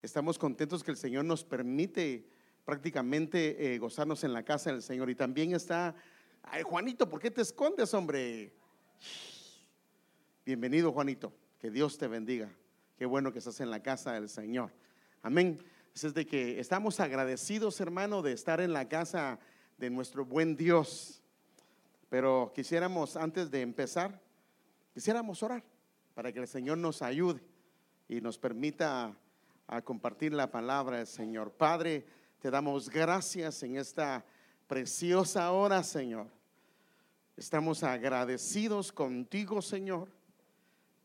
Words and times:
Estamos 0.00 0.38
contentos 0.38 0.84
que 0.84 0.92
el 0.92 0.96
Señor 0.96 1.24
nos 1.24 1.42
permite 1.42 2.24
prácticamente 2.64 3.74
eh, 3.74 3.78
gozarnos 3.78 4.22
en 4.22 4.32
la 4.32 4.44
casa 4.44 4.70
del 4.70 4.80
Señor. 4.80 5.10
Y 5.10 5.16
también 5.16 5.56
está, 5.56 5.92
ay 6.44 6.62
Juanito, 6.62 7.10
¿por 7.10 7.20
qué 7.20 7.32
te 7.32 7.42
escondes, 7.42 7.92
hombre? 7.94 8.52
Bienvenido, 10.46 10.92
Juanito. 10.92 11.32
Que 11.58 11.72
Dios 11.72 11.98
te 11.98 12.06
bendiga. 12.06 12.48
Qué 12.96 13.06
bueno 13.06 13.32
que 13.32 13.40
estás 13.40 13.58
en 13.58 13.72
la 13.72 13.82
casa 13.82 14.12
del 14.12 14.28
Señor. 14.28 14.70
Amén. 15.20 15.58
Es 15.92 16.14
de 16.14 16.26
que 16.26 16.60
estamos 16.60 17.00
agradecidos, 17.00 17.80
hermano, 17.80 18.22
de 18.22 18.34
estar 18.34 18.60
en 18.60 18.72
la 18.72 18.88
casa 18.88 19.40
de 19.78 19.90
nuestro 19.90 20.24
buen 20.24 20.56
Dios. 20.56 21.24
Pero 22.08 22.52
quisiéramos, 22.54 23.16
antes 23.16 23.50
de 23.50 23.62
empezar, 23.62 24.22
quisiéramos 24.94 25.42
orar 25.42 25.64
para 26.14 26.32
que 26.32 26.38
el 26.38 26.46
Señor 26.46 26.78
nos 26.78 27.02
ayude 27.02 27.40
y 28.08 28.20
nos 28.20 28.38
permita 28.38 29.16
a 29.68 29.82
compartir 29.82 30.32
la 30.32 30.50
palabra 30.50 30.96
del 30.96 31.06
Señor. 31.06 31.52
Padre, 31.52 32.06
te 32.40 32.50
damos 32.50 32.88
gracias 32.88 33.62
en 33.62 33.76
esta 33.76 34.24
preciosa 34.66 35.52
hora, 35.52 35.82
Señor. 35.82 36.26
Estamos 37.36 37.82
agradecidos 37.82 38.90
contigo, 38.90 39.60
Señor. 39.60 40.08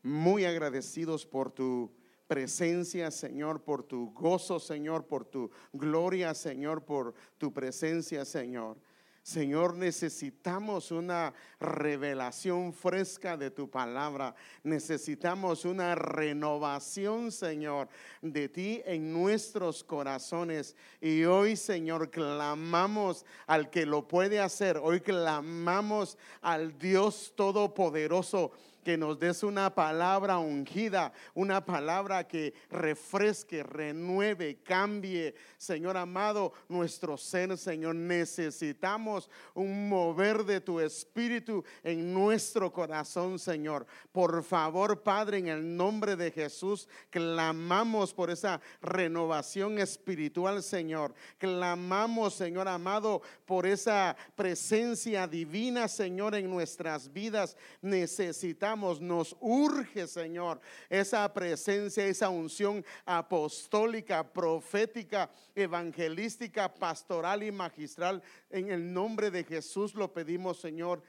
Muy 0.02 0.46
agradecidos 0.46 1.26
por 1.26 1.52
tu 1.52 1.92
presencia, 2.26 3.10
Señor, 3.10 3.62
por 3.62 3.82
tu 3.82 4.12
gozo, 4.12 4.58
Señor, 4.58 5.06
por 5.06 5.26
tu 5.26 5.50
gloria, 5.74 6.32
Señor, 6.32 6.84
por 6.84 7.14
tu 7.36 7.52
presencia, 7.52 8.24
Señor. 8.24 8.78
Señor, 9.24 9.74
necesitamos 9.74 10.90
una 10.90 11.32
revelación 11.58 12.74
fresca 12.74 13.38
de 13.38 13.50
tu 13.50 13.70
palabra. 13.70 14.34
Necesitamos 14.62 15.64
una 15.64 15.94
renovación, 15.94 17.32
Señor, 17.32 17.88
de 18.20 18.50
ti 18.50 18.82
en 18.84 19.14
nuestros 19.14 19.82
corazones. 19.82 20.76
Y 21.00 21.24
hoy, 21.24 21.56
Señor, 21.56 22.10
clamamos 22.10 23.24
al 23.46 23.70
que 23.70 23.86
lo 23.86 24.06
puede 24.06 24.40
hacer. 24.40 24.76
Hoy 24.76 25.00
clamamos 25.00 26.18
al 26.42 26.78
Dios 26.78 27.32
Todopoderoso 27.34 28.52
que 28.84 28.96
nos 28.96 29.18
des 29.18 29.42
una 29.42 29.74
palabra 29.74 30.38
ungida, 30.38 31.12
una 31.34 31.64
palabra 31.64 32.28
que 32.28 32.54
refresque, 32.70 33.62
renueve, 33.62 34.62
cambie, 34.62 35.34
Señor 35.56 35.96
amado, 35.96 36.52
nuestro 36.68 37.16
ser, 37.16 37.56
Señor. 37.56 37.94
Necesitamos 37.94 39.30
un 39.54 39.88
mover 39.88 40.44
de 40.44 40.60
tu 40.60 40.78
espíritu 40.78 41.64
en 41.82 42.12
nuestro 42.12 42.72
corazón, 42.72 43.38
Señor. 43.38 43.86
Por 44.12 44.44
favor, 44.44 45.02
Padre, 45.02 45.38
en 45.38 45.48
el 45.48 45.76
nombre 45.76 46.14
de 46.14 46.30
Jesús, 46.30 46.88
clamamos 47.10 48.12
por 48.12 48.30
esa 48.30 48.60
renovación 48.82 49.78
espiritual, 49.78 50.62
Señor. 50.62 51.14
Clamamos, 51.38 52.34
Señor 52.34 52.68
amado, 52.68 53.22
por 53.46 53.66
esa 53.66 54.16
presencia 54.36 55.26
divina, 55.26 55.88
Señor, 55.88 56.34
en 56.34 56.50
nuestras 56.50 57.10
vidas. 57.12 57.56
Necesitamos 57.80 58.73
nos 58.76 59.36
urge, 59.40 60.06
Señor, 60.06 60.60
esa 60.88 61.32
presencia, 61.32 62.06
esa 62.06 62.28
unción 62.28 62.84
apostólica, 63.04 64.32
profética, 64.32 65.30
evangelística, 65.54 66.72
pastoral 66.72 67.42
y 67.42 67.52
magistral. 67.52 68.22
En 68.50 68.70
el 68.70 68.92
nombre 68.92 69.30
de 69.30 69.44
Jesús 69.44 69.94
lo 69.94 70.12
pedimos, 70.12 70.60
Señor, 70.60 71.02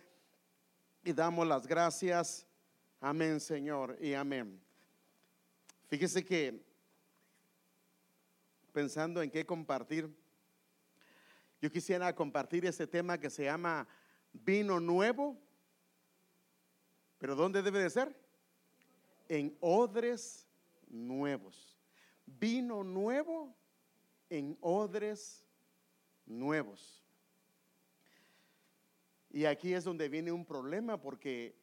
y 1.03 1.13
damos 1.13 1.47
las 1.47 1.67
gracias. 1.67 2.45
Amén, 2.99 3.39
Señor, 3.39 3.97
y 4.01 4.13
amén. 4.13 4.59
Fíjese 5.87 6.25
que 6.25 6.63
pensando 8.71 9.21
en 9.21 9.29
qué 9.29 9.45
compartir, 9.45 10.09
yo 11.61 11.71
quisiera 11.71 12.13
compartir 12.13 12.65
ese 12.65 12.85
tema 12.85 13.17
que 13.17 13.29
se 13.29 13.45
llama 13.45 13.87
vino 14.33 14.79
nuevo 14.79 15.39
pero 17.17 17.35
¿dónde 17.35 17.61
debe 17.61 17.79
de 17.79 17.89
ser? 17.89 18.15
En 19.29 19.55
odres 19.59 20.47
nuevos. 20.87 21.77
Vino 22.25 22.83
nuevo 22.83 23.55
en 24.29 24.57
odres 24.61 25.47
nuevos. 26.25 27.03
Y 29.29 29.45
aquí 29.45 29.73
es 29.73 29.83
donde 29.83 30.09
viene 30.09 30.31
un 30.31 30.45
problema 30.45 31.01
porque 31.01 31.55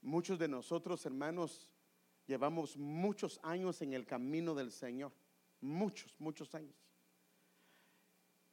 muchos 0.00 0.38
de 0.38 0.48
nosotros, 0.48 1.04
hermanos, 1.06 1.70
llevamos 2.26 2.76
muchos 2.76 3.40
años 3.42 3.82
en 3.82 3.92
el 3.92 4.06
camino 4.06 4.54
del 4.54 4.70
Señor. 4.70 5.12
Muchos, 5.60 6.14
muchos 6.18 6.54
años. 6.54 6.74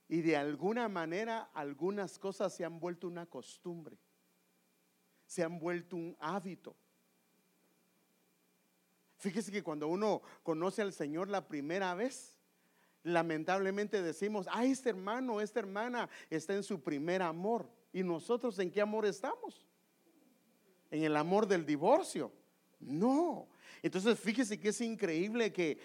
Y 0.07 0.21
de 0.21 0.35
alguna 0.35 0.89
manera 0.89 1.49
algunas 1.53 2.19
cosas 2.19 2.53
se 2.55 2.65
han 2.65 2.79
vuelto 2.79 3.07
una 3.07 3.25
costumbre 3.25 3.97
se 5.29 5.43
han 5.43 5.59
vuelto 5.59 5.95
un 5.95 6.17
hábito. 6.19 6.75
Fíjese 9.17 9.51
que 9.51 9.61
cuando 9.61 9.87
uno 9.87 10.23
conoce 10.41 10.81
al 10.81 10.91
Señor 10.91 11.29
la 11.29 11.47
primera 11.47 11.93
vez, 11.93 12.35
lamentablemente 13.03 14.01
decimos, 14.01 14.47
ah, 14.49 14.65
este 14.65 14.89
hermano, 14.89 15.39
esta 15.39 15.59
hermana 15.59 16.09
está 16.31 16.55
en 16.55 16.63
su 16.63 16.81
primer 16.81 17.21
amor. 17.21 17.69
¿Y 17.93 18.01
nosotros 18.01 18.57
en 18.57 18.71
qué 18.71 18.81
amor 18.81 19.05
estamos? 19.05 19.67
En 20.89 21.03
el 21.03 21.15
amor 21.15 21.45
del 21.45 21.63
divorcio. 21.63 22.31
No. 22.79 23.47
Entonces 23.83 24.19
fíjese 24.19 24.59
que 24.59 24.69
es 24.69 24.81
increíble 24.81 25.53
que 25.53 25.77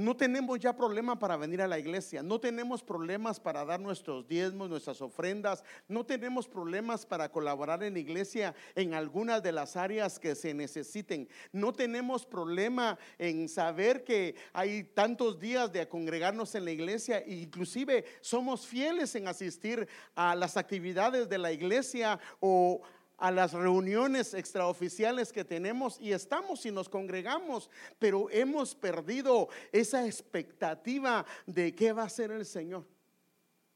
no 0.00 0.16
tenemos 0.16 0.58
ya 0.58 0.74
problema 0.74 1.18
para 1.18 1.36
venir 1.36 1.62
a 1.62 1.68
la 1.68 1.78
iglesia, 1.78 2.22
no 2.22 2.40
tenemos 2.40 2.82
problemas 2.82 3.38
para 3.38 3.64
dar 3.64 3.80
nuestros 3.80 4.26
diezmos, 4.26 4.70
nuestras 4.70 5.00
ofrendas, 5.02 5.62
no 5.88 6.04
tenemos 6.04 6.48
problemas 6.48 7.04
para 7.04 7.30
colaborar 7.30 7.82
en 7.82 7.94
la 7.94 8.00
iglesia 8.00 8.54
en 8.74 8.94
algunas 8.94 9.42
de 9.42 9.52
las 9.52 9.76
áreas 9.76 10.18
que 10.18 10.34
se 10.34 10.54
necesiten, 10.54 11.28
no 11.52 11.72
tenemos 11.72 12.24
problema 12.24 12.98
en 13.18 13.48
saber 13.48 14.04
que 14.04 14.34
hay 14.52 14.84
tantos 14.84 15.38
días 15.38 15.72
de 15.72 15.86
congregarnos 15.88 16.54
en 16.54 16.64
la 16.64 16.70
iglesia, 16.70 17.22
inclusive 17.26 18.04
somos 18.20 18.66
fieles 18.66 19.14
en 19.14 19.28
asistir 19.28 19.86
a 20.14 20.34
las 20.34 20.56
actividades 20.56 21.28
de 21.28 21.38
la 21.38 21.52
iglesia 21.52 22.18
o 22.40 22.80
a 23.20 23.30
las 23.30 23.52
reuniones 23.52 24.32
extraoficiales 24.32 25.30
que 25.32 25.44
tenemos 25.44 26.00
y 26.00 26.12
estamos 26.12 26.64
y 26.64 26.72
nos 26.72 26.88
congregamos, 26.88 27.70
pero 27.98 28.28
hemos 28.30 28.74
perdido 28.74 29.48
esa 29.70 30.06
expectativa 30.06 31.26
de 31.46 31.74
qué 31.74 31.92
va 31.92 32.02
a 32.02 32.06
hacer 32.06 32.30
el 32.30 32.46
Señor. 32.46 32.86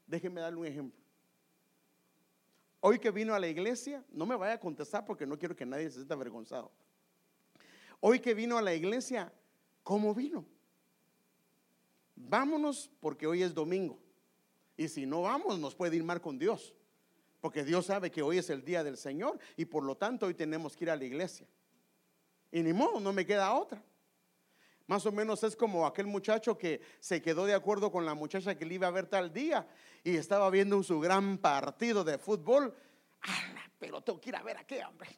Déjenme 0.07 0.41
darle 0.41 0.59
un 0.59 0.65
ejemplo. 0.65 0.99
Hoy 2.79 2.99
que 2.99 3.11
vino 3.11 3.33
a 3.33 3.39
la 3.39 3.47
iglesia, 3.47 4.03
no 4.11 4.25
me 4.25 4.35
vaya 4.35 4.53
a 4.53 4.59
contestar 4.59 5.05
porque 5.05 5.25
no 5.25 5.37
quiero 5.37 5.55
que 5.55 5.65
nadie 5.65 5.89
se 5.89 5.95
sienta 5.95 6.15
avergonzado. 6.15 6.71
Hoy 7.99 8.19
que 8.19 8.33
vino 8.33 8.57
a 8.57 8.61
la 8.61 8.73
iglesia, 8.73 9.31
¿cómo 9.83 10.13
vino? 10.13 10.45
Vámonos 12.15 12.91
porque 12.99 13.27
hoy 13.27 13.43
es 13.43 13.53
domingo. 13.53 13.99
Y 14.75 14.87
si 14.87 15.05
no 15.05 15.21
vamos, 15.21 15.59
nos 15.59 15.75
puede 15.75 15.95
ir 15.95 16.03
mal 16.03 16.19
con 16.19 16.37
Dios. 16.37 16.73
Porque 17.45 17.63
Dios 17.63 17.85
sabe 17.85 18.09
que 18.09 18.23
hoy 18.23 18.39
es 18.39 18.49
el 18.49 18.65
día 18.65 18.83
del 18.83 18.97
Señor 18.97 19.37
y 19.55 19.65
por 19.65 19.83
lo 19.83 19.95
tanto 19.95 20.25
hoy 20.25 20.33
tenemos 20.33 20.75
que 20.75 20.85
ir 20.85 20.89
a 20.89 20.95
la 20.95 21.05
iglesia. 21.05 21.45
Y 22.51 22.63
ni 22.63 22.73
modo, 22.73 22.99
no 22.99 23.13
me 23.13 23.23
queda 23.23 23.53
otra. 23.53 23.83
Más 24.87 25.05
o 25.05 25.11
menos 25.11 25.43
es 25.43 25.55
como 25.55 25.85
aquel 25.85 26.07
muchacho 26.07 26.57
que 26.57 26.81
se 26.99 27.21
quedó 27.21 27.45
de 27.45 27.53
acuerdo 27.53 27.91
con 27.91 28.03
la 28.03 28.15
muchacha 28.15 28.57
que 28.57 28.65
le 28.65 28.73
iba 28.73 28.87
a 28.87 28.89
ver 28.89 29.05
tal 29.05 29.31
día 29.31 29.67
y 30.03 30.15
estaba 30.15 30.49
viendo 30.49 30.81
su 30.81 30.99
gran 30.99 31.37
partido 31.37 32.03
de 32.03 32.17
fútbol. 32.17 32.75
pero 33.77 34.01
tengo 34.01 34.19
que 34.19 34.29
ir 34.29 34.37
a 34.37 34.41
ver 34.41 34.57
a 34.57 34.65
qué, 34.65 34.83
hombre. 34.83 35.15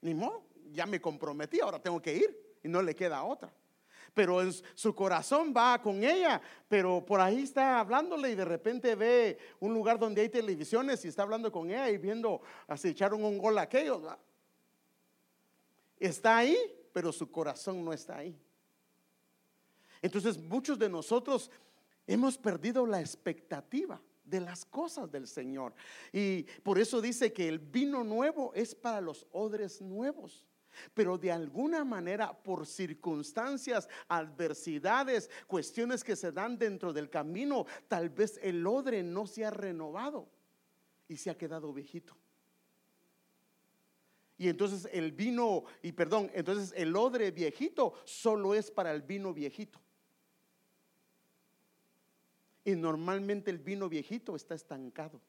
Ni 0.00 0.14
modo, 0.14 0.48
ya 0.72 0.86
me 0.86 1.00
comprometí, 1.00 1.60
ahora 1.60 1.80
tengo 1.80 2.02
que 2.02 2.16
ir 2.16 2.58
y 2.64 2.68
no 2.68 2.82
le 2.82 2.96
queda 2.96 3.22
otra 3.22 3.54
pero 4.14 4.40
su 4.74 4.94
corazón 4.94 5.52
va 5.56 5.80
con 5.80 6.02
ella, 6.04 6.40
pero 6.68 7.04
por 7.04 7.20
ahí 7.20 7.42
está 7.42 7.80
hablándole 7.80 8.30
y 8.30 8.34
de 8.34 8.44
repente 8.44 8.94
ve 8.94 9.38
un 9.60 9.72
lugar 9.72 9.98
donde 9.98 10.22
hay 10.22 10.28
televisiones 10.28 11.04
y 11.04 11.08
está 11.08 11.22
hablando 11.22 11.50
con 11.50 11.70
ella 11.70 11.90
y 11.90 11.98
viendo 11.98 12.40
así 12.66 12.88
echaron 12.88 13.24
un 13.24 13.38
gol 13.38 13.58
a 13.58 13.62
aquellos. 13.62 14.02
Está 15.98 16.38
ahí, 16.38 16.56
pero 16.92 17.12
su 17.12 17.30
corazón 17.30 17.84
no 17.84 17.92
está 17.92 18.18
ahí. 18.18 18.36
Entonces 20.00 20.36
muchos 20.36 20.78
de 20.78 20.88
nosotros 20.88 21.50
hemos 22.06 22.36
perdido 22.36 22.86
la 22.86 23.00
expectativa 23.00 24.00
de 24.24 24.40
las 24.40 24.64
cosas 24.64 25.10
del 25.10 25.26
Señor. 25.26 25.74
Y 26.12 26.44
por 26.62 26.78
eso 26.78 27.00
dice 27.00 27.32
que 27.32 27.48
el 27.48 27.58
vino 27.58 28.02
nuevo 28.02 28.52
es 28.54 28.74
para 28.74 29.00
los 29.00 29.26
odres 29.30 29.80
nuevos. 29.80 30.44
Pero 30.94 31.18
de 31.18 31.32
alguna 31.32 31.84
manera, 31.84 32.32
por 32.32 32.66
circunstancias, 32.66 33.88
adversidades, 34.08 35.30
cuestiones 35.46 36.04
que 36.04 36.16
se 36.16 36.32
dan 36.32 36.58
dentro 36.58 36.92
del 36.92 37.10
camino, 37.10 37.66
tal 37.88 38.10
vez 38.10 38.38
el 38.42 38.66
odre 38.66 39.02
no 39.02 39.26
se 39.26 39.44
ha 39.44 39.50
renovado 39.50 40.28
y 41.08 41.16
se 41.16 41.30
ha 41.30 41.36
quedado 41.36 41.72
viejito. 41.72 42.16
Y 44.38 44.48
entonces 44.48 44.88
el 44.92 45.12
vino, 45.12 45.64
y 45.82 45.92
perdón, 45.92 46.30
entonces 46.34 46.72
el 46.76 46.96
odre 46.96 47.30
viejito 47.30 47.94
solo 48.04 48.54
es 48.54 48.70
para 48.70 48.92
el 48.92 49.02
vino 49.02 49.32
viejito. 49.32 49.80
Y 52.64 52.72
normalmente 52.72 53.50
el 53.50 53.58
vino 53.58 53.88
viejito 53.88 54.34
está 54.34 54.54
estancado. 54.54 55.20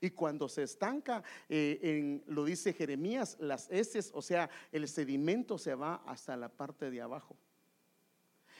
Y 0.00 0.10
cuando 0.10 0.48
se 0.48 0.62
estanca, 0.62 1.22
eh, 1.48 1.78
en, 1.82 2.24
lo 2.26 2.44
dice 2.44 2.72
Jeremías, 2.72 3.36
las 3.40 3.70
heces, 3.70 4.10
o 4.14 4.22
sea, 4.22 4.50
el 4.70 4.88
sedimento 4.88 5.58
se 5.58 5.74
va 5.74 6.02
hasta 6.06 6.36
la 6.36 6.48
parte 6.48 6.90
de 6.90 7.00
abajo. 7.00 7.36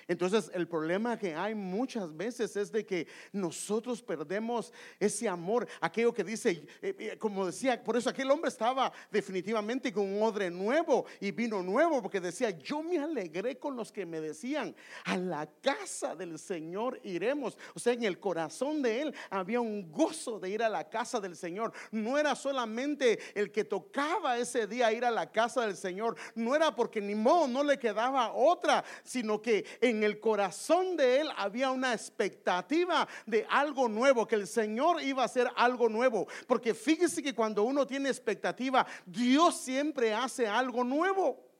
Entonces 0.08 0.50
el 0.54 0.68
problema 0.68 1.18
que 1.18 1.34
hay 1.34 1.54
muchas 1.54 2.14
veces 2.16 2.56
es 2.56 2.72
de 2.72 2.84
que 2.84 3.06
nosotros 3.32 4.02
perdemos 4.02 4.72
ese 4.98 5.28
amor, 5.28 5.66
aquello 5.80 6.12
que 6.12 6.24
dice, 6.24 6.66
eh, 6.80 6.94
eh, 6.98 7.16
como 7.18 7.46
decía, 7.46 7.82
por 7.82 7.96
eso 7.96 8.10
aquel 8.10 8.30
hombre 8.30 8.48
estaba 8.48 8.92
definitivamente 9.10 9.92
con 9.92 10.04
un 10.04 10.22
odre 10.22 10.50
nuevo 10.50 11.06
y 11.20 11.30
vino 11.30 11.62
nuevo, 11.62 12.02
porque 12.02 12.20
decía, 12.20 12.50
yo 12.50 12.82
me 12.82 12.98
alegré 12.98 13.58
con 13.58 13.76
los 13.76 13.92
que 13.92 14.06
me 14.06 14.20
decían, 14.20 14.74
a 15.04 15.16
la 15.16 15.48
casa 15.60 16.14
del 16.14 16.38
Señor 16.38 17.00
iremos. 17.02 17.56
O 17.74 17.78
sea, 17.78 17.92
en 17.92 18.04
el 18.04 18.18
corazón 18.18 18.82
de 18.82 19.02
él 19.02 19.14
había 19.30 19.60
un 19.60 19.90
gozo 19.90 20.38
de 20.38 20.50
ir 20.50 20.62
a 20.62 20.68
la 20.68 20.88
casa 20.88 21.20
del 21.20 21.36
Señor. 21.36 21.72
No 21.90 22.18
era 22.18 22.34
solamente 22.34 23.18
el 23.34 23.50
que 23.50 23.64
tocaba 23.64 24.38
ese 24.38 24.66
día 24.66 24.92
ir 24.92 25.04
a 25.04 25.10
la 25.10 25.30
casa 25.30 25.62
del 25.62 25.76
Señor, 25.76 26.16
no 26.34 26.54
era 26.54 26.74
porque 26.74 27.00
ni 27.00 27.14
modo 27.14 27.46
no 27.48 27.62
le 27.62 27.78
quedaba 27.78 28.32
otra, 28.32 28.84
sino 29.04 29.40
que 29.40 29.64
en 29.80 29.91
el 30.00 30.20
corazón 30.20 30.96
de 30.96 31.20
él 31.20 31.28
había 31.36 31.72
una 31.72 31.92
expectativa 31.92 33.08
de 33.26 33.44
algo 33.50 33.88
nuevo, 33.88 34.28
que 34.28 34.36
el 34.36 34.46
Señor 34.46 35.02
iba 35.02 35.22
a 35.22 35.26
hacer 35.26 35.50
algo 35.56 35.88
nuevo. 35.88 36.28
Porque 36.46 36.72
fíjese 36.72 37.20
que 37.20 37.34
cuando 37.34 37.64
uno 37.64 37.84
tiene 37.84 38.08
expectativa, 38.08 38.86
Dios 39.04 39.56
siempre 39.56 40.14
hace 40.14 40.46
algo 40.46 40.84
nuevo. 40.84 41.51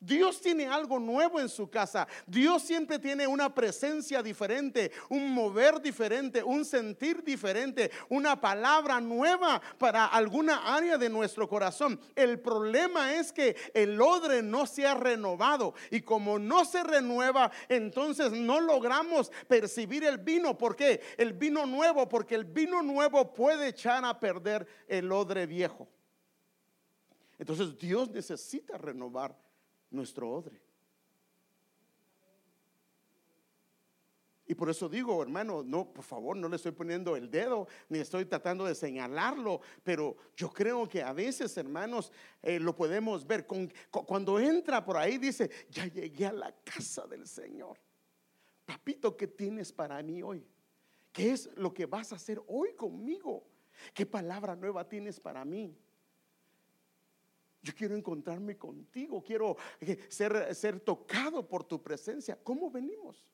Dios 0.00 0.40
tiene 0.40 0.66
algo 0.66 0.98
nuevo 0.98 1.40
en 1.40 1.48
su 1.48 1.68
casa. 1.68 2.06
Dios 2.26 2.62
siempre 2.62 2.98
tiene 2.98 3.26
una 3.26 3.54
presencia 3.54 4.22
diferente, 4.22 4.92
un 5.08 5.32
mover 5.32 5.80
diferente, 5.80 6.42
un 6.42 6.64
sentir 6.64 7.22
diferente, 7.22 7.90
una 8.08 8.40
palabra 8.40 9.00
nueva 9.00 9.60
para 9.78 10.06
alguna 10.06 10.74
área 10.74 10.98
de 10.98 11.08
nuestro 11.08 11.48
corazón. 11.48 11.98
El 12.14 12.40
problema 12.40 13.14
es 13.14 13.32
que 13.32 13.56
el 13.74 14.00
odre 14.00 14.42
no 14.42 14.66
se 14.66 14.86
ha 14.86 14.94
renovado 14.94 15.74
y 15.90 16.00
como 16.00 16.38
no 16.38 16.64
se 16.64 16.82
renueva, 16.82 17.50
entonces 17.68 18.32
no 18.32 18.60
logramos 18.60 19.30
percibir 19.48 20.04
el 20.04 20.18
vino. 20.18 20.56
¿Por 20.56 20.76
qué? 20.76 21.00
El 21.16 21.32
vino 21.32 21.66
nuevo, 21.66 22.08
porque 22.08 22.34
el 22.34 22.44
vino 22.44 22.82
nuevo 22.82 23.32
puede 23.32 23.68
echar 23.68 24.04
a 24.04 24.18
perder 24.18 24.66
el 24.88 25.10
odre 25.12 25.46
viejo. 25.46 25.88
Entonces 27.38 27.76
Dios 27.78 28.10
necesita 28.10 28.78
renovar 28.78 29.36
nuestro 29.90 30.30
odre. 30.30 30.60
Y 34.48 34.54
por 34.54 34.70
eso 34.70 34.88
digo, 34.88 35.20
hermano, 35.20 35.64
no, 35.64 35.92
por 35.92 36.04
favor, 36.04 36.36
no 36.36 36.48
le 36.48 36.54
estoy 36.54 36.70
poniendo 36.70 37.16
el 37.16 37.28
dedo, 37.28 37.66
ni 37.88 37.98
estoy 37.98 38.26
tratando 38.26 38.64
de 38.64 38.76
señalarlo, 38.76 39.60
pero 39.82 40.16
yo 40.36 40.50
creo 40.50 40.88
que 40.88 41.02
a 41.02 41.12
veces, 41.12 41.56
hermanos, 41.56 42.12
eh, 42.42 42.60
lo 42.60 42.76
podemos 42.76 43.26
ver. 43.26 43.44
Cuando 43.90 44.38
entra 44.38 44.84
por 44.84 44.98
ahí, 44.98 45.18
dice, 45.18 45.50
ya 45.68 45.86
llegué 45.86 46.26
a 46.26 46.32
la 46.32 46.54
casa 46.62 47.08
del 47.08 47.26
Señor. 47.26 47.76
Papito, 48.64 49.16
¿qué 49.16 49.26
tienes 49.26 49.72
para 49.72 50.00
mí 50.02 50.22
hoy? 50.22 50.46
¿Qué 51.12 51.32
es 51.32 51.50
lo 51.56 51.74
que 51.74 51.86
vas 51.86 52.12
a 52.12 52.16
hacer 52.16 52.40
hoy 52.46 52.72
conmigo? 52.74 53.44
¿Qué 53.92 54.06
palabra 54.06 54.54
nueva 54.54 54.88
tienes 54.88 55.18
para 55.18 55.44
mí? 55.44 55.76
Yo 57.66 57.74
quiero 57.74 57.96
encontrarme 57.96 58.56
contigo, 58.56 59.20
quiero 59.24 59.56
eh, 59.80 60.06
ser, 60.08 60.78
tocado 60.78 61.48
por 61.48 61.64
tu 61.64 61.82
presencia. 61.82 62.38
¿Cómo 62.40 62.70
venimos? 62.70 63.26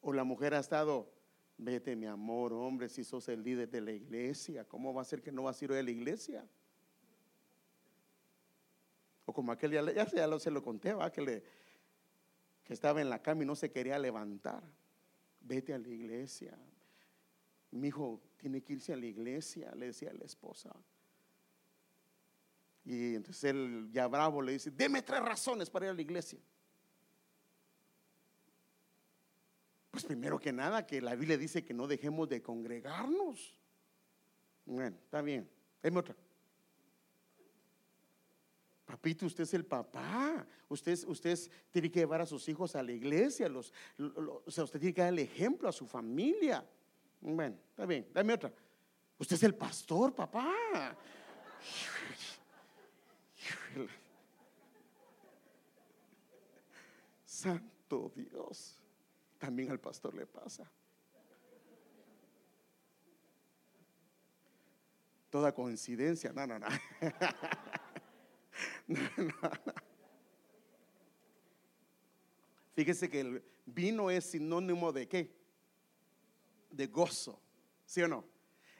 O 0.00 0.10
la 0.10 0.24
mujer 0.24 0.54
ha 0.54 0.60
estado, 0.60 1.12
vete 1.58 1.94
mi 1.94 2.06
amor, 2.06 2.54
hombre, 2.54 2.88
si 2.88 3.04
sos 3.04 3.28
el 3.28 3.42
líder 3.42 3.68
de 3.68 3.82
la 3.82 3.92
iglesia, 3.92 4.66
¿cómo 4.66 4.94
va 4.94 5.02
a 5.02 5.04
ser 5.04 5.20
que 5.20 5.30
no 5.30 5.42
vas 5.42 5.60
a 5.60 5.64
ir 5.66 5.72
a 5.72 5.82
la 5.82 5.90
iglesia? 5.90 6.48
O 9.26 9.34
como 9.34 9.52
aquel 9.52 9.70
ya, 9.70 9.92
ya 9.92 10.38
se 10.38 10.50
lo 10.50 10.62
conté, 10.62 10.94
¿va? 10.94 11.12
Que, 11.12 11.42
que 12.64 12.72
estaba 12.72 13.02
en 13.02 13.10
la 13.10 13.20
cama 13.20 13.42
y 13.42 13.46
no 13.46 13.54
se 13.54 13.70
quería 13.70 13.98
levantar. 13.98 14.62
Vete 15.42 15.74
a 15.74 15.78
la 15.78 15.88
iglesia. 15.88 16.56
Mi 17.74 17.88
hijo, 17.88 18.20
tiene 18.36 18.62
que 18.62 18.74
irse 18.74 18.92
a 18.92 18.96
la 18.96 19.06
iglesia, 19.06 19.74
le 19.74 19.86
decía 19.86 20.10
a 20.10 20.14
la 20.14 20.24
esposa. 20.24 20.70
Y 22.84 23.16
entonces 23.16 23.42
él 23.44 23.88
ya 23.92 24.06
bravo 24.06 24.40
le 24.40 24.52
dice, 24.52 24.70
deme 24.70 25.02
tres 25.02 25.20
razones 25.20 25.68
para 25.70 25.86
ir 25.86 25.90
a 25.90 25.94
la 25.94 26.02
iglesia. 26.02 26.38
Pues 29.90 30.04
primero 30.04 30.38
que 30.38 30.52
nada, 30.52 30.86
que 30.86 31.00
la 31.00 31.16
Biblia 31.16 31.36
dice 31.36 31.64
que 31.64 31.74
no 31.74 31.88
dejemos 31.88 32.28
de 32.28 32.40
congregarnos. 32.42 33.58
Bueno, 34.66 34.96
está 35.02 35.20
bien. 35.20 35.50
Deme 35.82 35.98
otra. 35.98 36.14
Papito, 38.84 39.26
usted 39.26 39.42
es 39.42 39.54
el 39.54 39.64
papá. 39.64 40.46
Usted, 40.68 40.96
usted 41.08 41.38
tiene 41.72 41.90
que 41.90 41.98
llevar 42.00 42.20
a 42.20 42.26
sus 42.26 42.48
hijos 42.48 42.76
a 42.76 42.84
la 42.84 42.92
iglesia. 42.92 43.48
Los, 43.48 43.72
o 43.98 44.50
sea, 44.50 44.62
usted 44.62 44.78
tiene 44.78 44.94
que 44.94 45.00
dar 45.00 45.12
el 45.12 45.18
ejemplo 45.18 45.68
a 45.68 45.72
su 45.72 45.86
familia. 45.86 46.64
Bueno, 47.24 47.56
está 47.70 47.86
bien, 47.86 48.06
dame 48.12 48.34
otra. 48.34 48.52
Usted 49.18 49.36
es 49.36 49.42
el 49.44 49.54
pastor, 49.54 50.14
papá. 50.14 50.94
Santo 57.24 58.12
Dios. 58.14 58.78
También 59.38 59.70
al 59.70 59.80
pastor 59.80 60.14
le 60.14 60.26
pasa. 60.26 60.70
Toda 65.30 65.54
coincidencia. 65.54 66.30
No, 66.34 66.46
no, 66.46 66.58
no. 66.58 66.66
Fíjese 72.74 73.08
que 73.08 73.20
el 73.20 73.42
vino 73.64 74.10
es 74.10 74.26
sinónimo 74.26 74.92
de 74.92 75.08
qué? 75.08 75.43
De 76.76 76.86
gozo, 76.88 77.40
¿sí 77.84 78.02
o 78.02 78.08
no? 78.08 78.24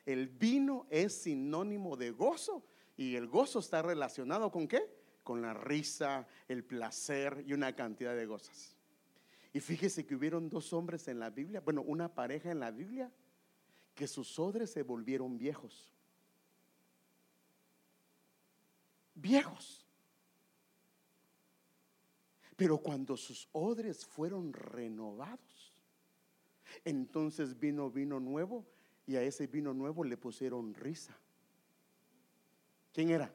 El 0.04 0.28
vino 0.28 0.86
es 0.90 1.22
sinónimo 1.22 1.96
de 1.96 2.10
gozo 2.10 2.64
y 2.96 3.16
el 3.16 3.26
gozo 3.26 3.58
está 3.58 3.82
relacionado 3.82 4.50
con 4.50 4.68
qué? 4.68 4.82
Con 5.22 5.40
la 5.40 5.54
risa, 5.54 6.26
el 6.48 6.64
placer 6.64 7.44
y 7.46 7.52
una 7.52 7.74
cantidad 7.74 8.14
de 8.14 8.26
cosas. 8.26 8.76
Y 9.52 9.60
fíjese 9.60 10.04
que 10.04 10.14
hubieron 10.14 10.50
dos 10.50 10.72
hombres 10.72 11.08
en 11.08 11.18
la 11.18 11.30
Biblia, 11.30 11.60
bueno, 11.60 11.82
una 11.82 12.12
pareja 12.12 12.50
en 12.50 12.60
la 12.60 12.70
Biblia, 12.70 13.10
que 13.94 14.08
sus 14.08 14.38
odres 14.38 14.70
se 14.70 14.82
volvieron 14.82 15.38
viejos. 15.38 15.94
Viejos. 19.14 19.86
Pero 22.56 22.78
cuando 22.78 23.16
sus 23.16 23.48
odres 23.52 24.04
fueron 24.04 24.52
renovados, 24.52 25.53
entonces 26.84 27.58
vino 27.58 27.90
vino 27.90 28.20
nuevo 28.20 28.64
y 29.06 29.16
a 29.16 29.22
ese 29.22 29.46
vino 29.46 29.74
nuevo 29.74 30.04
le 30.04 30.16
pusieron 30.16 30.74
risa. 30.74 31.16
¿Quién 32.92 33.10
era? 33.10 33.32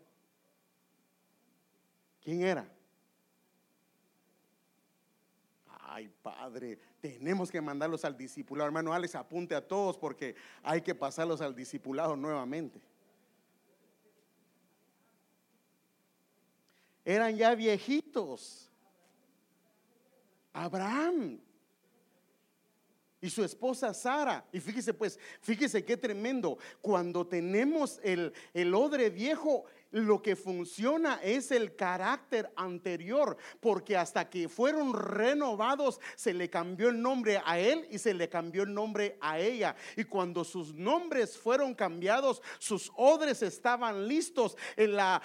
¿Quién 2.21 2.41
era? 2.41 2.67
Ay, 5.67 6.09
padre, 6.21 6.77
tenemos 7.01 7.51
que 7.51 7.59
mandarlos 7.59 8.05
al 8.05 8.15
discipulado. 8.15 8.67
Hermano 8.67 8.93
Alex, 8.93 9.15
apunte 9.15 9.55
a 9.55 9.67
todos 9.67 9.97
porque 9.97 10.35
hay 10.63 10.81
que 10.81 10.93
pasarlos 10.93 11.41
al 11.41 11.55
discipulado 11.55 12.15
nuevamente. 12.15 12.79
Eran 17.03 17.35
ya 17.35 17.55
viejitos. 17.55 18.69
Abraham, 20.53 21.39
y 23.21 23.29
su 23.29 23.43
esposa 23.43 23.93
Sara. 23.93 24.45
Y 24.51 24.59
fíjese 24.59 24.93
pues, 24.93 25.19
fíjese 25.41 25.83
qué 25.83 25.97
tremendo. 25.97 26.57
Cuando 26.81 27.27
tenemos 27.27 27.99
el, 28.03 28.33
el 28.53 28.73
odre 28.73 29.09
viejo, 29.09 29.65
lo 29.91 30.21
que 30.21 30.35
funciona 30.35 31.19
es 31.23 31.51
el 31.51 31.75
carácter 31.75 32.51
anterior, 32.55 33.37
porque 33.59 33.97
hasta 33.97 34.29
que 34.29 34.47
fueron 34.47 34.93
renovados 34.93 35.99
se 36.15 36.33
le 36.33 36.49
cambió 36.49 36.89
el 36.89 37.01
nombre 37.01 37.41
a 37.45 37.59
él 37.59 37.87
y 37.89 37.97
se 37.97 38.13
le 38.13 38.29
cambió 38.29 38.63
el 38.63 38.73
nombre 38.73 39.17
a 39.21 39.39
ella. 39.39 39.75
Y 39.95 40.03
cuando 40.03 40.43
sus 40.43 40.73
nombres 40.73 41.37
fueron 41.37 41.73
cambiados, 41.73 42.41
sus 42.59 42.91
odres 42.95 43.41
estaban 43.41 44.07
listos, 44.07 44.55
la, 44.75 45.21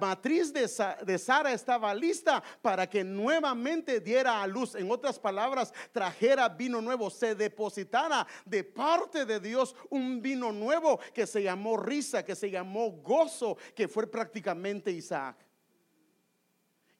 matriz 0.00 0.52
de, 0.52 0.68
de 1.04 1.18
Sara 1.18 1.52
estaba 1.52 1.94
lista 1.94 2.42
para 2.62 2.88
que 2.88 3.04
nuevamente 3.04 4.00
diera 4.00 4.42
a 4.42 4.46
luz. 4.46 4.74
En 4.74 4.90
otras 4.90 5.18
palabras, 5.18 5.72
trajera 5.92 6.48
vino 6.48 6.80
nuevo, 6.80 7.10
se 7.10 7.34
depositara 7.34 8.26
de 8.44 8.64
parte 8.64 9.24
de 9.24 9.40
Dios 9.40 9.74
un 9.90 10.20
vino 10.20 10.52
nuevo 10.52 10.98
que 11.14 11.26
se 11.26 11.42
llamó 11.42 11.76
risa, 11.76 12.24
que 12.24 12.34
se 12.34 12.50
llamó 12.50 12.90
gozo, 12.90 13.56
que 13.76 13.86
fue 13.86 14.10
prácticamente 14.10 14.90
Isaac. 14.90 15.45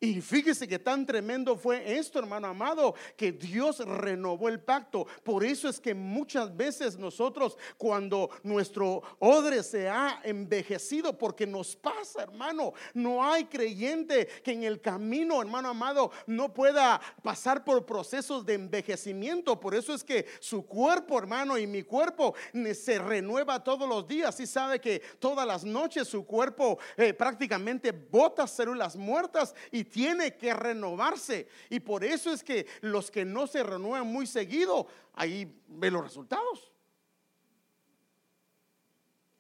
Y 0.07 0.21
fíjese 0.21 0.69
que 0.69 0.79
tan 0.79 1.05
tremendo 1.05 1.57
fue 1.57 1.99
esto, 1.99 2.21
hermano 2.21 2.47
amado, 2.47 2.95
que 3.17 3.33
Dios 3.33 3.79
renovó 3.81 4.49
el 4.49 4.61
pacto. 4.61 5.05
Por 5.25 5.43
eso 5.43 5.69
es 5.69 5.81
que 5.81 5.95
muchas 5.97 6.57
veces 6.57 6.97
nosotros, 6.97 7.59
cuando 7.77 8.31
nuestro 8.45 9.03
odre 9.19 9.65
se 9.65 9.89
ha 9.89 10.21
envejecido, 10.23 11.19
porque 11.19 11.45
nos 11.45 11.75
pasa, 11.75 12.23
hermano, 12.23 12.73
no 12.95 13.25
hay 13.25 13.47
creyente 13.47 14.29
que 14.45 14.53
en 14.53 14.63
el 14.63 14.81
camino, 14.81 15.43
hermano 15.43 15.71
amado, 15.71 16.13
no 16.29 16.55
pueda 16.55 17.01
pasar 17.25 17.65
por 17.65 17.85
procesos 17.85 18.47
de 18.47 18.55
envejecimiento. 18.55 19.59
Por 19.59 19.75
eso 19.75 19.93
es 19.93 20.05
que 20.05 20.27
su 20.39 20.65
cuerpo, 20.65 21.19
hermano, 21.19 21.59
y 21.59 21.67
mi 21.67 21.83
cuerpo 21.83 22.37
se 22.75 23.01
renueva 23.01 23.65
todos 23.65 23.89
los 23.89 24.07
días. 24.07 24.39
Y 24.39 24.47
sabe 24.47 24.81
que 24.81 25.01
todas 25.19 25.45
las 25.45 25.65
noches 25.65 26.07
su 26.07 26.25
cuerpo 26.25 26.79
eh, 26.97 27.13
prácticamente 27.13 27.91
bota 27.91 28.47
células 28.47 28.95
muertas 28.95 29.53
y 29.73 29.83
tiene 29.97 30.37
que 30.37 30.53
renovarse. 30.53 31.49
Y 31.71 31.81
por 31.81 32.05
eso 32.05 32.31
es 32.31 32.45
que 32.45 32.67
los 32.83 33.11
que 33.11 33.25
no 33.25 33.47
se 33.47 33.63
renuevan 33.63 34.07
muy 34.07 34.27
seguido, 34.27 34.87
ahí 35.15 35.59
ven 35.69 35.95
los 35.95 36.05
resultados. 36.05 36.71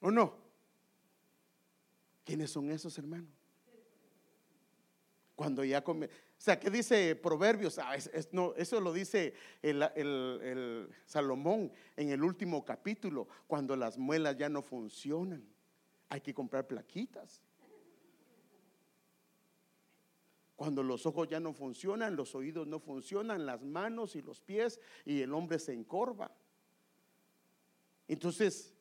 ¿O 0.01 0.11
no? 0.11 0.35
¿Quiénes 2.25 2.51
son 2.51 2.71
esos 2.71 2.97
hermanos? 2.97 3.29
Cuando 5.35 5.63
ya 5.63 5.85
come, 5.85 6.07
o 6.07 6.11
sea, 6.39 6.59
¿qué 6.59 6.71
dice 6.71 7.15
Proverbios? 7.17 7.79
Ah, 7.79 7.95
eso 7.95 8.81
lo 8.81 8.95
dice 8.95 9.35
el 9.61 10.89
Salomón 11.05 11.71
en 11.99 12.09
el 12.09 12.25
último 12.25 12.65
capítulo, 12.65 13.29
cuando 13.47 13.77
las 13.77 13.99
muelas 13.99 14.39
ya 14.39 14.49
no 14.49 14.63
funcionan. 14.63 15.47
Hay 16.09 16.23
que 16.23 16.33
comprar 16.33 16.67
plaquitas. 16.67 17.43
Cuando 20.57 20.83
los 20.83 21.05
ojos 21.05 21.29
ya 21.29 21.39
no 21.39 21.53
funcionan, 21.53 22.17
los 22.17 22.35
oídos 22.35 22.67
no 22.67 22.81
funcionan, 22.81 23.45
las 23.45 23.63
manos 23.63 24.17
y 24.17 24.23
los 24.23 24.41
pies 24.41 24.81
y 25.05 25.21
el 25.21 25.35
hombre 25.35 25.59
se 25.59 25.75
encorva. 25.75 26.35
Entonces, 28.09 28.73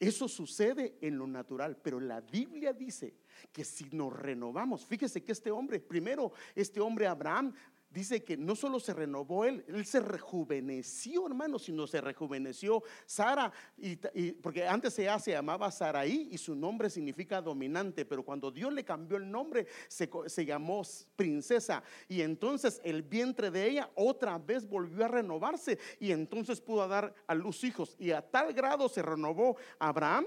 eso 0.00 0.28
sucede 0.28 0.96
en 1.00 1.18
lo 1.18 1.26
natural, 1.26 1.76
pero 1.76 2.00
la 2.00 2.20
Biblia 2.20 2.72
dice 2.72 3.14
que 3.52 3.64
si 3.64 3.84
nos 3.92 4.12
renovamos, 4.12 4.84
fíjese 4.84 5.22
que 5.22 5.32
este 5.32 5.50
hombre, 5.50 5.78
primero, 5.80 6.32
este 6.54 6.80
hombre 6.80 7.06
Abraham 7.06 7.54
dice 7.94 8.24
que 8.24 8.36
no 8.36 8.56
solo 8.56 8.80
se 8.80 8.92
renovó 8.92 9.44
él, 9.44 9.64
él 9.68 9.86
se 9.86 10.00
rejuveneció, 10.00 11.26
hermano, 11.26 11.60
sino 11.60 11.86
se 11.86 12.00
rejuveneció 12.00 12.82
Sara, 13.06 13.52
y, 13.78 13.96
porque 14.32 14.66
antes 14.66 14.94
se 14.94 15.04
llamaba 15.30 15.70
Saraí 15.70 16.28
y 16.32 16.38
su 16.38 16.56
nombre 16.56 16.90
significa 16.90 17.40
dominante, 17.40 18.04
pero 18.04 18.24
cuando 18.24 18.50
Dios 18.50 18.72
le 18.72 18.84
cambió 18.84 19.16
el 19.16 19.30
nombre, 19.30 19.66
se, 19.86 20.10
se 20.26 20.44
llamó 20.44 20.82
princesa, 21.14 21.84
y 22.08 22.20
entonces 22.20 22.80
el 22.84 23.02
vientre 23.02 23.50
de 23.50 23.68
ella 23.68 23.90
otra 23.94 24.38
vez 24.38 24.68
volvió 24.68 25.04
a 25.04 25.08
renovarse, 25.08 25.78
y 26.00 26.10
entonces 26.10 26.60
pudo 26.60 26.86
dar 26.88 27.14
a 27.28 27.34
luz 27.34 27.62
hijos, 27.62 27.94
y 27.98 28.10
a 28.10 28.20
tal 28.20 28.52
grado 28.52 28.88
se 28.88 29.02
renovó 29.02 29.56
Abraham 29.78 30.26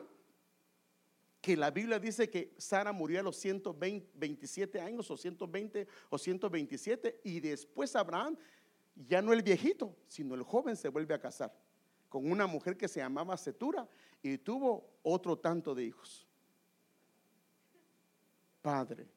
que 1.47 1.55
la 1.55 1.71
Biblia 1.71 1.97
dice 1.97 2.29
que 2.29 2.53
Sara 2.57 2.91
murió 2.91 3.21
a 3.21 3.23
los 3.23 3.37
127 3.37 4.81
años 4.81 5.09
o 5.09 5.15
120 5.15 5.87
o 6.09 6.17
127 6.17 7.21
y 7.23 7.39
después 7.39 7.95
Abraham, 7.95 8.35
ya 8.93 9.21
no 9.21 9.31
el 9.31 9.41
viejito, 9.41 9.95
sino 10.09 10.35
el 10.35 10.43
joven 10.43 10.75
se 10.75 10.89
vuelve 10.89 11.13
a 11.13 11.21
casar 11.21 11.57
con 12.09 12.29
una 12.29 12.47
mujer 12.47 12.75
que 12.75 12.89
se 12.89 12.99
llamaba 12.99 13.37
Setura 13.37 13.87
y 14.21 14.37
tuvo 14.39 14.89
otro 15.03 15.37
tanto 15.37 15.73
de 15.73 15.85
hijos. 15.85 16.27
Padre. 18.61 19.07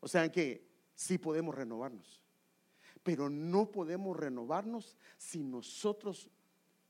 O 0.00 0.08
sea 0.08 0.28
que 0.32 0.66
sí 0.92 1.18
podemos 1.18 1.54
renovarnos, 1.54 2.20
pero 3.04 3.30
no 3.30 3.70
podemos 3.70 4.16
renovarnos 4.16 4.96
si 5.16 5.44
nosotros 5.44 6.28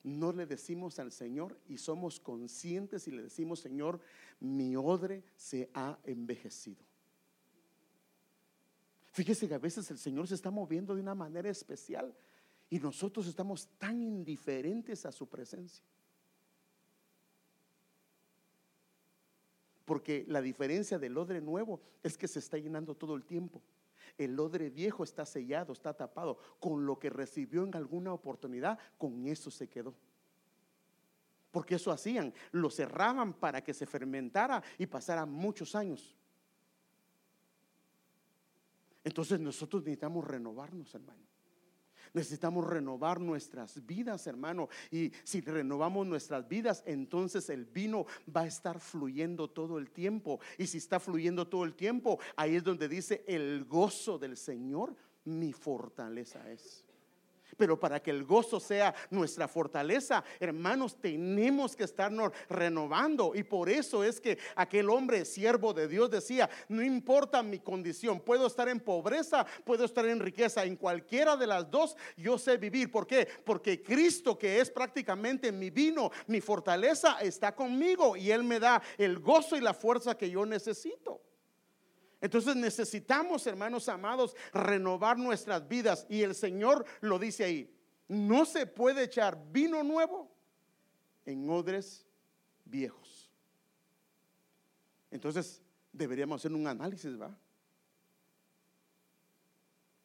no 0.02 0.32
le 0.32 0.46
decimos 0.46 0.98
al 0.98 1.12
Señor 1.12 1.58
y 1.68 1.78
somos 1.78 2.20
conscientes 2.20 3.06
y 3.06 3.10
le 3.10 3.22
decimos, 3.22 3.60
Señor, 3.60 4.00
mi 4.40 4.76
odre 4.76 5.22
se 5.36 5.70
ha 5.74 5.98
envejecido. 6.04 6.82
Fíjese 9.12 9.48
que 9.48 9.54
a 9.54 9.58
veces 9.58 9.90
el 9.90 9.98
Señor 9.98 10.28
se 10.28 10.34
está 10.34 10.50
moviendo 10.50 10.94
de 10.94 11.02
una 11.02 11.14
manera 11.14 11.50
especial 11.50 12.14
y 12.70 12.78
nosotros 12.78 13.26
estamos 13.26 13.68
tan 13.78 14.00
indiferentes 14.00 15.04
a 15.04 15.12
su 15.12 15.28
presencia. 15.28 15.84
Porque 19.84 20.24
la 20.28 20.40
diferencia 20.40 20.98
del 21.00 21.18
odre 21.18 21.40
nuevo 21.40 21.80
es 22.02 22.16
que 22.16 22.28
se 22.28 22.38
está 22.38 22.56
llenando 22.56 22.94
todo 22.94 23.16
el 23.16 23.24
tiempo. 23.24 23.60
El 24.20 24.38
odre 24.38 24.68
viejo 24.68 25.02
está 25.02 25.24
sellado, 25.24 25.72
está 25.72 25.94
tapado. 25.94 26.36
Con 26.58 26.84
lo 26.84 26.98
que 26.98 27.08
recibió 27.08 27.64
en 27.64 27.74
alguna 27.74 28.12
oportunidad, 28.12 28.78
con 28.98 29.26
eso 29.26 29.50
se 29.50 29.66
quedó. 29.66 29.94
Porque 31.50 31.76
eso 31.76 31.90
hacían, 31.90 32.34
lo 32.52 32.68
cerraban 32.68 33.32
para 33.32 33.64
que 33.64 33.72
se 33.72 33.86
fermentara 33.86 34.62
y 34.76 34.84
pasara 34.84 35.24
muchos 35.24 35.74
años. 35.74 36.14
Entonces 39.02 39.40
nosotros 39.40 39.82
necesitamos 39.84 40.26
renovarnos, 40.26 40.94
hermano. 40.94 41.22
Necesitamos 42.12 42.66
renovar 42.66 43.20
nuestras 43.20 43.84
vidas, 43.86 44.26
hermano. 44.26 44.68
Y 44.90 45.12
si 45.24 45.40
renovamos 45.40 46.06
nuestras 46.06 46.48
vidas, 46.48 46.82
entonces 46.86 47.48
el 47.50 47.64
vino 47.64 48.06
va 48.34 48.42
a 48.42 48.46
estar 48.46 48.80
fluyendo 48.80 49.48
todo 49.48 49.78
el 49.78 49.90
tiempo. 49.90 50.40
Y 50.58 50.66
si 50.66 50.78
está 50.78 51.00
fluyendo 51.00 51.48
todo 51.48 51.64
el 51.64 51.74
tiempo, 51.74 52.18
ahí 52.36 52.56
es 52.56 52.64
donde 52.64 52.88
dice, 52.88 53.24
el 53.26 53.64
gozo 53.64 54.18
del 54.18 54.36
Señor, 54.36 54.94
mi 55.24 55.52
fortaleza 55.52 56.50
es. 56.50 56.84
Pero 57.56 57.78
para 57.78 58.00
que 58.00 58.10
el 58.10 58.24
gozo 58.24 58.60
sea 58.60 58.94
nuestra 59.10 59.48
fortaleza, 59.48 60.24
hermanos, 60.38 60.96
tenemos 61.00 61.76
que 61.76 61.84
estarnos 61.84 62.32
renovando. 62.48 63.32
Y 63.34 63.42
por 63.42 63.68
eso 63.68 64.04
es 64.04 64.20
que 64.20 64.38
aquel 64.54 64.90
hombre, 64.90 65.24
siervo 65.24 65.72
de 65.72 65.88
Dios, 65.88 66.10
decía, 66.10 66.48
no 66.68 66.82
importa 66.82 67.42
mi 67.42 67.58
condición, 67.58 68.20
puedo 68.20 68.46
estar 68.46 68.68
en 68.68 68.80
pobreza, 68.80 69.46
puedo 69.64 69.84
estar 69.84 70.06
en 70.06 70.20
riqueza, 70.20 70.64
en 70.64 70.76
cualquiera 70.76 71.36
de 71.36 71.46
las 71.46 71.70
dos 71.70 71.96
yo 72.16 72.38
sé 72.38 72.56
vivir. 72.56 72.90
¿Por 72.90 73.06
qué? 73.06 73.28
Porque 73.44 73.82
Cristo, 73.82 74.38
que 74.38 74.60
es 74.60 74.70
prácticamente 74.70 75.52
mi 75.52 75.70
vino, 75.70 76.10
mi 76.26 76.40
fortaleza, 76.40 77.18
está 77.20 77.54
conmigo 77.54 78.16
y 78.16 78.30
Él 78.30 78.44
me 78.44 78.60
da 78.60 78.82
el 78.98 79.18
gozo 79.18 79.56
y 79.56 79.60
la 79.60 79.74
fuerza 79.74 80.16
que 80.16 80.30
yo 80.30 80.46
necesito. 80.46 81.20
Entonces 82.20 82.54
necesitamos, 82.54 83.46
hermanos 83.46 83.88
amados, 83.88 84.36
renovar 84.52 85.18
nuestras 85.18 85.66
vidas. 85.66 86.06
Y 86.08 86.22
el 86.22 86.34
Señor 86.34 86.84
lo 87.00 87.18
dice 87.18 87.44
ahí. 87.44 87.74
No 88.08 88.44
se 88.44 88.66
puede 88.66 89.04
echar 89.04 89.38
vino 89.50 89.82
nuevo 89.82 90.30
en 91.24 91.48
odres 91.48 92.06
viejos. 92.64 93.30
Entonces 95.10 95.62
deberíamos 95.92 96.40
hacer 96.40 96.52
un 96.52 96.66
análisis, 96.66 97.18
¿va? 97.18 97.36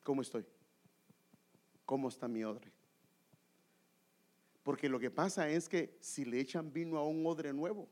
¿Cómo 0.03 0.21
estoy? 0.21 0.45
¿Cómo 1.85 2.09
está 2.09 2.27
mi 2.27 2.43
odre? 2.43 2.71
Porque 4.63 4.87
lo 4.87 4.99
que 4.99 5.11
pasa 5.11 5.49
es 5.49 5.67
que 5.67 5.97
si 5.99 6.25
le 6.25 6.39
echan 6.39 6.71
vino 6.71 6.97
a 6.97 7.05
un 7.05 7.25
odre 7.25 7.53
nuevo, 7.53 7.87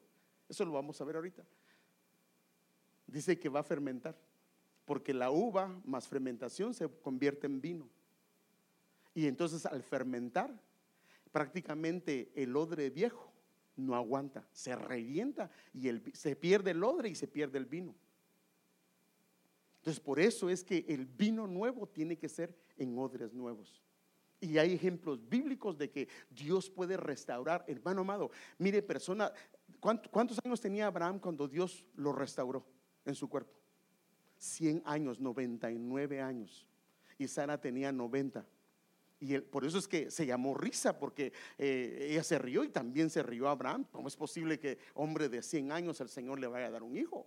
eso 0.47 0.63
lo 0.65 0.71
vamos 0.71 0.99
a 1.01 1.03
ver 1.03 1.17
ahorita 1.17 1.43
dice 3.07 3.39
que 3.39 3.49
va 3.49 3.61
a 3.61 3.63
fermentar, 3.63 4.17
porque 4.85 5.13
la 5.13 5.31
uva 5.31 5.79
más 5.85 6.07
fermentación 6.07 6.73
se 6.73 6.87
convierte 6.87 7.47
en 7.47 7.61
vino. 7.61 7.89
Y 9.13 9.27
entonces 9.27 9.65
al 9.65 9.83
fermentar, 9.83 10.53
prácticamente 11.31 12.31
el 12.35 12.55
odre 12.55 12.89
viejo 12.89 13.31
no 13.75 13.95
aguanta, 13.95 14.47
se 14.51 14.75
revienta 14.75 15.49
y 15.73 15.89
se 16.13 16.35
pierde 16.35 16.71
el 16.71 16.83
odre 16.83 17.09
y 17.09 17.15
se 17.15 17.27
pierde 17.27 17.57
el 17.57 17.65
vino. 17.65 17.95
Entonces 19.77 19.99
por 19.99 20.19
eso 20.19 20.49
es 20.49 20.63
que 20.63 20.85
el 20.87 21.05
vino 21.05 21.47
nuevo 21.47 21.87
tiene 21.87 22.17
que 22.17 22.29
ser 22.29 22.55
en 22.77 22.97
odres 22.97 23.33
nuevos. 23.33 23.81
Y 24.39 24.57
hay 24.57 24.73
ejemplos 24.73 25.27
bíblicos 25.29 25.77
de 25.77 25.89
que 25.89 26.09
Dios 26.29 26.69
puede 26.69 26.97
restaurar, 26.97 27.63
hermano 27.67 28.01
amado. 28.01 28.29
Mire, 28.57 28.81
persona, 28.81 29.31
¿Cuántos 29.79 30.39
años 30.45 30.61
tenía 30.61 30.87
Abraham 30.87 31.19
cuando 31.19 31.45
Dios 31.45 31.83
lo 31.95 32.13
restauró 32.13 32.65
en 33.05 33.15
su 33.15 33.29
cuerpo? 33.29 33.53
100 34.37 34.83
años, 34.85 35.19
99 35.19 36.21
años. 36.21 36.67
Y 37.17 37.27
Sara 37.27 37.59
tenía 37.59 37.91
90. 37.91 38.45
Y 39.19 39.39
por 39.39 39.63
eso 39.63 39.77
es 39.77 39.87
que 39.87 40.11
se 40.11 40.25
llamó 40.25 40.53
risa, 40.53 40.99
porque 40.99 41.31
eh, 41.57 42.09
ella 42.09 42.23
se 42.23 42.37
rió 42.37 42.63
y 42.63 42.69
también 42.69 43.09
se 43.09 43.23
rió 43.23 43.47
Abraham. 43.47 43.85
¿Cómo 43.91 44.07
es 44.07 44.17
posible 44.17 44.59
que 44.59 44.77
hombre 44.95 45.29
de 45.29 45.41
100 45.41 45.71
años 45.71 46.01
el 46.01 46.09
Señor 46.09 46.39
le 46.39 46.47
vaya 46.47 46.67
a 46.67 46.71
dar 46.71 46.83
un 46.83 46.97
hijo? 46.97 47.25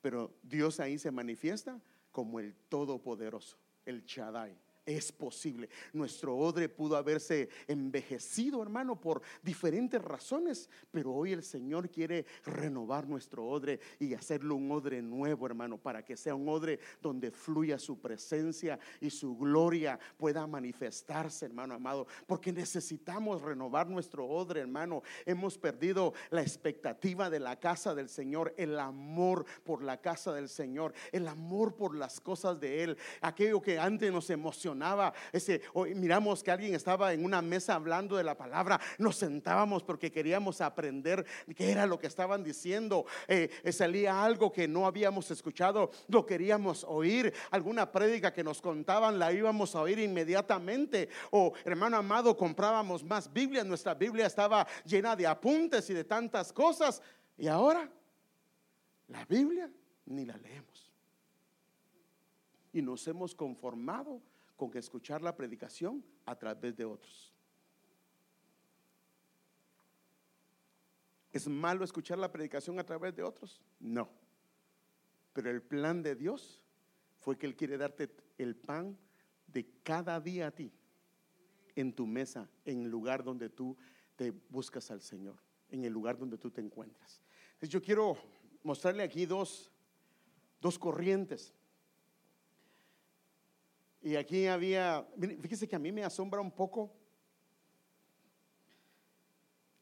Pero 0.00 0.34
Dios 0.42 0.80
ahí 0.80 0.98
se 0.98 1.10
manifiesta 1.10 1.80
como 2.10 2.40
el 2.40 2.54
Todopoderoso, 2.68 3.58
el 3.84 4.04
Shaddai 4.04 4.65
es 4.86 5.10
posible. 5.10 5.68
Nuestro 5.92 6.36
odre 6.36 6.68
pudo 6.68 6.96
haberse 6.96 7.48
envejecido, 7.66 8.62
hermano, 8.62 8.98
por 8.98 9.20
diferentes 9.42 10.00
razones, 10.00 10.70
pero 10.92 11.12
hoy 11.12 11.32
el 11.32 11.42
Señor 11.42 11.90
quiere 11.90 12.24
renovar 12.44 13.08
nuestro 13.08 13.46
odre 13.46 13.80
y 13.98 14.14
hacerlo 14.14 14.54
un 14.54 14.70
odre 14.70 15.02
nuevo, 15.02 15.46
hermano, 15.46 15.76
para 15.76 16.04
que 16.04 16.16
sea 16.16 16.36
un 16.36 16.48
odre 16.48 16.78
donde 17.02 17.32
fluya 17.32 17.78
su 17.78 17.98
presencia 18.00 18.78
y 19.00 19.10
su 19.10 19.36
gloria 19.36 19.98
pueda 20.16 20.46
manifestarse, 20.46 21.46
hermano 21.46 21.74
amado, 21.74 22.06
porque 22.26 22.52
necesitamos 22.52 23.42
renovar 23.42 23.88
nuestro 23.88 24.26
odre, 24.26 24.60
hermano. 24.60 25.02
Hemos 25.24 25.58
perdido 25.58 26.14
la 26.30 26.42
expectativa 26.42 27.28
de 27.28 27.40
la 27.40 27.58
casa 27.58 27.94
del 27.94 28.08
Señor, 28.08 28.54
el 28.56 28.78
amor 28.78 29.44
por 29.64 29.82
la 29.82 30.00
casa 30.00 30.32
del 30.32 30.48
Señor, 30.48 30.94
el 31.10 31.26
amor 31.26 31.74
por 31.74 31.96
las 31.96 32.20
cosas 32.20 32.60
de 32.60 32.84
Él, 32.84 32.96
aquello 33.20 33.60
que 33.60 33.80
antes 33.80 34.12
nos 34.12 34.30
emocionaba 34.30 34.75
ese, 35.32 35.62
miramos 35.94 36.42
que 36.42 36.50
alguien 36.50 36.74
estaba 36.74 37.12
en 37.12 37.24
una 37.24 37.42
mesa 37.42 37.74
hablando 37.74 38.16
de 38.16 38.24
la 38.24 38.36
palabra, 38.36 38.80
nos 38.98 39.16
sentábamos 39.16 39.82
porque 39.82 40.10
queríamos 40.10 40.60
aprender 40.60 41.24
qué 41.54 41.70
era 41.70 41.86
lo 41.86 41.98
que 41.98 42.06
estaban 42.06 42.42
diciendo. 42.42 43.06
Eh, 43.28 43.50
eh, 43.62 43.72
salía 43.72 44.22
algo 44.22 44.52
que 44.52 44.68
no 44.68 44.86
habíamos 44.86 45.30
escuchado, 45.30 45.90
lo 46.08 46.26
queríamos 46.26 46.84
oír. 46.84 47.32
Alguna 47.50 47.90
prédica 47.90 48.32
que 48.32 48.44
nos 48.44 48.60
contaban 48.60 49.18
la 49.18 49.32
íbamos 49.32 49.74
a 49.74 49.82
oír 49.82 49.98
inmediatamente. 49.98 51.08
O 51.30 51.52
hermano 51.64 51.96
amado, 51.96 52.36
comprábamos 52.36 53.04
más 53.04 53.32
Biblia. 53.32 53.64
Nuestra 53.64 53.94
Biblia 53.94 54.26
estaba 54.26 54.66
llena 54.84 55.16
de 55.16 55.26
apuntes 55.26 55.88
y 55.90 55.94
de 55.94 56.04
tantas 56.04 56.52
cosas. 56.52 57.02
Y 57.38 57.48
ahora 57.48 57.90
la 59.08 59.24
Biblia 59.24 59.70
ni 60.06 60.24
la 60.24 60.36
leemos. 60.36 60.92
Y 62.72 62.82
nos 62.82 63.06
hemos 63.08 63.34
conformado 63.34 64.20
con 64.56 64.76
escuchar 64.76 65.22
la 65.22 65.36
predicación 65.36 66.04
a 66.24 66.36
través 66.36 66.76
de 66.76 66.84
otros. 66.84 67.32
¿Es 71.32 71.46
malo 71.46 71.84
escuchar 71.84 72.18
la 72.18 72.32
predicación 72.32 72.78
a 72.78 72.84
través 72.84 73.14
de 73.14 73.22
otros? 73.22 73.60
No. 73.78 74.08
Pero 75.34 75.50
el 75.50 75.60
plan 75.60 76.02
de 76.02 76.14
Dios 76.14 76.62
fue 77.18 77.36
que 77.36 77.44
Él 77.44 77.54
quiere 77.54 77.76
darte 77.76 78.10
el 78.38 78.56
pan 78.56 78.96
de 79.46 79.68
cada 79.82 80.18
día 80.18 80.46
a 80.46 80.50
ti, 80.50 80.72
en 81.74 81.92
tu 81.92 82.06
mesa, 82.06 82.48
en 82.64 82.84
el 82.84 82.90
lugar 82.90 83.22
donde 83.22 83.50
tú 83.50 83.76
te 84.16 84.30
buscas 84.30 84.90
al 84.90 85.02
Señor, 85.02 85.36
en 85.68 85.84
el 85.84 85.92
lugar 85.92 86.16
donde 86.16 86.38
tú 86.38 86.50
te 86.50 86.62
encuentras. 86.62 87.20
Entonces 87.48 87.68
yo 87.68 87.82
quiero 87.82 88.16
mostrarle 88.62 89.02
aquí 89.02 89.26
dos, 89.26 89.70
dos 90.60 90.78
corrientes 90.78 91.52
y 94.06 94.14
aquí 94.14 94.46
había, 94.46 95.04
fíjese 95.42 95.66
que 95.66 95.74
a 95.74 95.80
mí 95.80 95.90
me 95.90 96.04
asombra 96.04 96.40
un 96.40 96.52
poco. 96.52 96.94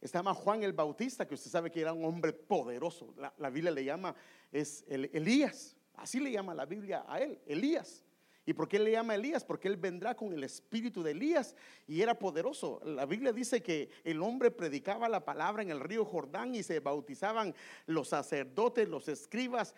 Estaba 0.00 0.32
Juan 0.32 0.62
el 0.62 0.72
Bautista, 0.72 1.28
que 1.28 1.34
usted 1.34 1.50
sabe 1.50 1.70
que 1.70 1.82
era 1.82 1.92
un 1.92 2.06
hombre 2.06 2.32
poderoso. 2.32 3.14
La, 3.36 3.50
Biblia 3.50 3.70
le 3.70 3.84
llama, 3.84 4.16
es 4.50 4.82
Elías. 4.88 5.76
Así 5.92 6.20
le 6.20 6.32
llama 6.32 6.54
la 6.54 6.64
Biblia 6.64 7.04
a 7.06 7.20
él, 7.20 7.38
Elías. 7.44 8.02
¿Y 8.46 8.54
por 8.54 8.66
qué 8.66 8.78
le 8.78 8.92
llama 8.92 9.14
Elías? 9.14 9.44
Porque 9.44 9.68
él 9.68 9.76
vendrá 9.76 10.14
con 10.14 10.32
el 10.32 10.42
espíritu 10.42 11.02
de 11.02 11.10
Elías 11.10 11.54
y 11.86 12.00
era 12.00 12.18
poderoso. 12.18 12.80
La 12.82 13.04
Biblia 13.04 13.30
dice 13.30 13.62
que 13.62 13.90
el 14.04 14.22
hombre 14.22 14.50
predicaba 14.50 15.06
la 15.06 15.22
palabra 15.22 15.62
en 15.62 15.70
el 15.70 15.80
río 15.80 16.06
Jordán 16.06 16.54
y 16.54 16.62
se 16.62 16.80
bautizaban 16.80 17.54
los 17.84 18.08
sacerdotes, 18.08 18.88
los 18.88 19.06
escribas 19.08 19.74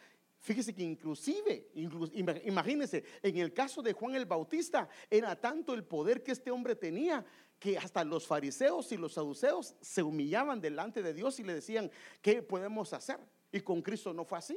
Fíjese 0.46 0.72
que 0.72 0.84
inclusive, 0.84 1.72
imagínense, 2.44 3.02
en 3.20 3.36
el 3.38 3.52
caso 3.52 3.82
de 3.82 3.92
Juan 3.92 4.14
el 4.14 4.26
Bautista, 4.26 4.88
era 5.10 5.34
tanto 5.34 5.74
el 5.74 5.82
poder 5.82 6.22
que 6.22 6.30
este 6.30 6.52
hombre 6.52 6.76
tenía 6.76 7.24
que 7.58 7.76
hasta 7.76 8.04
los 8.04 8.28
fariseos 8.28 8.92
y 8.92 8.96
los 8.96 9.14
saduceos 9.14 9.74
se 9.80 10.04
humillaban 10.04 10.60
delante 10.60 11.02
de 11.02 11.14
Dios 11.14 11.40
y 11.40 11.42
le 11.42 11.54
decían, 11.54 11.90
¿qué 12.22 12.42
podemos 12.42 12.92
hacer? 12.92 13.18
Y 13.50 13.58
con 13.58 13.82
Cristo 13.82 14.12
no 14.12 14.24
fue 14.24 14.38
así. 14.38 14.56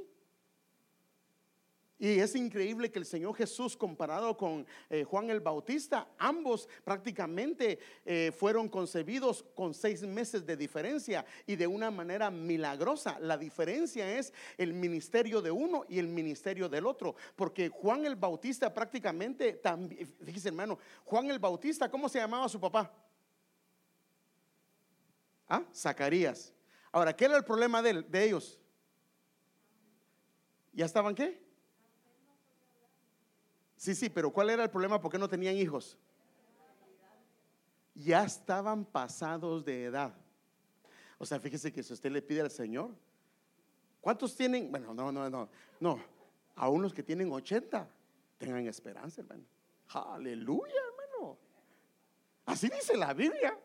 Y 2.01 2.17
es 2.21 2.33
increíble 2.33 2.89
que 2.89 2.99
el 2.99 3.05
Señor 3.05 3.35
Jesús 3.35 3.75
comparado 3.75 4.37
con 4.37 4.65
eh, 4.89 5.03
Juan 5.03 5.29
el 5.29 5.41
Bautista, 5.41 6.07
ambos 6.17 6.69
prácticamente 6.85 7.77
eh, 8.05 8.31
fueron 8.33 8.69
concebidos 8.69 9.43
con 9.53 9.73
seis 9.73 10.01
meses 10.03 10.45
de 10.45 10.55
diferencia 10.55 11.25
y 11.45 11.57
de 11.57 11.67
una 11.67 11.91
manera 11.91 12.31
milagrosa. 12.31 13.19
La 13.19 13.37
diferencia 13.37 14.17
es 14.17 14.33
el 14.57 14.71
ministerio 14.73 15.41
de 15.41 15.51
uno 15.51 15.83
y 15.89 15.99
el 15.99 16.07
ministerio 16.07 16.69
del 16.69 16.85
otro, 16.85 17.15
porque 17.35 17.67
Juan 17.67 18.05
el 18.05 18.15
Bautista 18.15 18.73
prácticamente 18.73 19.53
también, 19.53 20.07
fíjese 20.23 20.47
hermano, 20.47 20.79
Juan 21.03 21.29
el 21.29 21.39
Bautista, 21.39 21.91
¿cómo 21.91 22.07
se 22.07 22.19
llamaba 22.19 22.47
su 22.47 22.61
papá? 22.61 22.93
Ah, 25.49 25.65
Zacarías. 25.75 26.53
Ahora, 26.93 27.13
¿qué 27.13 27.25
era 27.25 27.35
el 27.35 27.43
problema 27.43 27.81
de, 27.81 28.03
de 28.03 28.23
ellos? 28.23 28.57
¿Ya 30.71 30.85
estaban 30.85 31.13
qué? 31.13 31.48
Sí, 33.79 33.95
sí, 33.95 34.09
pero 34.09 34.29
¿cuál 34.29 34.49
era 34.49 34.63
el 34.63 34.69
problema? 34.69 34.99
¿Por 34.99 35.09
qué 35.09 35.17
no 35.17 35.29
tenían 35.29 35.55
hijos? 35.55 35.97
Ya 37.95 38.25
estaban 38.25 38.83
pasados 38.83 39.63
de 39.63 39.85
edad. 39.85 40.13
O 41.17 41.25
sea, 41.25 41.39
fíjese 41.39 41.71
que 41.71 41.81
si 41.81 41.93
usted 41.93 42.11
le 42.11 42.21
pide 42.21 42.41
al 42.41 42.51
Señor, 42.51 42.91
¿cuántos 44.01 44.35
tienen? 44.35 44.69
Bueno, 44.69 44.93
no, 44.93 45.13
no, 45.13 45.29
no, 45.29 45.47
no. 45.79 45.99
A 46.57 46.67
unos 46.67 46.93
que 46.93 47.03
tienen 47.03 47.31
80, 47.31 47.87
tengan 48.37 48.67
esperanza, 48.67 49.21
hermano. 49.21 49.45
Aleluya, 49.93 50.75
hermano. 50.75 51.37
Así 52.47 52.67
dice 52.67 52.97
la 52.97 53.13
Biblia. 53.13 53.57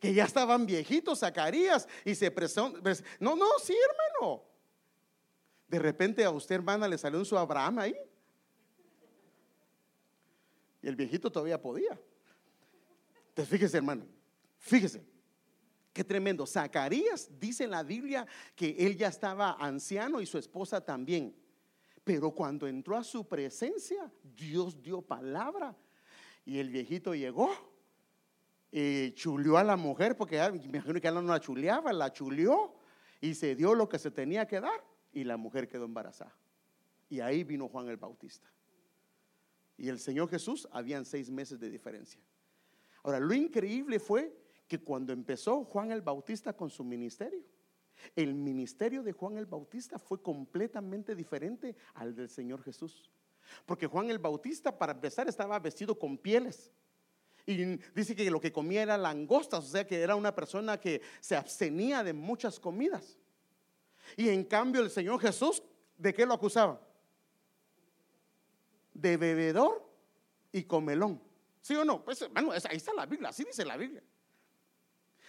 Que 0.00 0.12
ya 0.12 0.24
estaban 0.24 0.66
viejitos, 0.66 1.20
Zacarías, 1.20 1.86
y 2.04 2.16
se 2.16 2.32
presentó. 2.32 2.80
No, 3.20 3.36
no, 3.36 3.46
sí, 3.62 3.76
hermano. 3.88 4.42
De 5.68 5.78
repente 5.78 6.24
a 6.24 6.30
usted, 6.30 6.56
hermana, 6.56 6.88
le 6.88 6.98
salió 6.98 7.20
un 7.20 7.24
su 7.24 7.38
Abraham 7.38 7.78
ahí. 7.78 7.96
Y 10.82 10.88
el 10.88 10.96
viejito 10.96 11.30
todavía 11.30 11.60
podía. 11.60 11.98
Entonces, 13.28 13.48
fíjese, 13.48 13.76
hermano, 13.76 14.04
fíjese. 14.58 15.06
Qué 15.92 16.02
tremendo. 16.02 16.46
Zacarías 16.46 17.28
dice 17.38 17.64
en 17.64 17.70
la 17.70 17.82
Biblia 17.82 18.26
que 18.56 18.74
él 18.78 18.96
ya 18.96 19.08
estaba 19.08 19.52
anciano 19.52 20.20
y 20.20 20.26
su 20.26 20.38
esposa 20.38 20.80
también. 20.80 21.36
Pero 22.02 22.30
cuando 22.32 22.66
entró 22.66 22.96
a 22.96 23.04
su 23.04 23.28
presencia, 23.28 24.10
Dios 24.22 24.82
dio 24.82 25.02
palabra. 25.02 25.76
Y 26.44 26.58
el 26.58 26.70
viejito 26.70 27.14
llegó 27.14 27.50
y 28.70 29.12
chuleó 29.12 29.58
a 29.58 29.64
la 29.64 29.76
mujer, 29.76 30.16
porque 30.16 30.40
me 30.50 30.64
imagino 30.64 31.00
que 31.00 31.08
él 31.08 31.14
no 31.14 31.22
la 31.22 31.38
chuleaba, 31.38 31.92
la 31.92 32.10
chuleó 32.10 32.74
y 33.20 33.34
se 33.34 33.54
dio 33.54 33.74
lo 33.74 33.88
que 33.88 33.98
se 33.98 34.10
tenía 34.10 34.46
que 34.46 34.60
dar. 34.60 34.82
Y 35.12 35.24
la 35.24 35.36
mujer 35.36 35.68
quedó 35.68 35.84
embarazada. 35.84 36.34
Y 37.10 37.20
ahí 37.20 37.44
vino 37.44 37.68
Juan 37.68 37.88
el 37.88 37.98
Bautista 37.98 38.50
y 39.76 39.88
el 39.88 39.98
Señor 39.98 40.28
Jesús 40.28 40.68
habían 40.70 41.04
seis 41.04 41.30
meses 41.30 41.58
de 41.58 41.70
diferencia. 41.70 42.20
Ahora, 43.02 43.18
lo 43.20 43.34
increíble 43.34 43.98
fue 43.98 44.36
que 44.68 44.78
cuando 44.80 45.12
empezó 45.12 45.64
Juan 45.64 45.90
el 45.90 46.02
Bautista 46.02 46.52
con 46.52 46.70
su 46.70 46.84
ministerio, 46.84 47.44
el 48.16 48.34
ministerio 48.34 49.02
de 49.02 49.12
Juan 49.12 49.36
el 49.36 49.46
Bautista 49.46 49.98
fue 49.98 50.22
completamente 50.22 51.14
diferente 51.14 51.76
al 51.94 52.14
del 52.14 52.28
Señor 52.28 52.62
Jesús. 52.62 53.10
Porque 53.66 53.86
Juan 53.86 54.10
el 54.10 54.18
Bautista, 54.18 54.76
para 54.76 54.92
empezar, 54.92 55.28
estaba 55.28 55.58
vestido 55.58 55.98
con 55.98 56.16
pieles. 56.16 56.72
Y 57.44 57.56
dice 57.94 58.14
que 58.14 58.30
lo 58.30 58.40
que 58.40 58.52
comía 58.52 58.82
era 58.82 58.96
langostas, 58.96 59.64
o 59.64 59.68
sea 59.68 59.86
que 59.86 60.00
era 60.00 60.14
una 60.14 60.34
persona 60.34 60.78
que 60.78 61.02
se 61.20 61.34
abstenía 61.34 62.04
de 62.04 62.12
muchas 62.12 62.60
comidas. 62.60 63.18
Y 64.16 64.28
en 64.28 64.44
cambio 64.44 64.80
el 64.82 64.90
Señor 64.90 65.20
Jesús, 65.20 65.62
¿de 65.96 66.14
qué 66.14 66.24
lo 66.24 66.34
acusaba? 66.34 66.80
De 68.94 69.16
bebedor 69.16 69.88
y 70.52 70.64
comelón. 70.64 71.20
¿Sí 71.60 71.74
o 71.74 71.84
no? 71.84 72.04
Pues 72.04 72.22
hermano, 72.22 72.52
ahí 72.52 72.76
está 72.76 72.92
la 72.92 73.06
Biblia, 73.06 73.30
así 73.30 73.44
dice 73.44 73.64
la 73.64 73.76
Biblia. 73.76 74.02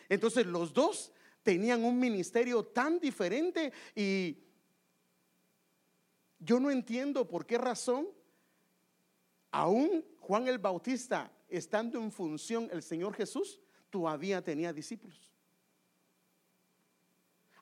Entonces 0.10 0.46
los 0.46 0.74
dos 0.74 1.12
tenían 1.44 1.84
un 1.84 2.00
ministerio 2.00 2.64
tan 2.66 3.00
diferente 3.00 3.72
y 3.96 4.38
yo 6.40 6.60
no 6.60 6.72
entiendo 6.72 7.28
por 7.28 7.46
qué 7.46 7.58
razón 7.58 8.08
aún 9.52 10.06
Juan 10.20 10.48
el 10.48 10.58
Bautista 10.58 11.32
estando 11.48 12.00
en 12.00 12.12
función 12.12 12.70
el 12.72 12.82
Señor 12.82 13.14
Jesús 13.14 13.60
todavía 13.90 14.44
tenía 14.44 14.74
discípulos. 14.74 15.33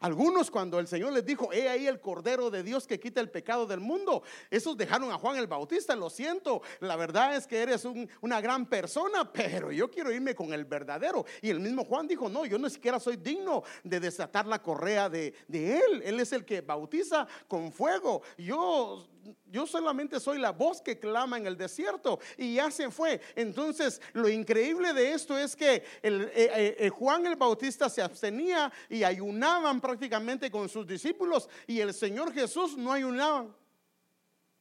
Algunos 0.01 0.49
cuando 0.51 0.79
el 0.79 0.87
Señor 0.87 1.13
les 1.13 1.25
dijo, 1.25 1.53
he 1.53 1.69
ahí 1.69 1.87
el 1.87 2.01
Cordero 2.01 2.49
de 2.49 2.63
Dios 2.63 2.87
que 2.87 2.99
quita 2.99 3.21
el 3.21 3.29
pecado 3.29 3.65
del 3.67 3.79
mundo, 3.79 4.23
esos 4.49 4.75
dejaron 4.75 5.11
a 5.11 5.17
Juan 5.17 5.37
el 5.37 5.47
Bautista, 5.47 5.95
lo 5.95 6.09
siento, 6.09 6.61
la 6.79 6.95
verdad 6.95 7.35
es 7.35 7.45
que 7.45 7.61
eres 7.61 7.85
una 8.21 8.41
gran 8.41 8.65
persona, 8.65 9.31
pero 9.31 9.71
yo 9.71 9.89
quiero 9.91 10.11
irme 10.11 10.33
con 10.33 10.53
el 10.53 10.65
verdadero. 10.65 11.25
Y 11.41 11.51
el 11.51 11.59
mismo 11.59 11.85
Juan 11.85 12.07
dijo, 12.07 12.29
no, 12.29 12.45
yo 12.45 12.57
no 12.57 12.69
siquiera 12.69 12.99
soy 12.99 13.17
digno 13.17 13.63
de 13.83 13.99
desatar 13.99 14.47
la 14.47 14.61
correa 14.61 15.07
de, 15.07 15.33
de 15.47 15.77
él, 15.77 16.01
él 16.03 16.19
es 16.19 16.31
el 16.31 16.45
que 16.45 16.61
bautiza 16.61 17.27
con 17.47 17.71
fuego. 17.71 18.23
Yo 18.37 19.07
yo 19.45 19.67
solamente 19.67 20.19
soy 20.19 20.39
la 20.39 20.51
voz 20.51 20.81
que 20.81 20.99
clama 20.99 21.37
en 21.37 21.45
el 21.45 21.57
desierto 21.57 22.19
y 22.37 22.55
ya 22.55 22.71
se 22.71 22.89
fue. 22.89 23.21
Entonces, 23.35 24.01
lo 24.13 24.29
increíble 24.29 24.93
de 24.93 25.13
esto 25.13 25.37
es 25.37 25.55
que 25.55 25.75
eh, 25.75 25.83
eh, 26.03 26.75
eh, 26.79 26.89
Juan 26.89 27.25
el 27.25 27.35
Bautista 27.35 27.89
se 27.89 28.01
abstenía 28.01 28.71
y 28.89 29.03
ayunaban 29.03 29.81
prácticamente 29.81 30.49
con 30.49 30.69
sus 30.69 30.87
discípulos 30.87 31.49
y 31.67 31.79
el 31.79 31.93
Señor 31.93 32.33
Jesús 32.33 32.77
no 32.77 32.91
ayunaban. 32.91 33.55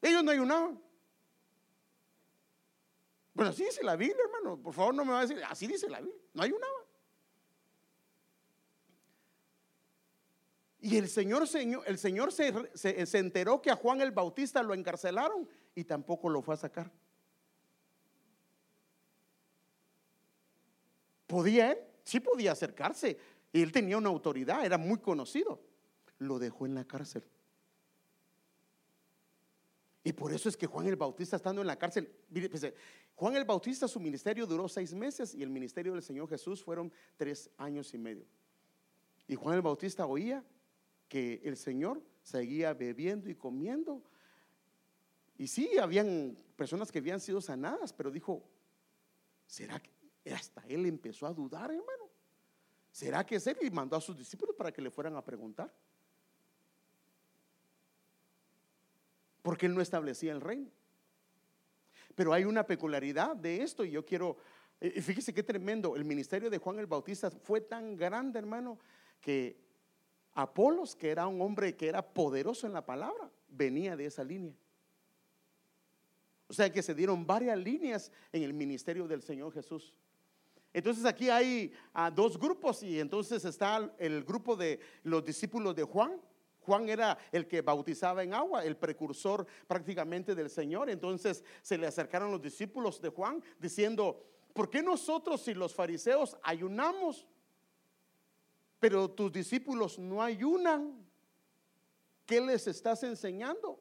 Ellos 0.02 0.24
no 0.24 0.30
ayunaban. 0.30 0.80
Bueno, 3.34 3.50
así 3.52 3.64
dice 3.64 3.82
la 3.82 3.96
Biblia, 3.96 4.24
hermano. 4.24 4.60
Por 4.60 4.74
favor, 4.74 4.94
no 4.94 5.04
me 5.04 5.12
va 5.12 5.20
a 5.20 5.26
decir, 5.26 5.42
así 5.48 5.66
dice 5.66 5.88
la 5.88 6.00
Biblia. 6.00 6.20
No 6.34 6.42
ayunaban. 6.42 6.79
Y 10.82 10.96
el 10.96 11.08
Señor, 11.08 11.44
el 11.86 11.98
Señor 11.98 12.32
se, 12.32 12.70
se, 12.74 13.18
enteró 13.18 13.60
que 13.60 13.70
a 13.70 13.76
Juan 13.76 14.00
el 14.00 14.12
Bautista 14.12 14.62
lo 14.62 14.72
encarcelaron 14.72 15.46
y 15.74 15.84
tampoco 15.84 16.30
lo 16.30 16.40
fue 16.40 16.54
a 16.54 16.58
sacar. 16.58 16.90
¿Podía 21.26 21.72
él? 21.72 21.78
Sí 22.02 22.18
podía 22.18 22.52
acercarse. 22.52 23.18
Y 23.52 23.62
él 23.62 23.72
tenía 23.72 23.98
una 23.98 24.08
autoridad, 24.08 24.64
era 24.64 24.78
muy 24.78 24.98
conocido. 24.98 25.60
Lo 26.18 26.38
dejó 26.38 26.64
en 26.64 26.74
la 26.74 26.84
cárcel. 26.84 27.24
Y 30.02 30.14
por 30.14 30.32
eso 30.32 30.48
es 30.48 30.56
que 30.56 30.66
Juan 30.66 30.86
el 30.86 30.96
Bautista 30.96 31.36
estando 31.36 31.60
en 31.60 31.66
la 31.66 31.78
cárcel, 31.78 32.10
pues, 32.50 32.72
Juan 33.14 33.36
el 33.36 33.44
Bautista 33.44 33.86
su 33.86 34.00
ministerio 34.00 34.46
duró 34.46 34.66
seis 34.66 34.94
meses 34.94 35.34
y 35.34 35.42
el 35.42 35.50
ministerio 35.50 35.92
del 35.92 36.02
Señor 36.02 36.26
Jesús 36.26 36.62
fueron 36.64 36.90
tres 37.18 37.50
años 37.58 37.92
y 37.92 37.98
medio. 37.98 38.24
Y 39.28 39.34
Juan 39.34 39.56
el 39.56 39.62
Bautista 39.62 40.06
oía 40.06 40.42
que 41.10 41.42
el 41.44 41.56
Señor 41.56 42.00
seguía 42.22 42.72
bebiendo 42.72 43.28
y 43.28 43.34
comiendo. 43.34 44.00
Y 45.36 45.48
sí, 45.48 45.76
habían 45.76 46.38
personas 46.56 46.92
que 46.92 47.00
habían 47.00 47.20
sido 47.20 47.40
sanadas, 47.40 47.92
pero 47.92 48.12
dijo, 48.12 48.44
¿será 49.44 49.80
que 49.80 50.32
hasta 50.32 50.62
él 50.68 50.86
empezó 50.86 51.26
a 51.26 51.34
dudar, 51.34 51.72
hermano? 51.72 52.08
¿Será 52.92 53.26
que 53.26 53.36
es 53.36 53.46
él? 53.48 53.56
Y 53.60 53.70
mandó 53.70 53.96
a 53.96 54.00
sus 54.00 54.16
discípulos 54.16 54.54
para 54.54 54.72
que 54.72 54.80
le 54.80 54.90
fueran 54.90 55.16
a 55.16 55.24
preguntar. 55.24 55.74
Porque 59.42 59.66
él 59.66 59.74
no 59.74 59.80
establecía 59.80 60.30
el 60.30 60.40
reino. 60.40 60.70
Pero 62.14 62.32
hay 62.32 62.44
una 62.44 62.64
peculiaridad 62.64 63.34
de 63.34 63.62
esto 63.62 63.84
y 63.84 63.90
yo 63.90 64.04
quiero, 64.04 64.36
fíjese 64.78 65.34
qué 65.34 65.42
tremendo, 65.42 65.96
el 65.96 66.04
ministerio 66.04 66.50
de 66.50 66.58
Juan 66.58 66.78
el 66.78 66.86
Bautista 66.86 67.32
fue 67.32 67.62
tan 67.62 67.96
grande, 67.96 68.38
hermano, 68.38 68.78
que 69.20 69.69
Apolos, 70.34 70.94
que 70.94 71.10
era 71.10 71.26
un 71.26 71.40
hombre 71.40 71.76
que 71.76 71.88
era 71.88 72.02
poderoso 72.02 72.66
en 72.66 72.72
la 72.72 72.84
palabra, 72.84 73.30
venía 73.48 73.96
de 73.96 74.06
esa 74.06 74.24
línea. 74.24 74.54
O 76.48 76.52
sea 76.52 76.72
que 76.72 76.82
se 76.82 76.94
dieron 76.94 77.26
varias 77.26 77.58
líneas 77.58 78.10
en 78.32 78.42
el 78.42 78.52
ministerio 78.52 79.06
del 79.06 79.22
Señor 79.22 79.52
Jesús. 79.52 79.94
Entonces 80.72 81.04
aquí 81.04 81.28
hay 81.28 81.72
ah, 81.92 82.10
dos 82.10 82.38
grupos 82.38 82.82
y 82.82 83.00
entonces 83.00 83.44
está 83.44 83.92
el 83.98 84.24
grupo 84.24 84.56
de 84.56 84.80
los 85.02 85.24
discípulos 85.24 85.74
de 85.74 85.82
Juan. 85.82 86.20
Juan 86.60 86.88
era 86.88 87.18
el 87.32 87.48
que 87.48 87.62
bautizaba 87.62 88.22
en 88.22 88.34
agua, 88.34 88.64
el 88.64 88.76
precursor 88.76 89.46
prácticamente 89.66 90.34
del 90.34 90.50
Señor. 90.50 90.90
Entonces 90.90 91.42
se 91.62 91.78
le 91.78 91.86
acercaron 91.86 92.30
los 92.30 92.42
discípulos 92.42 93.00
de 93.00 93.08
Juan 93.08 93.42
diciendo, 93.58 94.24
¿por 94.52 94.70
qué 94.70 94.82
nosotros 94.82 95.40
si 95.42 95.54
los 95.54 95.74
fariseos 95.74 96.36
ayunamos? 96.42 97.26
Pero 98.80 99.10
tus 99.10 99.30
discípulos 99.30 99.98
no 99.98 100.22
ayunan. 100.22 101.06
¿Qué 102.26 102.40
les 102.40 102.66
estás 102.66 103.02
enseñando? 103.02 103.78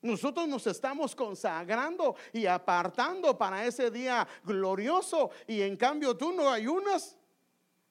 Nosotros 0.00 0.48
nos 0.48 0.66
estamos 0.66 1.14
consagrando 1.14 2.16
y 2.32 2.46
apartando 2.46 3.36
para 3.36 3.66
ese 3.66 3.90
día 3.90 4.26
glorioso 4.44 5.30
y 5.46 5.60
en 5.60 5.76
cambio 5.76 6.16
tú 6.16 6.32
no 6.32 6.50
ayunas. 6.50 7.16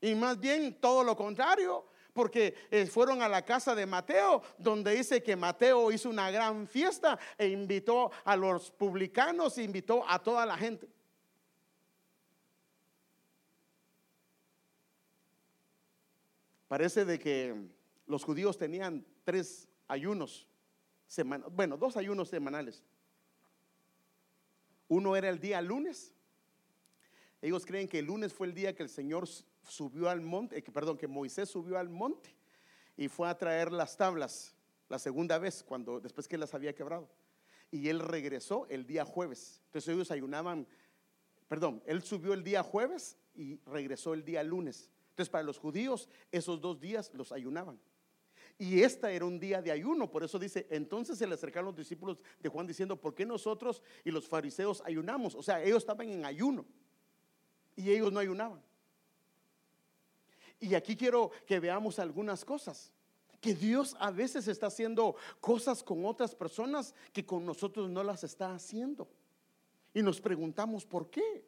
Y 0.02 0.16
más 0.16 0.40
bien 0.40 0.80
todo 0.80 1.04
lo 1.04 1.16
contrario, 1.16 1.86
porque 2.14 2.56
eh, 2.72 2.88
fueron 2.88 3.22
a 3.22 3.30
la 3.30 3.44
casa 3.44 3.76
de 3.76 3.86
Mateo, 3.86 4.42
donde 4.58 4.96
dice 4.96 5.22
que 5.22 5.36
Mateo 5.36 5.92
hizo 5.92 6.10
una 6.10 6.32
gran 6.32 6.68
fiesta 6.68 7.20
e 7.38 7.48
invitó 7.48 8.10
a 8.24 8.36
los 8.36 8.72
publicanos, 8.72 9.58
invitó 9.58 10.04
a 10.08 10.18
toda 10.18 10.46
la 10.46 10.58
gente. 10.58 10.88
Parece 16.68 17.06
de 17.06 17.20
que 17.20 17.56
los 18.06 18.24
judíos 18.24 18.58
tenían 18.58 19.06
tres 19.24 19.68
ayunos, 19.88 20.48
semanales, 21.08 21.54
bueno, 21.56 21.78
dos 21.78 21.98
ayunos 21.98 22.30
semanales. 22.30 22.84
Uno 24.88 25.16
era 25.16 25.30
el 25.30 25.40
día 25.40 25.62
lunes. 25.62 26.14
Ellos 27.42 27.66
creen 27.66 27.88
que 27.88 28.00
el 28.00 28.06
lunes 28.06 28.34
fue 28.34 28.48
el 28.48 28.54
día 28.54 28.76
que 28.76 28.84
el 28.84 28.90
Señor 28.90 29.28
subió 29.64 30.10
al 30.10 30.22
monte, 30.22 30.58
eh, 30.58 30.64
perdón, 30.74 30.98
que 30.98 31.08
Moisés 31.08 31.50
subió 31.50 31.78
al 31.78 31.90
monte 31.90 32.34
y 32.96 33.08
fue 33.08 33.30
a 33.30 33.38
traer 33.38 33.72
las 33.72 33.96
tablas 33.96 34.56
la 34.90 34.98
segunda 34.98 35.38
vez, 35.38 35.64
cuando 35.64 36.00
después 36.00 36.28
que 36.28 36.38
las 36.38 36.54
había 36.54 36.74
quebrado. 36.74 37.10
Y 37.70 37.90
él 37.90 38.00
regresó 38.00 38.66
el 38.70 38.88
día 38.88 39.06
jueves. 39.06 39.62
Entonces 39.66 39.94
ellos 39.94 40.10
ayunaban, 40.10 40.66
perdón, 41.48 41.84
él 41.86 42.02
subió 42.02 42.34
el 42.34 42.44
día 42.44 42.64
jueves 42.64 43.18
y 43.36 43.60
regresó 43.66 44.14
el 44.14 44.24
día 44.24 44.42
lunes. 44.44 44.90
Entonces, 45.18 45.32
para 45.32 45.44
los 45.44 45.58
judíos, 45.58 46.08
esos 46.32 46.62
dos 46.62 46.80
días 46.80 47.12
los 47.16 47.32
ayunaban. 47.32 47.80
Y 48.60 48.84
esta 48.84 49.12
era 49.12 49.26
un 49.26 49.40
día 49.40 49.64
de 49.64 49.72
ayuno, 49.72 50.12
por 50.12 50.24
eso 50.24 50.38
dice, 50.38 50.68
entonces 50.70 51.18
se 51.18 51.26
le 51.26 51.34
acercaron 51.34 51.66
los 51.66 51.76
discípulos 51.76 52.20
de 52.40 52.50
Juan 52.50 52.68
diciendo, 52.68 53.02
¿por 53.02 53.16
qué 53.16 53.26
nosotros 53.26 53.82
y 54.06 54.12
los 54.12 54.28
fariseos 54.28 54.84
ayunamos? 54.86 55.34
O 55.34 55.42
sea, 55.42 55.64
ellos 55.64 55.80
estaban 55.80 56.08
en 56.08 56.24
ayuno 56.24 56.68
y 57.76 57.90
ellos 57.90 58.14
no 58.14 58.20
ayunaban. 58.20 58.62
Y 60.60 60.76
aquí 60.76 60.96
quiero 60.96 61.32
que 61.48 61.60
veamos 61.60 61.98
algunas 61.98 62.46
cosas. 62.46 62.92
Que 63.42 63.56
Dios 63.56 63.96
a 64.00 64.12
veces 64.12 64.48
está 64.48 64.68
haciendo 64.68 65.16
cosas 65.40 65.82
con 65.82 66.06
otras 66.06 66.36
personas 66.36 66.94
que 67.12 67.26
con 67.26 67.44
nosotros 67.44 67.90
no 67.90 68.04
las 68.04 68.24
está 68.24 68.54
haciendo. 68.54 69.08
Y 69.96 70.04
nos 70.04 70.22
preguntamos, 70.22 70.86
¿por 70.86 71.10
qué? 71.10 71.44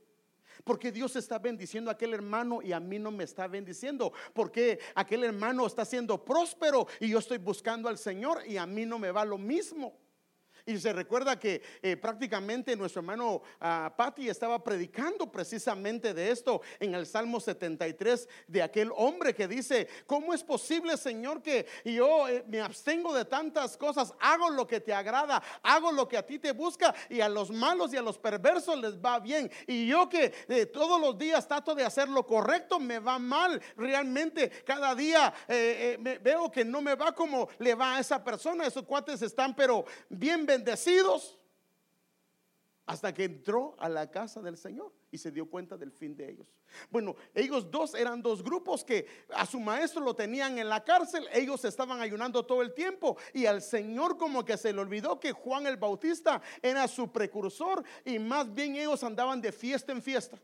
Porque 0.63 0.91
Dios 0.91 1.15
está 1.15 1.39
bendiciendo 1.39 1.89
a 1.89 1.93
aquel 1.93 2.13
hermano 2.13 2.61
y 2.61 2.71
a 2.71 2.79
mí 2.79 2.99
no 2.99 3.11
me 3.11 3.23
está 3.23 3.47
bendiciendo. 3.47 4.13
Porque 4.33 4.79
aquel 4.95 5.23
hermano 5.23 5.65
está 5.65 5.85
siendo 5.85 6.23
próspero 6.23 6.87
y 6.99 7.09
yo 7.09 7.19
estoy 7.19 7.37
buscando 7.37 7.89
al 7.89 7.97
Señor 7.97 8.43
y 8.47 8.57
a 8.57 8.65
mí 8.65 8.85
no 8.85 8.99
me 8.99 9.11
va 9.11 9.25
lo 9.25 9.37
mismo. 9.37 9.97
Y 10.65 10.77
se 10.77 10.93
recuerda 10.93 11.39
que 11.39 11.61
eh, 11.81 11.97
prácticamente 11.97 12.75
nuestro 12.75 13.01
hermano 13.01 13.35
uh, 13.35 13.41
ah, 13.59 13.93
Patti 13.95 14.29
estaba 14.29 14.63
predicando 14.63 15.31
precisamente 15.31 16.13
de 16.13 16.31
esto 16.31 16.61
en 16.79 16.93
el 16.95 17.05
Salmo 17.05 17.39
73, 17.39 18.27
de 18.47 18.61
aquel 18.61 18.91
hombre 18.95 19.33
que 19.33 19.47
dice, 19.47 19.87
¿cómo 20.05 20.33
es 20.33 20.43
posible, 20.43 20.97
Señor, 20.97 21.41
que 21.41 21.65
yo 21.85 22.27
eh, 22.27 22.43
me 22.47 22.61
abstengo 22.61 23.13
de 23.13 23.25
tantas 23.25 23.77
cosas? 23.77 24.13
Hago 24.19 24.49
lo 24.49 24.67
que 24.67 24.79
te 24.79 24.93
agrada, 24.93 25.41
hago 25.63 25.91
lo 25.91 26.07
que 26.07 26.17
a 26.17 26.25
ti 26.25 26.39
te 26.39 26.51
busca 26.51 26.93
y 27.09 27.21
a 27.21 27.29
los 27.29 27.51
malos 27.51 27.93
y 27.93 27.97
a 27.97 28.01
los 28.01 28.17
perversos 28.17 28.79
les 28.79 28.97
va 28.97 29.19
bien. 29.19 29.49
Y 29.67 29.87
yo 29.87 30.09
que 30.09 30.33
eh, 30.47 30.65
todos 30.65 30.99
los 30.99 31.17
días 31.17 31.47
trato 31.47 31.75
de 31.75 31.83
hacer 31.83 32.09
lo 32.09 32.25
correcto, 32.25 32.79
me 32.79 32.99
va 32.99 33.19
mal. 33.19 33.61
Realmente 33.75 34.49
cada 34.65 34.95
día 34.95 35.33
veo 36.21 36.51
que 36.51 36.65
no 36.65 36.81
me 36.81 36.95
va 36.95 37.13
como 37.13 37.49
le 37.59 37.75
va 37.75 37.95
a 37.95 37.99
esa 37.99 38.23
persona. 38.23 38.65
Esos 38.65 38.83
cuates 38.83 39.21
están 39.21 39.55
pero 39.55 39.85
bien 40.09 40.45
bendecidos 40.49 41.37
hasta 42.87 43.13
que 43.13 43.25
entró 43.25 43.75
a 43.77 43.87
la 43.87 44.09
casa 44.09 44.41
del 44.41 44.57
Señor 44.57 44.91
y 45.11 45.19
se 45.19 45.31
dio 45.31 45.47
cuenta 45.47 45.77
del 45.77 45.91
fin 45.91 46.15
de 46.15 46.27
ellos. 46.27 46.47
Bueno, 46.89 47.15
ellos 47.35 47.69
dos 47.69 47.93
eran 47.93 48.19
dos 48.19 48.41
grupos 48.43 48.83
que 48.83 49.05
a 49.31 49.45
su 49.45 49.59
maestro 49.59 50.01
lo 50.01 50.15
tenían 50.15 50.57
en 50.57 50.67
la 50.67 50.83
cárcel, 50.83 51.27
ellos 51.31 51.63
estaban 51.65 52.01
ayunando 52.01 52.43
todo 52.47 52.63
el 52.63 52.73
tiempo 52.73 53.15
y 53.31 53.45
al 53.45 53.61
Señor 53.61 54.17
como 54.17 54.43
que 54.43 54.57
se 54.57 54.73
le 54.73 54.81
olvidó 54.81 55.19
que 55.19 55.33
Juan 55.33 55.67
el 55.67 55.77
Bautista 55.77 56.41
era 56.63 56.87
su 56.87 57.11
precursor 57.11 57.83
y 58.03 58.17
más 58.17 58.51
bien 58.51 58.75
ellos 58.75 59.03
andaban 59.03 59.39
de 59.39 59.51
fiesta 59.51 59.91
en 59.91 60.01
fiesta. 60.01 60.39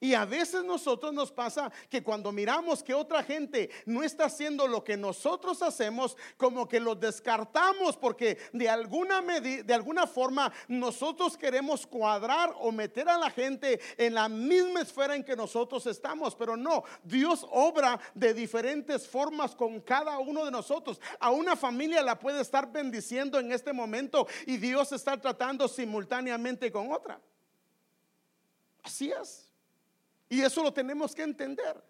Y 0.00 0.14
a 0.14 0.24
veces 0.24 0.64
nosotros 0.64 1.12
nos 1.12 1.32
pasa 1.32 1.72
que 1.88 2.02
cuando 2.02 2.32
miramos 2.32 2.82
que 2.82 2.94
otra 2.94 3.22
gente 3.22 3.70
no 3.86 4.02
está 4.02 4.26
haciendo 4.26 4.66
lo 4.66 4.84
que 4.84 4.96
nosotros 4.96 5.62
hacemos, 5.62 6.16
como 6.36 6.68
que 6.68 6.80
lo 6.80 6.94
descartamos 6.94 7.96
porque 7.96 8.38
de 8.52 8.68
alguna 8.68 9.20
de 9.20 9.74
alguna 9.74 10.06
forma 10.06 10.52
nosotros 10.68 11.36
queremos 11.36 11.86
cuadrar 11.86 12.54
o 12.58 12.72
meter 12.72 13.08
a 13.08 13.18
la 13.18 13.30
gente 13.30 13.80
en 13.96 14.14
la 14.14 14.28
misma 14.28 14.82
esfera 14.82 15.14
en 15.14 15.24
que 15.24 15.36
nosotros 15.36 15.86
estamos, 15.86 16.34
pero 16.34 16.56
no, 16.56 16.84
Dios 17.02 17.46
obra 17.50 17.98
de 18.14 18.34
diferentes 18.34 19.06
formas 19.06 19.54
con 19.54 19.80
cada 19.80 20.18
uno 20.18 20.44
de 20.44 20.50
nosotros. 20.50 21.00
A 21.20 21.30
una 21.30 21.56
familia 21.56 22.02
la 22.02 22.18
puede 22.18 22.40
estar 22.40 22.70
bendiciendo 22.70 23.38
en 23.38 23.52
este 23.52 23.72
momento 23.72 24.26
y 24.46 24.56
Dios 24.56 24.92
está 24.92 25.20
tratando 25.20 25.68
simultáneamente 25.68 26.70
con 26.70 26.92
otra. 26.92 27.20
Así 28.82 29.10
es. 29.10 29.45
Y 30.28 30.40
eso 30.40 30.62
lo 30.62 30.72
tenemos 30.72 31.14
que 31.14 31.22
entender. 31.22 31.82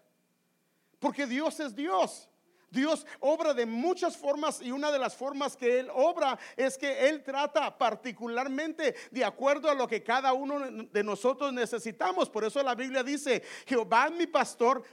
Porque 0.99 1.25
Dios 1.25 1.59
es 1.59 1.75
Dios. 1.75 2.29
Dios 2.69 3.05
obra 3.21 3.53
de 3.53 3.65
muchas 3.65 4.17
formas 4.17 4.61
y 4.61 4.71
una 4.71 4.91
de 4.91 4.99
las 4.99 5.15
formas 5.15 5.55
que 5.55 5.79
Él 5.79 5.89
obra 5.93 6.37
es 6.57 6.77
que 6.77 7.07
Él 7.07 7.23
trata 7.23 7.77
particularmente 7.77 8.93
de 9.09 9.23
acuerdo 9.23 9.69
a 9.69 9.73
lo 9.73 9.87
que 9.87 10.03
cada 10.03 10.33
uno 10.33 10.59
de 10.91 11.03
nosotros 11.03 11.53
necesitamos. 11.53 12.29
Por 12.29 12.43
eso 12.43 12.61
la 12.61 12.75
Biblia 12.75 13.03
dice, 13.03 13.41
Jehová 13.65 14.07
es 14.07 14.13
mi 14.13 14.27
pastor, 14.27 14.83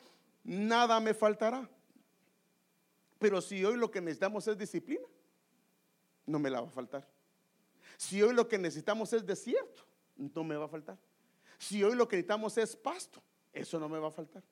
nada 0.45 1.01
me 1.01 1.15
faltará. 1.15 1.69
Pero 3.19 3.41
si 3.41 3.65
hoy 3.65 3.77
lo 3.77 3.91
que 3.91 4.01
necesitamos 4.01 4.47
es 4.47 4.57
disciplina, 4.57 5.07
no 6.27 6.39
me 6.39 6.51
la 6.51 6.61
va 6.61 6.69
a 6.69 6.71
faltar. 6.71 7.07
Si 7.97 8.23
hoy 8.23 8.35
lo 8.35 8.47
que 8.47 8.59
necesitamos 8.59 9.13
es 9.13 9.27
desierto, 9.27 9.85
no 10.17 10.45
me 10.45 10.57
va 10.57 10.67
a 10.67 10.69
faltar. 10.69 10.99
Si 11.59 11.83
hoy 11.83 11.97
lo 11.97 12.07
que 12.07 12.17
necesitamos 12.17 12.57
es 12.59 12.77
pasto, 12.77 13.23
eso 13.55 13.79
no 13.79 13.89
me 13.89 13.99
va 13.99 14.09
a 14.09 14.13
faltar. 14.13 14.43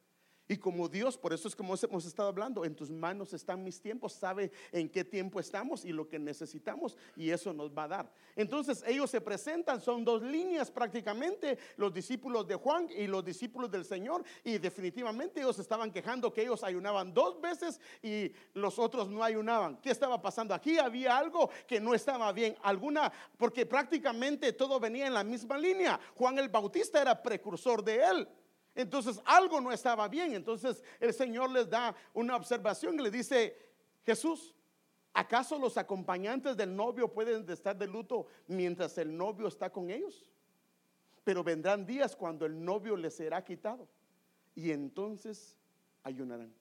Y 0.48 0.58
como 0.58 0.88
Dios, 0.88 1.16
por 1.16 1.32
eso 1.32 1.48
es 1.48 1.56
como 1.56 1.74
hemos 1.74 2.04
estado 2.04 2.28
hablando, 2.28 2.64
en 2.64 2.74
tus 2.74 2.90
manos 2.90 3.32
están 3.32 3.62
mis 3.62 3.80
tiempos, 3.80 4.12
sabe 4.12 4.50
en 4.72 4.88
qué 4.88 5.04
tiempo 5.04 5.40
estamos 5.40 5.84
y 5.84 5.92
lo 5.92 6.08
que 6.08 6.18
necesitamos 6.18 6.96
y 7.16 7.30
eso 7.30 7.52
nos 7.52 7.70
va 7.70 7.84
a 7.84 7.88
dar. 7.88 8.12
Entonces 8.34 8.84
ellos 8.86 9.10
se 9.10 9.20
presentan, 9.20 9.80
son 9.80 10.04
dos 10.04 10.20
líneas 10.20 10.70
prácticamente, 10.70 11.58
los 11.76 11.94
discípulos 11.94 12.46
de 12.46 12.56
Juan 12.56 12.88
y 12.90 13.06
los 13.06 13.24
discípulos 13.24 13.70
del 13.70 13.84
Señor 13.84 14.24
y 14.44 14.58
definitivamente 14.58 15.40
ellos 15.40 15.58
estaban 15.58 15.90
quejando 15.90 16.32
que 16.32 16.42
ellos 16.42 16.62
ayunaban 16.64 17.14
dos 17.14 17.40
veces 17.40 17.80
y 18.02 18.32
los 18.52 18.78
otros 18.78 19.08
no 19.08 19.22
ayunaban. 19.24 19.76
¿Qué 19.80 19.90
estaba 19.90 20.20
pasando? 20.20 20.54
Aquí 20.54 20.76
había 20.76 21.16
algo 21.16 21.48
que 21.66 21.80
no 21.80 21.94
estaba 21.94 22.30
bien, 22.32 22.56
alguna, 22.62 23.10
porque 23.38 23.64
prácticamente 23.64 24.52
todo 24.52 24.78
venía 24.80 25.06
en 25.06 25.14
la 25.14 25.24
misma 25.24 25.56
línea. 25.56 25.98
Juan 26.16 26.38
el 26.38 26.48
Bautista 26.48 27.00
era 27.00 27.22
precursor 27.22 27.82
de 27.82 28.02
él. 28.04 28.28
Entonces 28.74 29.20
algo 29.24 29.60
no 29.60 29.72
estaba 29.72 30.08
bien. 30.08 30.34
Entonces 30.34 30.82
el 31.00 31.12
Señor 31.12 31.50
les 31.50 31.68
da 31.68 31.94
una 32.14 32.36
observación 32.36 32.98
y 32.98 33.02
le 33.02 33.10
dice, 33.10 33.56
Jesús, 34.04 34.54
¿acaso 35.12 35.58
los 35.58 35.76
acompañantes 35.76 36.56
del 36.56 36.74
novio 36.74 37.12
pueden 37.12 37.48
estar 37.50 37.76
de 37.76 37.86
luto 37.86 38.26
mientras 38.46 38.96
el 38.98 39.16
novio 39.16 39.48
está 39.48 39.70
con 39.70 39.90
ellos? 39.90 40.30
Pero 41.24 41.44
vendrán 41.44 41.86
días 41.86 42.16
cuando 42.16 42.46
el 42.46 42.64
novio 42.64 42.96
les 42.96 43.14
será 43.14 43.44
quitado 43.44 43.88
y 44.54 44.70
entonces 44.70 45.56
ayunarán. 46.02 46.52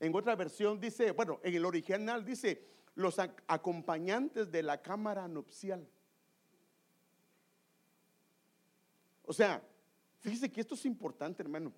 En 0.00 0.14
otra 0.14 0.34
versión 0.34 0.80
dice, 0.80 1.12
bueno, 1.12 1.40
en 1.42 1.54
el 1.54 1.64
original 1.64 2.24
dice, 2.24 2.66
los 2.94 3.18
acompañantes 3.18 4.50
de 4.50 4.62
la 4.62 4.80
cámara 4.80 5.28
nupcial. 5.28 5.86
O 9.24 9.32
sea, 9.32 9.62
Fíjese 10.20 10.50
que 10.50 10.60
esto 10.60 10.74
es 10.74 10.84
importante, 10.84 11.42
hermano. 11.42 11.72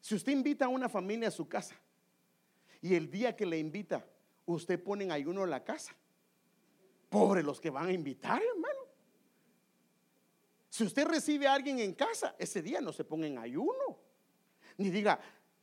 Si 0.00 0.14
usted 0.14 0.32
invita 0.32 0.64
a 0.64 0.68
una 0.68 0.88
familia 0.88 1.28
a 1.28 1.32
su 1.32 1.48
casa 1.48 1.76
y 2.80 2.94
el 2.94 3.10
día 3.10 3.36
que 3.36 3.46
le 3.46 3.58
invita, 3.58 4.04
usted 4.46 4.82
pone 4.82 5.04
en 5.04 5.12
ayuno 5.12 5.46
la 5.46 5.62
casa. 5.62 5.94
Pobre 7.08 7.42
los 7.42 7.60
que 7.60 7.70
van 7.70 7.88
a 7.88 7.92
invitar, 7.92 8.42
hermano. 8.42 8.80
Si 10.68 10.84
usted 10.84 11.06
recibe 11.06 11.46
a 11.46 11.54
alguien 11.54 11.80
en 11.80 11.94
casa, 11.94 12.34
ese 12.38 12.62
día 12.62 12.80
no 12.80 12.92
se 12.92 13.04
ponga 13.04 13.26
en 13.26 13.38
ayuno. 13.38 13.98
Ni 14.78 14.90
diga, 14.90 15.20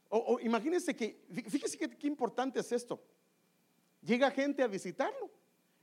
o, 0.10 0.40
imagínense 0.42 0.96
que, 0.96 1.26
fíjese 1.50 1.78
qué 1.78 2.08
importante 2.08 2.60
es 2.60 2.72
esto. 2.72 3.02
Llega 4.02 4.30
gente 4.32 4.64
a 4.64 4.68
visitarlo 4.68 5.30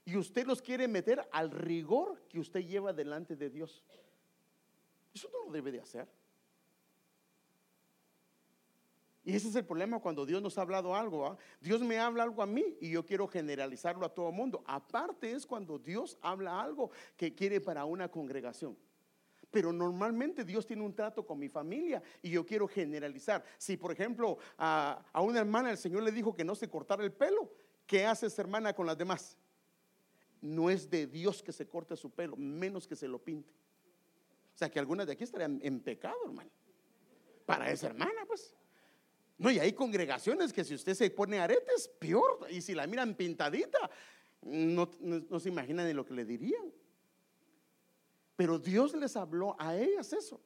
y 0.04 0.16
usted 0.16 0.46
los 0.46 0.62
quiere 0.62 0.86
meter 0.86 1.26
al 1.32 1.50
rigor 1.50 2.22
que 2.28 2.38
usted 2.38 2.60
lleva 2.60 2.92
delante 2.92 3.36
de 3.36 3.50
Dios. 3.50 3.82
Eso 5.14 5.31
no 5.33 5.46
lo 5.46 5.53
debe 5.53 5.70
de 5.70 5.81
hacer. 5.81 6.09
Y 9.24 9.35
ese 9.35 9.48
es 9.48 9.57
el 9.57 9.64
problema 9.64 10.00
cuando 10.00 10.27
Dios 10.27 10.42
nos 10.42 10.59
ha 10.59 10.62
hablado 10.62 10.94
algo. 10.94 11.38
Dios 11.61 11.81
me 11.81 11.98
habla 11.98 12.24
algo 12.24 12.42
a 12.42 12.46
mí 12.46 12.77
y 12.81 12.90
yo 12.90 13.07
quiero 13.07 13.27
generalizarlo 13.27 14.05
a 14.05 14.12
todo 14.12 14.29
el 14.29 14.35
mundo. 14.35 14.62
Aparte 14.66 15.33
es 15.33 15.46
cuando 15.46 15.79
Dios 15.79 16.18
habla 16.20 16.61
algo 16.61 16.90
que 17.16 17.35
quiere 17.35 17.61
para 17.61 17.87
una 17.87 18.11
congregación. 18.11 18.77
Pero 19.50 19.72
normalmente 19.72 20.44
Dios 20.44 20.66
tiene 20.66 20.83
un 20.83 20.94
trato 20.94 21.24
con 21.24 21.38
mi 21.38 21.48
familia 21.48 22.03
y 22.20 22.31
yo 22.31 22.44
quiero 22.44 22.68
generalizar. 22.68 23.42
Si 23.57 23.79
por 23.79 23.92
ejemplo 23.92 24.37
a, 24.59 25.03
a 25.11 25.22
una 25.22 25.40
hermana 25.40 25.70
el 25.70 25.79
Señor 25.79 26.03
le 26.03 26.12
dijo 26.12 26.35
que 26.35 26.44
no 26.44 26.55
se 26.55 26.68
cortara 26.68 27.03
el 27.03 27.12
pelo, 27.12 27.50
¿qué 27.87 28.05
hace 28.05 28.27
esa 28.27 28.42
hermana 28.42 28.74
con 28.74 28.85
las 28.85 28.98
demás? 28.98 29.38
No 30.42 30.68
es 30.68 30.90
de 30.90 31.07
Dios 31.07 31.42
que 31.42 31.53
se 31.53 31.66
corte 31.66 31.96
su 31.96 32.11
pelo, 32.11 32.37
menos 32.37 32.87
que 32.87 32.96
se 32.96 33.09
lo 33.09 33.18
pinte. 33.18 33.55
O 34.54 34.56
sea 34.56 34.70
que 34.70 34.78
algunas 34.78 35.06
de 35.06 35.14
aquí 35.14 35.24
estarían 35.24 35.60
en 35.62 35.80
pecado, 35.80 36.16
hermano. 36.24 36.50
Para 37.44 37.70
esa 37.70 37.88
hermana, 37.88 38.24
pues. 38.26 38.54
No, 39.36 39.50
y 39.50 39.58
hay 39.58 39.72
congregaciones 39.72 40.52
que 40.52 40.64
si 40.64 40.74
usted 40.74 40.94
se 40.94 41.10
pone 41.10 41.40
aretes, 41.40 41.88
peor. 41.98 42.46
Y 42.50 42.60
si 42.60 42.74
la 42.74 42.86
miran 42.86 43.14
pintadita, 43.14 43.90
no, 44.42 44.90
no 45.00 45.40
se 45.40 45.48
imaginan 45.48 45.86
de 45.86 45.94
lo 45.94 46.06
que 46.06 46.14
le 46.14 46.24
dirían. 46.24 46.72
Pero 48.36 48.58
Dios 48.58 48.94
les 48.94 49.16
habló 49.16 49.56
a 49.58 49.76
ellas 49.76 50.12
eso 50.12 50.40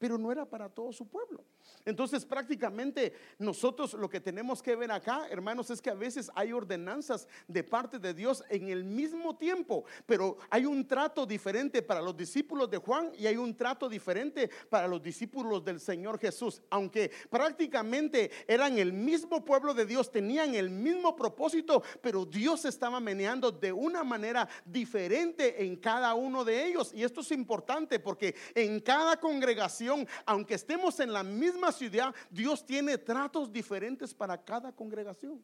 pero 0.00 0.16
no 0.16 0.32
era 0.32 0.46
para 0.46 0.70
todo 0.70 0.92
su 0.94 1.06
pueblo. 1.06 1.44
Entonces 1.84 2.24
prácticamente 2.24 3.12
nosotros 3.38 3.94
lo 3.94 4.08
que 4.08 4.20
tenemos 4.20 4.62
que 4.62 4.76
ver 4.76 4.92
acá, 4.92 5.26
hermanos, 5.30 5.70
es 5.70 5.80
que 5.80 5.90
a 5.90 5.94
veces 5.94 6.30
hay 6.34 6.52
ordenanzas 6.52 7.26
de 7.48 7.64
parte 7.64 7.98
de 7.98 8.14
Dios 8.14 8.44
en 8.48 8.68
el 8.68 8.84
mismo 8.84 9.36
tiempo, 9.36 9.84
pero 10.06 10.36
hay 10.50 10.66
un 10.66 10.86
trato 10.86 11.26
diferente 11.26 11.82
para 11.82 12.00
los 12.00 12.16
discípulos 12.16 12.70
de 12.70 12.78
Juan 12.78 13.12
y 13.18 13.26
hay 13.26 13.36
un 13.36 13.56
trato 13.56 13.88
diferente 13.88 14.50
para 14.68 14.86
los 14.86 15.02
discípulos 15.02 15.64
del 15.64 15.80
Señor 15.80 16.18
Jesús. 16.18 16.62
Aunque 16.70 17.10
prácticamente 17.30 18.30
eran 18.46 18.78
el 18.78 18.92
mismo 18.92 19.44
pueblo 19.44 19.74
de 19.74 19.86
Dios, 19.86 20.10
tenían 20.10 20.54
el 20.54 20.70
mismo 20.70 21.16
propósito, 21.16 21.82
pero 22.00 22.24
Dios 22.24 22.64
estaba 22.64 23.00
meneando 23.00 23.50
de 23.50 23.72
una 23.72 24.04
manera 24.04 24.48
diferente 24.64 25.64
en 25.64 25.76
cada 25.76 26.14
uno 26.14 26.44
de 26.44 26.66
ellos. 26.66 26.92
Y 26.94 27.02
esto 27.02 27.20
es 27.20 27.30
importante 27.32 27.98
porque 27.98 28.34
en 28.54 28.80
cada 28.80 29.18
congregación, 29.18 30.06
aunque 30.26 30.54
estemos 30.54 31.00
en 31.00 31.12
la 31.12 31.22
misma 31.22 31.59
ciudad, 31.72 32.14
Dios 32.30 32.64
tiene 32.64 32.98
tratos 32.98 33.52
diferentes 33.52 34.14
para 34.14 34.42
cada 34.42 34.72
congregación. 34.72 35.42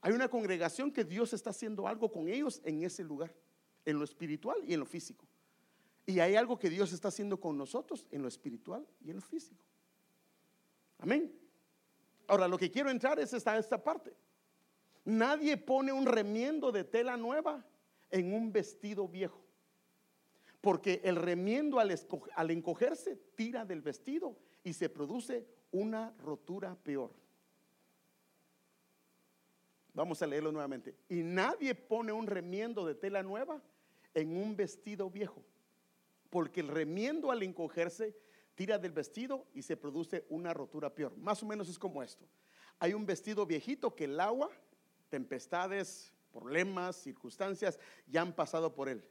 Hay 0.00 0.12
una 0.12 0.28
congregación 0.28 0.92
que 0.92 1.04
Dios 1.04 1.32
está 1.32 1.50
haciendo 1.50 1.86
algo 1.86 2.10
con 2.10 2.28
ellos 2.28 2.60
en 2.64 2.82
ese 2.82 3.04
lugar, 3.04 3.34
en 3.84 3.98
lo 3.98 4.04
espiritual 4.04 4.56
y 4.66 4.74
en 4.74 4.80
lo 4.80 4.86
físico. 4.86 5.26
Y 6.06 6.20
hay 6.20 6.36
algo 6.36 6.58
que 6.58 6.70
Dios 6.70 6.92
está 6.92 7.08
haciendo 7.08 7.38
con 7.38 7.58
nosotros 7.58 8.06
en 8.10 8.22
lo 8.22 8.28
espiritual 8.28 8.86
y 9.04 9.10
en 9.10 9.16
lo 9.16 9.22
físico. 9.22 9.62
Amén. 10.98 11.32
Ahora, 12.26 12.48
lo 12.48 12.58
que 12.58 12.70
quiero 12.70 12.90
entrar 12.90 13.18
es 13.18 13.32
esta, 13.32 13.58
esta 13.58 13.82
parte. 13.82 14.14
Nadie 15.04 15.56
pone 15.56 15.92
un 15.92 16.06
remiendo 16.06 16.72
de 16.72 16.84
tela 16.84 17.16
nueva 17.16 17.64
en 18.10 18.32
un 18.32 18.52
vestido 18.52 19.08
viejo. 19.08 19.42
Porque 20.60 21.00
el 21.04 21.16
remiendo 21.16 21.78
al, 21.78 22.50
encogerse 22.50 23.16
tira 23.34 23.64
del 23.64 23.80
vestido 23.80 24.36
y 24.68 24.74
se 24.74 24.90
produce 24.90 25.46
una 25.70 26.14
rotura 26.18 26.76
peor. 26.76 27.10
Vamos 29.94 30.20
a 30.20 30.26
leerlo 30.26 30.52
nuevamente. 30.52 30.94
Y 31.08 31.22
nadie 31.22 31.74
pone 31.74 32.12
un 32.12 32.26
remiendo 32.26 32.84
de 32.84 32.94
tela 32.94 33.22
nueva 33.22 33.62
en 34.12 34.36
un 34.36 34.54
vestido 34.56 35.08
viejo. 35.08 35.42
Porque 36.28 36.60
el 36.60 36.68
remiendo 36.68 37.30
al 37.30 37.42
encogerse 37.42 38.14
tira 38.54 38.78
del 38.78 38.92
vestido 38.92 39.46
y 39.54 39.62
se 39.62 39.78
produce 39.78 40.26
una 40.28 40.52
rotura 40.52 40.94
peor. 40.94 41.16
Más 41.16 41.42
o 41.42 41.46
menos 41.46 41.70
es 41.70 41.78
como 41.78 42.02
esto. 42.02 42.26
Hay 42.78 42.92
un 42.92 43.06
vestido 43.06 43.46
viejito 43.46 43.94
que 43.96 44.04
el 44.04 44.20
agua, 44.20 44.50
tempestades, 45.08 46.12
problemas, 46.30 46.96
circunstancias 46.96 47.78
ya 48.06 48.20
han 48.20 48.34
pasado 48.34 48.74
por 48.74 48.90
él 48.90 49.02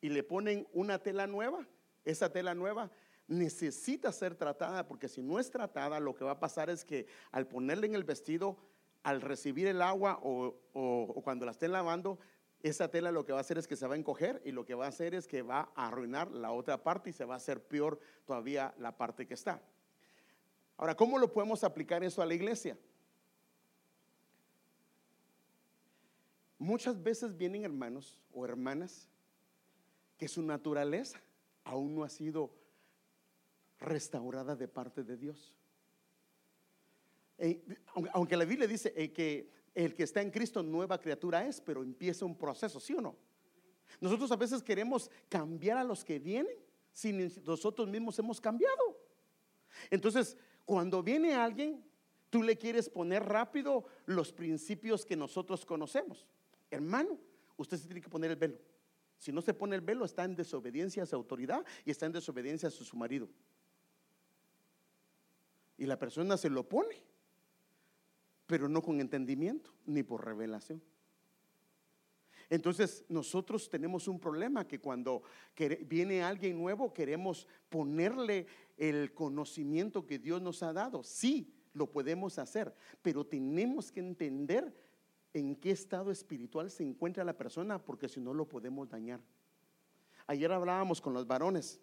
y 0.00 0.08
le 0.08 0.22
ponen 0.22 0.66
una 0.72 0.98
tela 0.98 1.26
nueva, 1.26 1.68
esa 2.06 2.32
tela 2.32 2.54
nueva 2.54 2.90
necesita 3.26 4.12
ser 4.12 4.34
tratada 4.34 4.86
porque 4.86 5.08
si 5.08 5.22
no 5.22 5.38
es 5.38 5.50
tratada 5.50 6.00
lo 6.00 6.14
que 6.14 6.24
va 6.24 6.32
a 6.32 6.40
pasar 6.40 6.70
es 6.70 6.84
que 6.84 7.06
al 7.32 7.46
ponerle 7.46 7.86
en 7.86 7.94
el 7.94 8.04
vestido, 8.04 8.56
al 9.02 9.20
recibir 9.20 9.66
el 9.66 9.82
agua 9.82 10.18
o, 10.22 11.22
cuando 11.24 11.46
la 11.46 11.52
estén 11.52 11.72
lavando, 11.72 12.18
esa 12.60 12.90
tela 12.90 13.12
lo 13.12 13.24
que 13.24 13.32
va 13.32 13.38
a 13.38 13.40
hacer 13.42 13.58
es 13.58 13.66
que 13.66 13.76
se 13.76 13.86
va 13.86 13.94
a 13.94 13.98
encoger 13.98 14.40
y 14.44 14.52
lo 14.52 14.64
que 14.64 14.74
va 14.74 14.86
a 14.86 14.88
hacer 14.88 15.14
es 15.14 15.26
que 15.26 15.42
va 15.42 15.70
a 15.74 15.88
arruinar 15.88 16.30
la 16.30 16.52
otra 16.52 16.82
parte 16.82 17.10
y 17.10 17.12
se 17.12 17.24
va 17.24 17.34
a 17.34 17.36
hacer 17.38 17.62
peor 17.62 18.00
todavía 18.24 18.74
la 18.78 18.96
parte 18.96 19.26
que 19.26 19.34
está. 19.34 19.62
Ahora, 20.76 20.96
¿cómo 20.96 21.18
lo 21.18 21.32
podemos 21.32 21.62
aplicar 21.62 22.02
eso 22.02 22.22
a 22.22 22.26
la 22.26 22.34
iglesia? 22.34 22.76
Muchas 26.58 27.02
veces 27.02 27.36
vienen 27.36 27.64
hermanos 27.64 28.18
o 28.32 28.44
hermanas 28.44 29.08
que 30.16 30.28
su 30.28 30.42
naturaleza 30.42 31.20
aún 31.64 31.94
no 31.94 32.04
ha 32.04 32.08
sido 32.08 32.50
restaurada 33.84 34.56
de 34.56 34.68
parte 34.68 35.02
de 35.02 35.16
Dios. 35.16 35.54
Eh, 37.38 37.62
aunque 38.12 38.36
la 38.36 38.44
Biblia 38.44 38.66
dice 38.66 38.92
eh, 38.96 39.12
que 39.12 39.50
el 39.74 39.94
que 39.94 40.04
está 40.04 40.22
en 40.22 40.30
Cristo 40.30 40.62
nueva 40.62 40.98
criatura 40.98 41.46
es, 41.46 41.60
pero 41.60 41.82
empieza 41.82 42.24
un 42.24 42.36
proceso, 42.36 42.78
¿sí 42.78 42.94
o 42.94 43.00
no? 43.00 43.16
Nosotros 44.00 44.30
a 44.30 44.36
veces 44.36 44.62
queremos 44.62 45.10
cambiar 45.28 45.78
a 45.78 45.84
los 45.84 46.04
que 46.04 46.18
vienen 46.18 46.56
sin 46.94 47.30
nosotros 47.44 47.88
mismos 47.88 48.18
hemos 48.18 48.40
cambiado. 48.40 48.98
Entonces, 49.90 50.36
cuando 50.64 51.02
viene 51.02 51.34
alguien, 51.34 51.84
tú 52.30 52.42
le 52.42 52.56
quieres 52.56 52.88
poner 52.88 53.24
rápido 53.24 53.84
los 54.06 54.32
principios 54.32 55.04
que 55.04 55.16
nosotros 55.16 55.66
conocemos. 55.66 56.26
Hermano, 56.70 57.18
usted 57.56 57.76
se 57.76 57.86
tiene 57.86 58.00
que 58.00 58.08
poner 58.08 58.30
el 58.30 58.36
velo. 58.36 58.58
Si 59.18 59.32
no 59.32 59.42
se 59.42 59.54
pone 59.54 59.74
el 59.74 59.82
velo, 59.82 60.04
está 60.04 60.24
en 60.24 60.36
desobediencia 60.36 61.02
a 61.02 61.06
su 61.06 61.16
autoridad 61.16 61.64
y 61.84 61.90
está 61.90 62.06
en 62.06 62.12
desobediencia 62.12 62.68
a 62.68 62.72
su 62.72 62.96
marido. 62.96 63.28
Y 65.76 65.86
la 65.86 65.98
persona 65.98 66.36
se 66.36 66.50
lo 66.50 66.68
pone, 66.68 67.02
pero 68.46 68.68
no 68.68 68.82
con 68.82 69.00
entendimiento 69.00 69.72
ni 69.86 70.02
por 70.02 70.24
revelación. 70.24 70.82
Entonces 72.50 73.04
nosotros 73.08 73.68
tenemos 73.68 74.06
un 74.06 74.20
problema 74.20 74.66
que 74.66 74.78
cuando 74.78 75.22
viene 75.86 76.22
alguien 76.22 76.58
nuevo 76.58 76.92
queremos 76.92 77.48
ponerle 77.68 78.46
el 78.76 79.14
conocimiento 79.14 80.06
que 80.06 80.18
Dios 80.18 80.42
nos 80.42 80.62
ha 80.62 80.72
dado. 80.72 81.02
Sí, 81.02 81.52
lo 81.72 81.90
podemos 81.90 82.38
hacer, 82.38 82.74
pero 83.02 83.26
tenemos 83.26 83.90
que 83.90 84.00
entender 84.00 84.74
en 85.32 85.56
qué 85.56 85.70
estado 85.70 86.10
espiritual 86.10 86.70
se 86.70 86.84
encuentra 86.84 87.24
la 87.24 87.36
persona 87.36 87.84
porque 87.84 88.08
si 88.08 88.20
no 88.20 88.32
lo 88.32 88.46
podemos 88.46 88.88
dañar. 88.88 89.20
Ayer 90.26 90.50
hablábamos 90.52 91.00
con 91.00 91.12
los 91.12 91.26
varones 91.26 91.80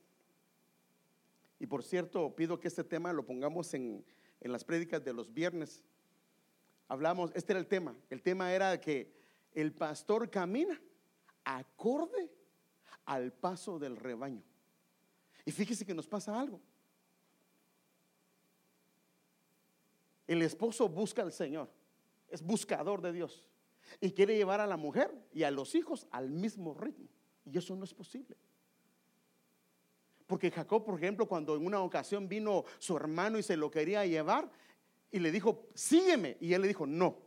y 1.62 1.68
por 1.68 1.84
cierto 1.84 2.36
pido 2.36 2.60
que 2.60 2.68
este 2.68 2.84
tema 2.84 3.14
lo 3.14 3.24
pongamos 3.24 3.72
en, 3.76 4.04
en 4.40 4.52
las 4.52 4.64
prédicas 4.64 5.06
de 5.06 5.14
los 5.14 5.32
viernes. 5.32 5.84
Hablamos, 6.88 7.32
este 7.36 7.54
era 7.54 7.60
el 7.60 7.68
tema, 7.68 7.96
el 8.10 8.24
tema 8.24 8.52
era 8.52 8.82
que 8.82 9.14
el 9.54 9.72
pastor 9.72 10.32
camina 10.32 10.82
acorde 11.44 12.32
al 13.06 13.32
paso 13.32 13.78
del 13.78 13.96
rebaño. 13.96 14.42
Y 15.46 15.52
fíjese 15.52 15.86
que 15.86 15.94
nos 15.94 16.08
pasa 16.08 16.40
algo. 16.40 16.60
El 20.26 20.42
esposo 20.42 20.90
busca 20.90 21.22
al 21.22 21.32
Señor, 21.32 21.70
es 22.28 22.42
buscador 22.42 23.04
de 23.04 23.14
Dios 23.14 23.48
y 24.00 24.14
quiere 24.14 24.36
llevar 24.36 24.62
a 24.62 24.66
la 24.66 24.78
mujer 24.78 25.14
y 25.32 25.44
a 25.44 25.52
los 25.52 25.76
hijos 25.76 26.08
al 26.10 26.32
mismo 26.32 26.74
ritmo. 26.74 27.08
Y 27.46 27.56
eso 27.56 27.76
no 27.76 27.84
es 27.84 27.94
posible. 27.94 28.36
Porque 30.32 30.50
Jacob, 30.50 30.86
por 30.86 30.96
ejemplo, 30.96 31.28
cuando 31.28 31.58
en 31.58 31.66
una 31.66 31.82
ocasión 31.82 32.30
vino 32.30 32.64
su 32.80 32.96
hermano 32.96 33.38
y 33.38 33.44
se 33.44 33.58
lo 33.58 33.70
quería 33.70 34.06
llevar 34.06 34.50
y 35.12 35.20
le 35.20 35.30
dijo, 35.30 35.68
sígueme. 35.74 36.38
Y 36.40 36.54
él 36.54 36.62
le 36.62 36.70
dijo, 36.70 36.88
no, 36.88 37.18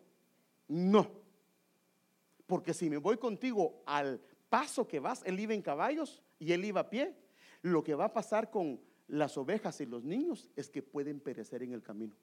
no. 0.69 1.11
Porque 2.47 2.73
si 2.73 2.89
me 2.89 2.97
voy 2.97 3.19
contigo 3.19 3.83
al 3.85 4.23
paso 4.49 4.89
que 4.89 5.01
vas, 5.01 5.23
él 5.27 5.39
iba 5.39 5.53
en 5.53 5.61
caballos 5.61 6.23
y 6.39 6.53
él 6.53 6.65
iba 6.65 6.81
a 6.81 6.89
pie, 6.89 7.15
lo 7.61 7.85
que 7.85 7.95
va 7.95 8.07
a 8.07 8.13
pasar 8.15 8.51
con 8.51 8.81
las 9.09 9.37
ovejas 9.37 9.79
y 9.83 9.85
los 9.85 10.03
niños 10.03 10.49
es 10.57 10.71
que 10.71 10.81
pueden 10.81 11.21
perecer 11.21 11.63
en 11.63 11.75
el 11.75 11.83
camino. 11.83 12.17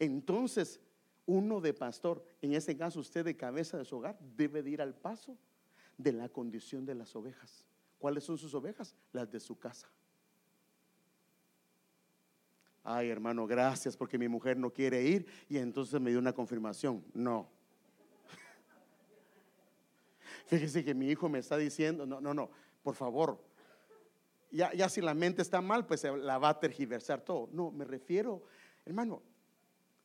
Entonces, 0.00 0.80
uno 1.24 1.60
de 1.60 1.72
pastor, 1.72 2.24
en 2.42 2.54
ese 2.54 2.76
caso 2.76 2.98
usted 2.98 3.24
de 3.24 3.36
cabeza 3.36 3.78
de 3.78 3.84
su 3.84 3.96
hogar, 3.96 4.18
debe 4.36 4.64
de 4.64 4.70
ir 4.70 4.82
al 4.82 4.92
paso 4.92 5.38
de 5.98 6.10
la 6.10 6.28
condición 6.28 6.84
de 6.84 6.96
las 6.96 7.14
ovejas. 7.14 7.64
¿Cuáles 8.04 8.24
son 8.24 8.36
sus 8.36 8.52
ovejas? 8.52 8.94
Las 9.12 9.30
de 9.30 9.40
su 9.40 9.58
casa. 9.58 9.88
Ay, 12.82 13.08
hermano, 13.08 13.46
gracias 13.46 13.96
porque 13.96 14.18
mi 14.18 14.28
mujer 14.28 14.58
no 14.58 14.70
quiere 14.70 15.02
ir 15.02 15.26
y 15.48 15.56
entonces 15.56 15.98
me 15.98 16.10
dio 16.10 16.18
una 16.18 16.34
confirmación. 16.34 17.02
No, 17.14 17.48
Fíjese 20.48 20.84
que 20.84 20.92
mi 20.92 21.08
hijo 21.08 21.30
me 21.30 21.38
está 21.38 21.56
diciendo, 21.56 22.04
no, 22.04 22.20
no, 22.20 22.34
no, 22.34 22.50
por 22.82 22.94
favor, 22.94 23.42
ya, 24.50 24.70
ya 24.74 24.90
si 24.90 25.00
la 25.00 25.14
mente 25.14 25.40
está 25.40 25.62
mal, 25.62 25.86
pues 25.86 26.04
la 26.04 26.36
va 26.36 26.50
a 26.50 26.60
tergiversar 26.60 27.22
todo. 27.22 27.48
No, 27.52 27.70
me 27.70 27.86
refiero, 27.86 28.44
hermano, 28.84 29.22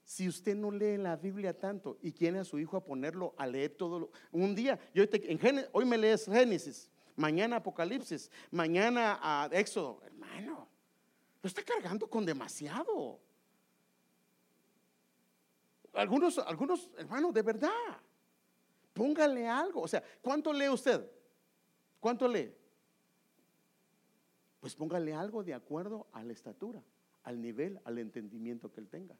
si 0.05 0.29
usted 0.29 0.55
no 0.55 0.71
lee 0.71 0.95
la 0.95 1.17
Biblia 1.17 1.51
tanto 1.51 1.97
y 2.01 2.13
quiere 2.13 2.39
a 2.39 2.45
su 2.45 2.59
hijo 2.59 2.77
a 2.77 2.85
ponerlo 2.85 3.35
a 3.37 3.45
leer 3.45 3.71
todo, 3.71 4.09
un 4.31 4.55
día, 4.55 4.79
yo 4.93 5.03
hoy 5.73 5.83
me 5.83 5.97
lees 5.97 6.27
Génesis, 6.27 6.89
mañana 7.19 7.57
Apocalipsis, 7.57 8.31
mañana 8.49 9.19
a 9.21 9.49
Éxodo, 9.51 10.01
hermano, 10.05 10.67
lo 11.41 11.47
está 11.47 11.63
cargando 11.63 12.09
con 12.09 12.25
demasiado. 12.25 13.19
Algunos, 15.93 16.37
algunos, 16.39 16.89
hermanos, 16.97 17.33
de 17.33 17.41
verdad. 17.41 18.01
Póngale 18.93 19.47
algo. 19.47 19.81
O 19.81 19.87
sea, 19.87 20.03
¿cuánto 20.21 20.53
lee 20.53 20.69
usted? 20.69 21.09
¿Cuánto 21.99 22.27
lee? 22.27 22.53
Pues 24.59 24.75
póngale 24.75 25.13
algo 25.13 25.43
de 25.43 25.53
acuerdo 25.53 26.07
a 26.13 26.23
la 26.23 26.33
estatura, 26.33 26.81
al 27.23 27.41
nivel, 27.41 27.79
al 27.83 27.97
entendimiento 27.97 28.71
que 28.71 28.81
él 28.81 28.89
tenga. 28.89 29.17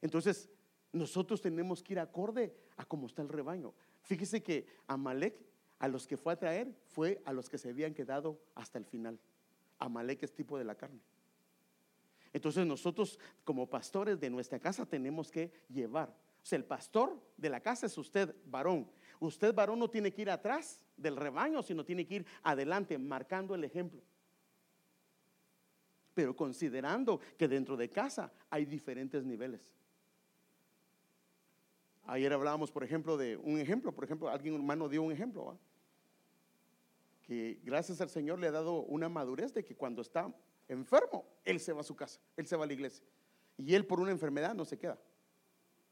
Entonces, 0.00 0.48
nosotros 0.92 1.40
tenemos 1.40 1.82
que 1.82 1.94
ir 1.94 1.98
acorde 1.98 2.54
a 2.76 2.84
cómo 2.84 3.06
está 3.06 3.22
el 3.22 3.28
rebaño. 3.28 3.74
Fíjese 4.02 4.42
que 4.42 4.66
Amalek, 4.86 5.47
a 5.78 5.88
los 5.88 6.06
que 6.06 6.16
fue 6.16 6.32
a 6.32 6.38
traer, 6.38 6.74
fue 6.86 7.22
a 7.24 7.32
los 7.32 7.48
que 7.48 7.58
se 7.58 7.70
habían 7.70 7.94
quedado 7.94 8.40
hasta 8.54 8.78
el 8.78 8.84
final. 8.84 9.18
Amalek 9.78 10.22
es 10.22 10.34
tipo 10.34 10.58
de 10.58 10.64
la 10.64 10.74
carne. 10.74 11.00
Entonces 12.32 12.66
nosotros 12.66 13.18
como 13.44 13.68
pastores 13.68 14.20
de 14.20 14.30
nuestra 14.30 14.58
casa 14.58 14.84
tenemos 14.84 15.30
que 15.30 15.52
llevar 15.68 16.14
el 16.56 16.64
pastor 16.64 17.20
de 17.36 17.50
la 17.50 17.60
casa 17.60 17.86
es 17.86 17.98
usted, 17.98 18.34
varón. 18.46 18.90
Usted, 19.20 19.54
varón, 19.54 19.78
no 19.78 19.90
tiene 19.90 20.12
que 20.12 20.22
ir 20.22 20.30
atrás 20.30 20.80
del 20.96 21.16
rebaño, 21.16 21.62
sino 21.62 21.84
tiene 21.84 22.06
que 22.06 22.16
ir 22.16 22.26
adelante, 22.42 22.96
marcando 22.98 23.54
el 23.54 23.64
ejemplo. 23.64 24.00
Pero 26.14 26.34
considerando 26.34 27.20
que 27.36 27.48
dentro 27.48 27.76
de 27.76 27.90
casa 27.90 28.32
hay 28.50 28.64
diferentes 28.64 29.24
niveles. 29.24 29.72
Ayer 32.08 32.32
hablábamos, 32.32 32.72
por 32.72 32.82
ejemplo, 32.82 33.18
de 33.18 33.36
un 33.36 33.58
ejemplo. 33.60 33.94
Por 33.94 34.02
ejemplo, 34.02 34.30
alguien 34.30 34.54
hermano 34.54 34.88
dio 34.88 35.02
un 35.02 35.12
ejemplo. 35.12 35.58
Que 37.20 37.60
gracias 37.62 38.00
al 38.00 38.08
Señor 38.08 38.38
le 38.38 38.46
ha 38.46 38.50
dado 38.50 38.80
una 38.84 39.10
madurez 39.10 39.52
de 39.52 39.62
que 39.62 39.76
cuando 39.76 40.00
está 40.00 40.34
enfermo, 40.68 41.26
él 41.44 41.60
se 41.60 41.74
va 41.74 41.82
a 41.82 41.84
su 41.84 41.94
casa, 41.94 42.18
él 42.38 42.46
se 42.46 42.56
va 42.56 42.64
a 42.64 42.66
la 42.66 42.72
iglesia. 42.72 43.04
Y 43.58 43.74
él 43.74 43.84
por 43.84 44.00
una 44.00 44.10
enfermedad 44.10 44.54
no 44.54 44.64
se 44.64 44.78
queda. 44.78 44.98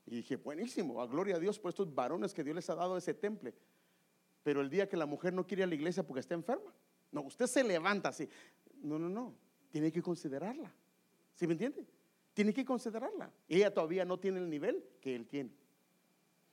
Y 0.07 0.16
dije, 0.16 0.37
buenísimo, 0.37 1.02
a 1.02 1.07
gloria 1.07 1.37
a 1.37 1.38
Dios 1.38 1.59
por 1.59 1.68
estos 1.68 1.94
varones 1.94 2.33
que 2.33 2.42
Dios 2.42 2.57
les 2.57 2.70
ha 2.70 2.74
dado 2.74 2.96
ese 2.96 3.12
temple. 3.12 3.52
Pero 4.42 4.62
el 4.62 4.70
día 4.70 4.88
que 4.88 4.96
la 4.96 5.05
mujer 5.05 5.35
no 5.35 5.46
quiere 5.46 5.61
ir 5.61 5.64
a 5.64 5.68
la 5.68 5.74
iglesia 5.74 6.02
porque 6.02 6.20
está 6.20 6.33
enferma, 6.33 6.72
no, 7.12 7.20
usted 7.22 7.46
se 7.46 7.62
levanta 7.62 8.09
así. 8.09 8.26
No, 8.76 8.98
no, 8.98 9.11
no, 9.11 9.35
tiene 9.70 9.92
que 9.92 10.00
considerarla. 10.00 10.72
¿Sí 11.35 11.46
me 11.46 11.52
entiende? 11.52 11.87
Tiene 12.33 12.55
que 12.55 12.64
considerarla. 12.64 13.31
Ella 13.46 13.74
todavía 13.74 14.07
no 14.07 14.18
tiene 14.18 14.38
el 14.38 14.48
nivel 14.48 14.83
que 15.02 15.14
él 15.14 15.26
tiene. 15.26 15.65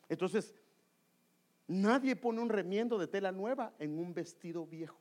Entonces, 0.10 0.54
nadie 1.68 2.16
pone 2.16 2.42
un 2.42 2.50
remiendo 2.50 2.98
de 2.98 3.08
tela 3.08 3.32
nueva 3.32 3.74
en 3.80 3.98
un 3.98 4.14
vestido 4.14 4.66
viejo. 4.66 5.00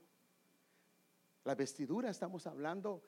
La 1.45 1.55
vestidura, 1.55 2.11
estamos 2.11 2.47
hablando 2.47 3.03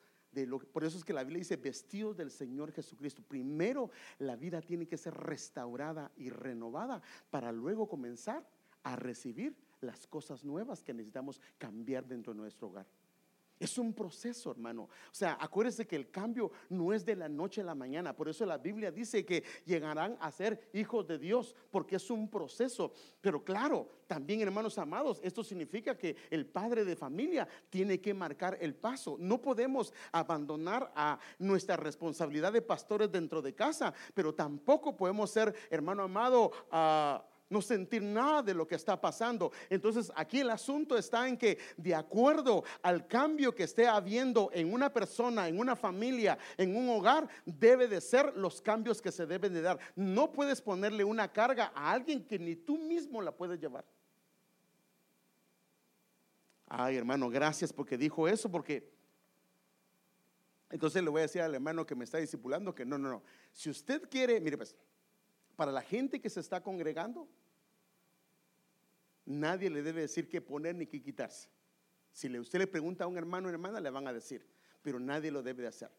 por 0.73 0.83
eso 0.83 0.97
es 0.97 1.05
que 1.05 1.13
la 1.13 1.23
Biblia 1.23 1.39
dice 1.39 1.55
vestidos 1.55 2.17
del 2.17 2.29
Señor 2.29 2.71
Jesucristo. 2.71 3.23
Primero 3.23 3.91
la 4.19 4.35
vida 4.35 4.61
tiene 4.61 4.85
que 4.85 4.97
ser 4.97 5.13
restaurada 5.13 6.11
y 6.17 6.29
renovada 6.29 7.01
para 7.29 7.51
luego 7.51 7.87
comenzar 7.87 8.45
a 8.83 8.95
recibir 8.95 9.55
las 9.81 10.07
cosas 10.07 10.43
nuevas 10.43 10.83
que 10.83 10.93
necesitamos 10.93 11.39
cambiar 11.57 12.05
dentro 12.05 12.33
de 12.33 12.39
nuestro 12.39 12.67
hogar. 12.67 12.85
Es 13.57 13.77
un 13.77 13.93
proceso, 13.93 14.51
hermano. 14.51 14.83
O 14.83 15.13
sea, 15.13 15.37
acuérdese 15.39 15.87
que 15.87 15.95
el 15.95 16.09
cambio 16.09 16.51
no 16.69 16.91
es 16.91 17.05
de 17.05 17.15
la 17.15 17.29
noche 17.29 17.61
a 17.61 17.63
la 17.63 17.75
mañana. 17.75 18.13
Por 18.13 18.27
eso 18.27 18.45
la 18.45 18.57
Biblia 18.57 18.91
dice 18.91 19.25
que 19.25 19.43
llegarán 19.65 20.17
a 20.19 20.29
ser 20.31 20.69
hijos 20.73 21.07
de 21.07 21.17
Dios, 21.17 21.55
porque 21.71 21.95
es 21.95 22.09
un 22.09 22.29
proceso. 22.29 22.91
Pero 23.21 23.43
claro, 23.45 23.87
también, 24.07 24.41
hermanos 24.41 24.77
amados, 24.77 25.21
esto 25.23 25.41
significa 25.41 25.97
que 25.97 26.17
el 26.29 26.45
padre 26.45 26.83
de 26.83 26.97
familia 26.97 27.47
tiene 27.69 28.01
que 28.01 28.13
marcar 28.13 28.57
el 28.59 28.75
paso. 28.75 29.15
No 29.19 29.41
podemos 29.41 29.93
abandonar 30.11 30.91
a 30.93 31.17
nuestra 31.39 31.77
responsabilidad 31.77 32.51
de 32.51 32.61
pastores 32.61 33.09
dentro 33.09 33.41
de 33.41 33.55
casa, 33.55 33.93
pero 34.13 34.35
tampoco 34.35 34.97
podemos 34.97 35.31
ser, 35.31 35.55
hermano 35.69 36.03
amado, 36.03 36.51
ah, 36.71 37.25
no 37.49 37.61
sentir 37.61 38.01
nada 38.01 38.41
de 38.41 38.53
lo 38.53 38.67
que 38.67 38.75
está 38.75 38.99
pasando. 38.99 39.51
Entonces 39.69 40.11
aquí 40.15 40.39
el 40.39 40.49
asunto 40.49 40.97
está 40.97 41.27
en 41.27 41.37
que 41.37 41.57
de 41.77 41.93
acuerdo 41.93 42.63
al 42.81 43.07
cambio 43.07 43.53
que 43.53 43.63
esté 43.63 43.87
habiendo 43.87 44.49
en 44.53 44.73
una 44.73 44.91
persona, 44.91 45.47
en 45.47 45.59
una 45.59 45.75
familia, 45.75 46.37
en 46.57 46.75
un 46.75 46.89
hogar, 46.89 47.27
debe 47.45 47.87
de 47.87 48.01
ser 48.01 48.35
los 48.35 48.61
cambios 48.61 49.01
que 49.01 49.11
se 49.11 49.25
deben 49.25 49.53
de 49.53 49.61
dar. 49.61 49.79
No 49.95 50.31
puedes 50.31 50.61
ponerle 50.61 51.03
una 51.03 51.31
carga 51.31 51.71
a 51.75 51.91
alguien 51.91 52.25
que 52.25 52.39
ni 52.39 52.55
tú 52.55 52.77
mismo 52.77 53.21
la 53.21 53.31
puedes 53.31 53.59
llevar. 53.59 53.85
Ay, 56.67 56.97
hermano, 56.97 57.29
gracias 57.29 57.71
porque 57.71 57.97
dijo 57.97 58.27
eso, 58.27 58.49
porque 58.49 58.91
entonces 60.71 61.03
le 61.03 61.09
voy 61.09 61.19
a 61.19 61.21
decir 61.21 61.41
al 61.41 61.53
hermano 61.53 61.85
que 61.85 61.95
me 61.95 62.03
está 62.03 62.17
discipulando 62.17 62.73
que 62.73 62.85
no, 62.85 62.97
no, 62.97 63.09
no. 63.09 63.23
Si 63.51 63.69
usted 63.69 64.09
quiere, 64.09 64.41
mire 64.41 64.57
pues, 64.57 64.75
para 65.55 65.71
la 65.71 65.81
gente 65.81 66.21
que 66.21 66.29
se 66.29 66.39
está 66.39 66.61
congregando, 66.61 67.27
nadie 69.25 69.69
le 69.69 69.81
debe 69.81 70.01
decir 70.01 70.27
qué 70.27 70.41
poner 70.41 70.75
ni 70.75 70.85
qué 70.85 71.01
quitarse. 71.01 71.49
Si 72.11 72.27
usted 72.39 72.59
le 72.59 72.67
pregunta 72.67 73.03
a 73.03 73.07
un 73.07 73.17
hermano 73.17 73.47
o 73.47 73.51
hermana, 73.51 73.79
le 73.79 73.89
van 73.89 74.07
a 74.07 74.13
decir, 74.13 74.45
pero 74.81 74.99
nadie 74.99 75.31
lo 75.31 75.43
debe 75.43 75.63
de 75.63 75.67
hacer. 75.69 75.91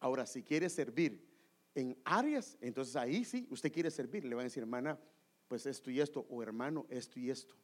Ahora, 0.00 0.26
si 0.26 0.42
quiere 0.42 0.68
servir 0.68 1.28
en 1.74 1.96
áreas, 2.04 2.56
entonces 2.60 2.96
ahí 2.96 3.24
sí, 3.24 3.46
usted 3.50 3.72
quiere 3.72 3.90
servir, 3.90 4.24
le 4.24 4.34
van 4.34 4.42
a 4.42 4.44
decir, 4.44 4.62
hermana, 4.62 4.98
pues 5.46 5.66
esto 5.66 5.90
y 5.90 6.00
esto, 6.00 6.26
o 6.28 6.42
hermano, 6.42 6.86
esto 6.90 7.20
y 7.20 7.30
esto. 7.30 7.54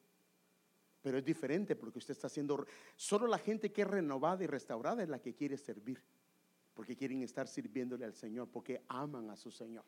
Pero 1.02 1.18
es 1.18 1.24
diferente 1.24 1.76
porque 1.76 1.98
usted 1.98 2.12
está 2.12 2.26
haciendo, 2.26 2.66
solo 2.96 3.26
la 3.26 3.38
gente 3.38 3.72
que 3.72 3.82
es 3.82 3.88
renovada 3.88 4.42
y 4.42 4.46
restaurada 4.46 5.02
es 5.02 5.08
la 5.08 5.20
que 5.20 5.34
quiere 5.34 5.56
servir, 5.56 6.02
porque 6.74 6.96
quieren 6.96 7.22
estar 7.22 7.48
sirviéndole 7.48 8.04
al 8.04 8.14
Señor, 8.14 8.48
porque 8.50 8.82
aman 8.88 9.30
a 9.30 9.36
su 9.36 9.50
Señor. 9.50 9.84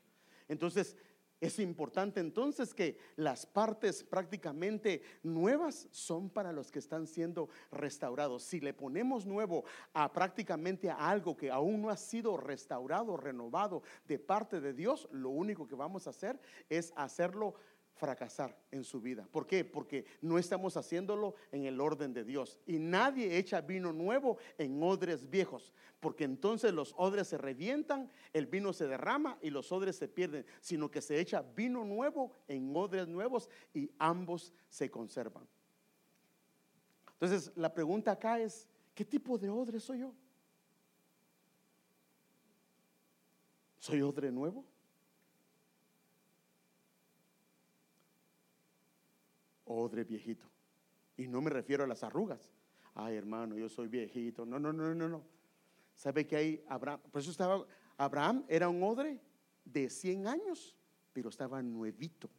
Entonces, 0.49 0.97
es 1.41 1.59
importante 1.59 2.21
entonces 2.21 2.75
que 2.75 2.99
las 3.17 3.47
partes 3.47 4.03
prácticamente 4.03 5.03
nuevas 5.23 5.89
son 5.91 6.31
para 6.31 6.53
los 6.53 6.71
que 6.71 6.81
están 6.81 7.07
siendo 7.07 7.49
restaurados. 7.71 8.43
Si 8.43 8.61
le 8.61 8.75
ponemos 8.75 9.25
nuevo 9.25 9.65
a 9.93 10.13
prácticamente 10.13 10.91
a 10.91 10.97
algo 11.09 11.37
que 11.37 11.51
aún 11.51 11.83
no 11.83 11.91
ha 11.91 11.97
sido 11.97 12.37
restaurado, 12.37 13.17
renovado 13.17 13.83
de 14.07 14.19
parte 14.19 14.61
de 14.61 14.73
Dios, 14.73 15.09
lo 15.13 15.31
único 15.31 15.67
que 15.67 15.77
vamos 15.77 16.07
a 16.07 16.11
hacer 16.11 16.41
es 16.69 16.93
hacerlo 16.97 17.55
fracasar 17.99 18.57
en 18.71 18.85
su 18.85 19.01
vida. 19.01 19.29
¿Por 19.31 19.47
qué? 19.47 19.65
Porque 19.65 20.07
no 20.23 20.39
estamos 20.39 20.77
haciéndolo 20.77 21.35
en 21.53 21.67
el 21.67 21.81
orden 21.81 22.15
de 22.15 22.25
Dios. 22.25 22.59
Y 22.65 22.79
nadie 22.79 23.37
echa 23.37 23.61
vino 23.61 23.93
nuevo 23.93 24.39
en 24.57 24.83
odres 24.83 25.29
viejos, 25.29 25.75
porque 26.01 26.25
entonces 26.25 26.73
los 26.73 26.95
odres 26.97 27.29
se 27.29 27.37
revientan, 27.37 28.11
el 28.33 28.47
vino 28.47 28.73
se 28.73 28.87
derrama 28.87 29.37
y 29.43 29.51
los 29.51 29.71
odres 29.73 29.97
se 29.97 30.09
pierden, 30.09 30.47
sino 30.61 30.91
que 30.91 31.03
se 31.03 31.21
echa 31.21 31.43
vino 31.43 31.85
nuevo 31.85 32.33
en 32.47 32.75
odres 32.75 33.09
nuevos 33.09 33.51
y 33.75 33.91
ambos 33.99 34.53
se 34.71 34.91
conservan. 34.91 35.47
Entonces 37.15 37.53
la 37.57 37.75
pregunta 37.75 38.13
acá 38.13 38.39
es, 38.39 38.69
¿qué 38.95 39.05
tipo 39.05 39.37
de 39.37 39.51
odre 39.51 39.81
soy 39.81 39.99
yo? 39.99 40.15
¿Soy 43.79 44.03
odre 44.03 44.31
nuevo? 44.31 44.65
Odre 49.69 50.05
viejito. 50.05 50.47
Y 51.17 51.29
no 51.29 51.41
me 51.41 51.51
refiero 51.51 51.85
a 51.85 51.87
las 51.87 52.03
arrugas. 52.03 52.53
Ay, 52.95 53.17
hermano, 53.17 53.57
yo 53.57 53.69
soy 53.69 53.89
viejito. 53.89 54.45
No, 54.45 54.59
no, 54.59 54.73
no, 54.73 54.95
no, 54.95 55.09
no. 55.09 55.25
¿Sabe 55.95 56.27
que 56.27 56.37
hay 56.37 56.65
Abraham? 56.69 57.01
Por 57.11 57.21
eso 57.21 57.31
estaba, 57.31 57.67
Abraham 57.97 58.45
era 58.49 58.69
un 58.69 58.83
odre 58.83 59.21
de 59.65 59.91
100 59.91 60.27
años, 60.27 60.77
pero 61.13 61.29
estaba 61.29 61.63
nuevito. 61.63 62.31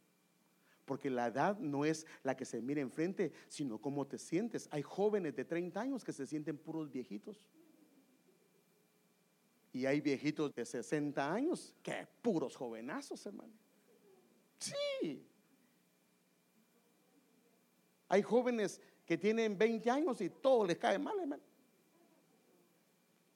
Porque 0.84 1.08
la 1.08 1.28
edad 1.28 1.58
no 1.58 1.84
es 1.84 2.06
la 2.22 2.36
que 2.36 2.44
se 2.44 2.60
mira 2.60 2.80
enfrente, 2.80 3.32
sino 3.48 3.78
cómo 3.78 4.06
te 4.06 4.18
sientes. 4.18 4.68
Hay 4.72 4.82
jóvenes 4.82 5.36
de 5.36 5.44
30 5.44 5.80
años 5.80 6.04
que 6.04 6.12
se 6.12 6.26
sienten 6.26 6.58
puros 6.58 6.90
viejitos. 6.90 7.44
Y 9.72 9.86
hay 9.86 10.00
viejitos 10.00 10.52
de 10.54 10.64
60 10.64 11.32
años 11.32 11.74
que 11.82 12.08
puros 12.22 12.56
jovenazos, 12.56 13.24
hermano. 13.24 13.52
Sí, 14.58 15.24
hay 18.10 18.22
jóvenes 18.22 18.80
que 19.06 19.16
tienen 19.16 19.56
20 19.56 19.90
años 19.90 20.20
y 20.20 20.28
todo 20.28 20.66
les 20.66 20.76
cae 20.76 20.98
mal, 20.98 21.18
hermano. 21.18 21.42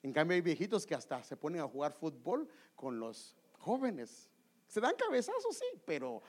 En 0.03 0.12
cambio 0.12 0.35
hay 0.35 0.43
viejitos 0.43 0.85
que 0.85 0.95
hasta 0.95 1.22
se 1.22 1.37
ponen 1.37 1.62
a 1.62 1.68
jugar 1.68 1.93
fútbol 1.93 2.47
con 2.75 2.99
los 2.99 3.37
jóvenes. 3.59 4.29
Se 4.66 4.81
dan 4.81 4.95
cabezazos, 4.97 5.57
sí, 5.57 5.81
pero... 5.87 6.20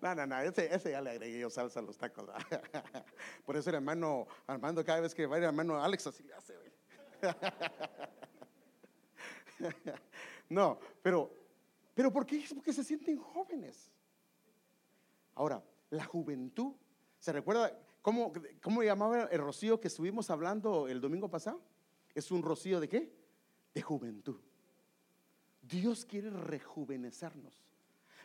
No, 0.00 0.14
no, 0.14 0.26
no, 0.26 0.40
ese, 0.40 0.90
ya 0.90 1.02
le 1.02 1.10
agregué 1.10 1.40
yo 1.40 1.50
salsa 1.50 1.80
a 1.80 1.82
los 1.82 1.98
tacos. 1.98 2.26
Por 3.44 3.56
eso 3.56 3.68
el 3.68 3.76
hermano 3.76 4.26
Armando, 4.46 4.82
cada 4.82 5.00
vez 5.00 5.14
que 5.14 5.26
va 5.26 5.36
el 5.36 5.44
hermano 5.44 5.82
Alex, 5.82 6.06
así 6.06 6.22
le 6.22 6.32
hace. 6.32 6.54
No, 10.48 10.80
pero, 11.02 11.30
pero 11.94 12.10
¿por 12.10 12.24
qué? 12.26 12.44
Porque 12.52 12.72
se 12.72 12.82
sienten 12.82 13.18
jóvenes. 13.18 13.92
Ahora, 15.40 15.64
la 15.88 16.04
juventud, 16.04 16.74
¿se 17.18 17.32
recuerda 17.32 17.74
cómo, 18.02 18.30
cómo 18.62 18.82
llamaba 18.82 19.22
el 19.22 19.40
rocío 19.40 19.80
que 19.80 19.88
estuvimos 19.88 20.28
hablando 20.28 20.86
el 20.86 21.00
domingo 21.00 21.30
pasado? 21.30 21.62
Es 22.14 22.30
un 22.30 22.42
rocío 22.42 22.78
de 22.78 22.90
qué? 22.90 23.10
De 23.72 23.80
juventud. 23.80 24.38
Dios 25.62 26.04
quiere 26.04 26.28
rejuvenecernos. 26.28 27.69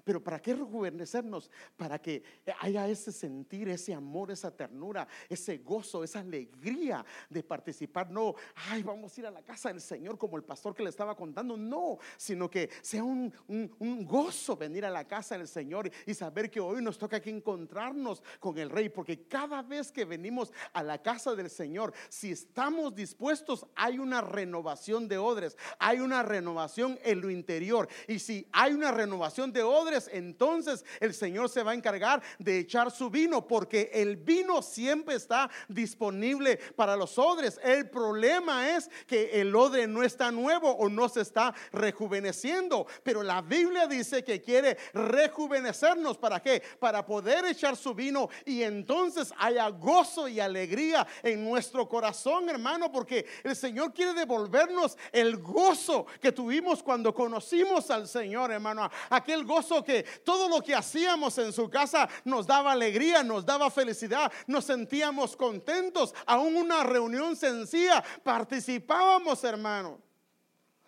Pero 0.06 0.24
¿para 0.24 0.40
qué 0.40 0.54
rejuvenecernos? 0.54 1.50
Para 1.76 2.00
que 2.00 2.24
haya 2.60 2.88
ese 2.88 3.12
sentir, 3.12 3.68
ese 3.70 3.92
amor, 3.92 4.30
esa 4.30 4.56
ternura, 4.56 5.08
ese 5.28 5.58
gozo, 5.58 6.04
esa 6.04 6.20
alegría 6.20 7.04
de 7.28 7.42
participar. 7.42 8.12
No, 8.12 8.36
ay, 8.70 8.84
vamos 8.84 9.18
a 9.18 9.20
ir 9.20 9.26
a 9.26 9.32
la 9.32 9.42
casa 9.42 9.70
del 9.70 9.82
Señor 9.82 10.20
como 10.20 10.38
el 10.38 10.44
pastor 10.44 10.76
que 10.76 10.84
le 10.84 10.90
estaba 10.90 11.16
contando. 11.16 11.58
No, 11.58 11.98
sino 12.18 12.48
que 12.50 12.70
sea 12.84 13.04
un, 13.04 13.34
un 13.48 14.06
gozo 14.06 14.56
venir 14.56 14.86
a 14.86 14.92
la 14.92 15.08
casa 15.08 15.40
del 15.40 15.48
Señor 15.48 15.90
y 16.06 16.14
saber 16.14 16.52
que 16.52 16.60
hoy 16.60 16.84
nos 16.84 17.00
toca 17.00 17.18
aquí 17.18 17.32
encontrarnos 17.32 18.22
con 18.40 18.60
el 18.60 18.70
Rey. 18.70 18.90
Porque 18.90 19.28
cada 19.28 19.64
vez 19.64 19.92
que 19.92 20.06
venimos 20.06 20.54
a 20.72 20.84
la 20.84 21.02
casa 21.02 21.34
del 21.34 21.50
Señor, 21.50 21.94
si 22.10 22.32
estamos 22.32 22.94
dispuestos, 22.94 23.66
hay 23.76 23.98
una 23.98 24.22
renovación 24.22 25.08
de 25.08 25.18
odres, 25.18 25.58
hay 25.80 26.00
una 26.00 26.22
renovación 26.22 27.00
en 27.04 27.22
lo 27.22 27.32
interior. 27.32 27.88
Y 28.08 28.20
si 28.20 28.48
hay 28.52 28.74
una 28.74 28.92
renovación 28.92 29.52
de 29.52 29.64
odres, 29.64 29.95
entonces 30.12 30.84
el 31.00 31.14
Señor 31.14 31.50
se 31.50 31.64
va 31.64 31.72
a 31.72 31.76
encargar 31.76 32.22
de 32.40 32.60
echar 32.60 32.92
su 32.92 33.10
vino, 33.10 33.48
porque 33.48 33.90
el 33.94 34.18
vino 34.18 34.62
siempre 34.62 35.16
está 35.16 35.50
disponible 35.68 36.58
para 36.76 36.96
los 36.96 37.18
odres. 37.18 37.60
El 37.64 37.90
problema 37.90 38.76
es 38.76 38.90
que 39.08 39.42
el 39.42 39.56
odre 39.56 39.88
no 39.88 40.04
está 40.04 40.32
nuevo 40.32 40.72
o 40.72 40.90
no 40.90 41.10
se 41.10 41.22
está 41.22 41.54
rejuveneciendo, 41.72 42.88
pero 43.04 43.24
la 43.24 43.42
Biblia 43.42 43.88
dice 43.88 44.24
que 44.24 44.42
quiere 44.42 44.78
rejuvenecernos. 44.94 46.18
¿Para 46.18 46.42
qué? 46.42 46.62
Para 46.80 47.06
poder 47.06 47.46
echar 47.46 47.76
su 47.76 47.94
vino 47.94 48.30
y 48.46 48.64
entonces 48.64 49.34
haya 49.38 49.68
gozo 49.70 50.28
y 50.28 50.40
alegría 50.40 51.06
en 51.24 51.44
nuestro 51.44 51.88
corazón, 51.88 52.50
hermano, 52.50 52.92
porque 52.92 53.26
el 53.44 53.56
Señor 53.56 53.94
quiere 53.94 54.14
devolvernos 54.14 54.98
el 55.12 55.38
gozo 55.38 56.06
que 56.22 56.32
tuvimos 56.32 56.84
cuando 56.84 57.14
conocimos 57.14 57.90
al 57.90 58.08
Señor, 58.08 58.52
hermano. 58.52 58.90
Aquel 59.10 59.46
gozo 59.46 59.84
que 59.86 60.04
todo 60.24 60.50
lo 60.50 60.62
que 60.62 60.76
hacíamos 60.76 61.38
en 61.38 61.54
su 61.54 61.70
casa 61.70 62.10
nos 62.26 62.46
daba 62.46 62.74
alegría, 62.74 63.24
nos 63.24 63.46
daba 63.46 63.72
felicidad, 63.72 64.32
nos 64.48 64.66
sentíamos 64.66 65.38
contentos. 65.38 66.14
Aún 66.26 66.58
una 66.58 66.84
reunión 66.84 67.36
sencilla 67.36 68.04
participábamos, 68.24 69.44
hermano. 69.44 70.02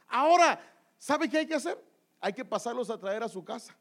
Ahora, 0.08 0.60
¿sabe 0.98 1.30
qué 1.30 1.40
hay 1.40 1.48
que 1.48 1.56
hacer? 1.56 1.82
Hay 2.20 2.34
que 2.34 2.44
pasarlos 2.44 2.90
a 2.90 3.00
traer 3.00 3.24
a 3.24 3.30
su 3.30 3.44
casa. 3.44 3.78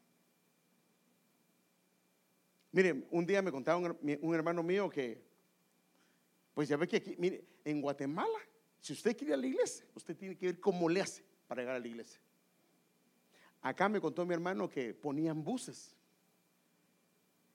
Miren, 2.73 3.07
un 3.11 3.25
día 3.25 3.41
me 3.41 3.51
contaba 3.51 3.79
un, 3.79 4.35
hermano 4.35 4.63
mío 4.63 4.91
que, 4.91 5.23
pues 6.53 6.69
ya 6.69 6.77
ve 6.77 6.87
que 6.87 6.97
aquí, 6.97 7.15
mire, 7.19 7.43
en 7.65 7.81
Guatemala, 7.81 8.39
si 8.79 8.93
usted 8.93 9.17
quiere 9.17 9.31
ir 9.31 9.35
a 9.35 9.37
la 9.39 9.47
iglesia, 9.47 9.87
usted 9.95 10.15
tiene 10.15 10.37
que 10.37 10.47
ver 10.47 10.61
cómo 10.61 10.89
le 10.89 11.01
hace 11.01 11.25
para 11.47 11.63
llegar 11.63 11.77
a 11.77 11.79
la 11.79 11.89
iglesia. 11.89 12.21
Acá 13.61 13.89
me 13.89 14.01
contó 14.01 14.25
mi 14.25 14.35
hermano 14.35 14.69
que 14.69 14.95
ponían 14.95 15.43
buses. 15.43 15.95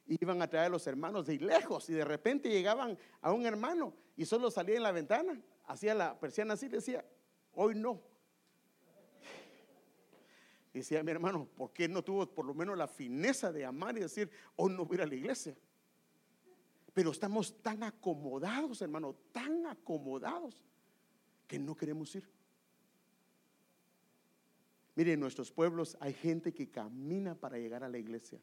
Iban 0.08 0.42
a 0.42 0.48
traer 0.48 0.66
a 0.66 0.70
los 0.70 0.86
hermanos 0.88 1.26
de 1.26 1.38
lejos 1.38 1.90
y 1.90 1.94
de 1.94 2.04
repente 2.04 2.50
llegaban 2.50 2.98
a 3.22 3.32
un 3.32 3.46
hermano 3.46 3.94
y 4.18 4.26
solo 4.26 4.52
salía 4.52 4.76
en 4.76 4.84
la 4.84 4.92
ventana, 4.92 5.42
hacía 5.66 5.96
la 5.96 6.20
persiana 6.20 6.56
así, 6.56 6.68
decía, 6.68 7.06
hoy 7.54 7.76
no. 7.76 8.02
Decía 10.74 11.04
mi 11.04 11.12
hermano, 11.12 11.48
¿por 11.56 11.74
qué 11.74 11.88
no 11.88 12.04
tuvo 12.04 12.26
por 12.26 12.46
lo 12.46 12.54
menos 12.54 12.78
la 12.78 12.88
fineza 12.88 13.52
de 13.52 13.66
amar 13.66 13.98
y 13.98 14.02
decir, 14.02 14.30
hoy 14.56 14.74
no 14.74 14.86
voy 14.86 14.96
a 14.96 15.00
ir 15.00 15.02
a 15.02 15.06
la 15.08 15.16
iglesia? 15.16 15.56
Pero 16.94 17.12
estamos 17.12 17.62
tan 17.62 17.84
acomodados, 17.84 18.82
hermano, 18.82 19.16
tan 19.32 19.66
acomodados 19.66 20.62
que 21.48 21.60
no 21.60 21.76
queremos 21.76 22.14
ir. 22.16 22.30
Miren, 24.96 25.16
en 25.16 25.20
nuestros 25.20 25.52
pueblos 25.52 25.98
hay 26.00 26.14
gente 26.14 26.54
que 26.54 26.70
camina 26.70 27.36
para 27.36 27.58
llegar 27.58 27.84
a 27.84 27.90
la 27.90 27.98
iglesia. 27.98 28.40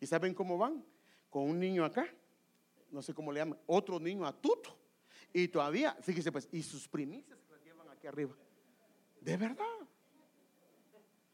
¿Y 0.00 0.06
saben 0.06 0.34
cómo 0.34 0.58
van? 0.58 0.84
Con 1.30 1.48
un 1.48 1.58
niño 1.58 1.84
acá, 1.84 2.06
no 2.90 3.02
sé 3.02 3.14
cómo 3.14 3.32
le 3.32 3.40
llaman, 3.40 3.58
otro 3.66 4.00
niño 4.00 4.26
a 4.26 4.32
tuto. 4.32 4.76
Y 5.32 5.48
todavía, 5.48 5.96
fíjese 6.00 6.32
pues, 6.32 6.48
y 6.52 6.62
sus 6.62 6.88
primicias 6.88 7.38
las 7.50 7.62
llevan 7.62 7.88
aquí 7.90 8.06
arriba. 8.06 8.34
De 9.20 9.36
verdad. 9.36 9.64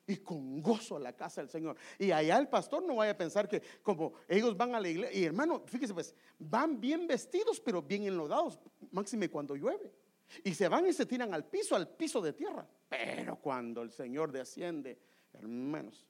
Y 0.07 0.17
con 0.17 0.61
gozo 0.61 0.97
a 0.97 1.01
la 1.01 1.15
casa 1.15 1.41
del 1.41 1.49
Señor. 1.49 1.77
Y 1.99 2.11
allá 2.11 2.39
el 2.39 2.49
pastor 2.49 2.85
no 2.85 2.97
vaya 2.97 3.13
a 3.13 3.17
pensar 3.17 3.49
que 3.49 3.63
como 3.83 4.13
ellos 4.29 4.57
van 4.57 4.75
a 4.75 4.81
la 4.81 4.89
iglesia. 4.89 5.19
Y 5.19 5.25
hermano, 5.25 5.63
fíjese 5.67 5.95
pues, 5.95 6.15
van 6.39 6.81
bien 6.81 7.07
vestidos, 7.07 7.61
pero 7.61 7.81
bien 7.81 8.03
enlodados. 8.03 8.61
Máxime 8.91 9.31
cuando 9.31 9.55
llueve. 9.55 10.04
Y 10.43 10.55
se 10.55 10.69
van 10.69 10.87
y 10.87 10.93
se 10.93 11.07
tiran 11.07 11.33
al 11.35 11.45
piso, 11.45 11.77
al 11.77 11.89
piso 11.89 12.21
de 12.21 12.33
tierra. 12.33 12.67
Pero 12.89 13.37
cuando 13.37 13.83
el 13.83 13.91
Señor 13.91 14.33
desciende, 14.33 14.99
hermanos, 15.33 16.07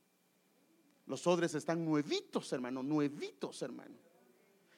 los 1.07 1.27
odres 1.27 1.55
están 1.55 1.85
nuevitos, 1.85 2.53
hermano, 2.53 2.83
nuevitos, 2.83 3.61
hermano. 3.63 4.05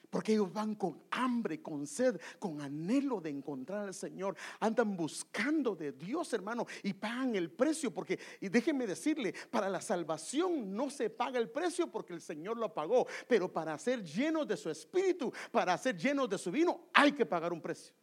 Porque 0.09 0.33
ellos 0.33 0.51
van 0.53 0.75
con 0.75 1.03
hambre, 1.11 1.61
con 1.61 1.85
sed, 1.85 2.19
con 2.39 2.61
anhelo 2.61 3.19
de 3.19 3.29
encontrar 3.29 3.87
al 3.87 3.93
Señor. 3.93 4.37
Andan 4.59 4.95
buscando 4.95 5.75
de 5.75 5.91
Dios, 5.91 6.31
hermano, 6.31 6.65
y 6.83 6.93
pagan 6.93 7.35
el 7.35 7.51
precio. 7.51 7.93
Porque, 7.93 8.17
y 8.39 8.47
déjenme 8.47 8.87
decirle, 8.87 9.33
para 9.51 9.67
la 9.67 9.81
salvación 9.81 10.73
no 10.73 10.89
se 10.89 11.09
paga 11.09 11.39
el 11.39 11.49
precio 11.49 11.91
porque 11.91 12.13
el 12.13 12.21
Señor 12.21 12.57
lo 12.57 12.73
pagó. 12.73 13.05
Pero 13.27 13.51
para 13.51 13.77
ser 13.77 14.01
llenos 14.01 14.47
de 14.47 14.55
su 14.55 14.69
espíritu, 14.69 15.31
para 15.51 15.77
ser 15.77 15.97
llenos 15.97 16.29
de 16.29 16.37
su 16.37 16.51
vino, 16.51 16.87
hay 16.93 17.11
que 17.11 17.25
pagar 17.25 17.51
un 17.51 17.61
precio. 17.61 17.93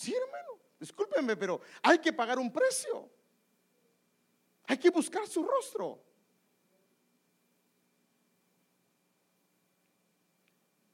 Sí, 0.00 0.14
hermano, 0.14 0.58
discúlpenme, 0.78 1.36
pero 1.36 1.60
hay 1.82 1.98
que 1.98 2.10
pagar 2.10 2.38
un 2.38 2.50
precio. 2.50 3.06
Hay 4.64 4.78
que 4.78 4.88
buscar 4.88 5.26
su 5.26 5.42
rostro. 5.42 6.02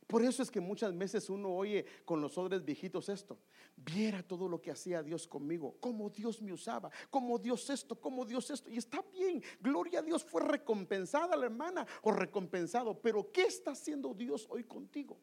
Por 0.09 0.25
eso 0.25 0.43
es 0.43 0.51
que 0.51 0.59
muchas 0.59 0.97
veces 0.99 1.31
uno 1.31 1.55
oye 1.55 1.87
con 2.05 2.21
los 2.21 2.37
odres 2.37 2.65
viejitos 2.65 3.09
esto. 3.09 3.39
Viera 3.77 4.25
todo 4.25 4.49
lo 4.49 4.61
que 4.61 4.73
hacía 4.73 5.05
Dios 5.05 5.29
conmigo, 5.29 5.77
cómo 5.79 6.11
Dios 6.11 6.43
me 6.43 6.53
usaba, 6.53 6.91
cómo 7.09 7.39
Dios 7.39 7.71
esto, 7.71 8.01
cómo 8.01 8.25
Dios 8.25 8.51
esto. 8.51 8.69
Y 8.69 8.77
está 8.77 9.05
bien, 9.13 9.41
gloria 9.61 10.01
a 10.01 10.03
Dios, 10.03 10.25
fue 10.25 10.43
recompensada 10.43 11.37
la 11.37 11.47
hermana 11.47 11.87
o 12.03 12.11
recompensado. 12.11 13.01
Pero 13.01 13.31
¿qué 13.31 13.43
está 13.43 13.71
haciendo 13.71 14.13
Dios 14.15 14.49
hoy 14.51 14.65
contigo? 14.65 15.17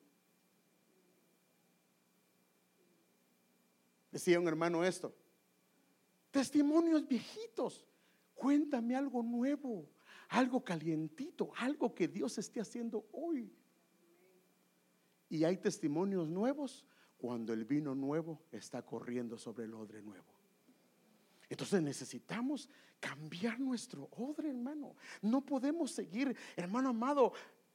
Decía 4.14 4.39
un 4.39 4.47
hermano 4.47 4.84
esto. 4.84 5.11
Testimonios 6.30 7.07
viejitos. 7.07 7.84
Cuéntame 8.36 8.95
algo 8.95 9.24
nuevo, 9.24 9.89
algo 10.30 10.64
calientito, 10.64 11.51
algo 11.57 11.95
que 11.95 12.07
Dios 12.07 12.38
esté 12.38 12.61
haciendo 12.61 13.07
hoy. 13.11 13.51
Y 15.30 15.43
hay 15.43 15.57
testimonios 15.57 16.30
nuevos 16.30 16.86
cuando 17.18 17.53
el 17.53 17.66
vino 17.66 17.95
nuevo 17.95 18.43
está 18.51 18.86
corriendo 18.86 19.36
sobre 19.36 19.66
el 19.66 19.74
odre 19.74 20.03
nuevo. 20.03 20.32
Entonces 21.49 21.82
necesitamos 21.82 22.70
cambiar 22.99 23.59
nuestro 23.59 24.09
odre, 24.11 24.49
hermano. 24.49 24.95
No 25.24 25.41
podemos 25.43 25.91
seguir, 25.91 26.38
hermano 26.55 26.89
amado, 26.89 27.34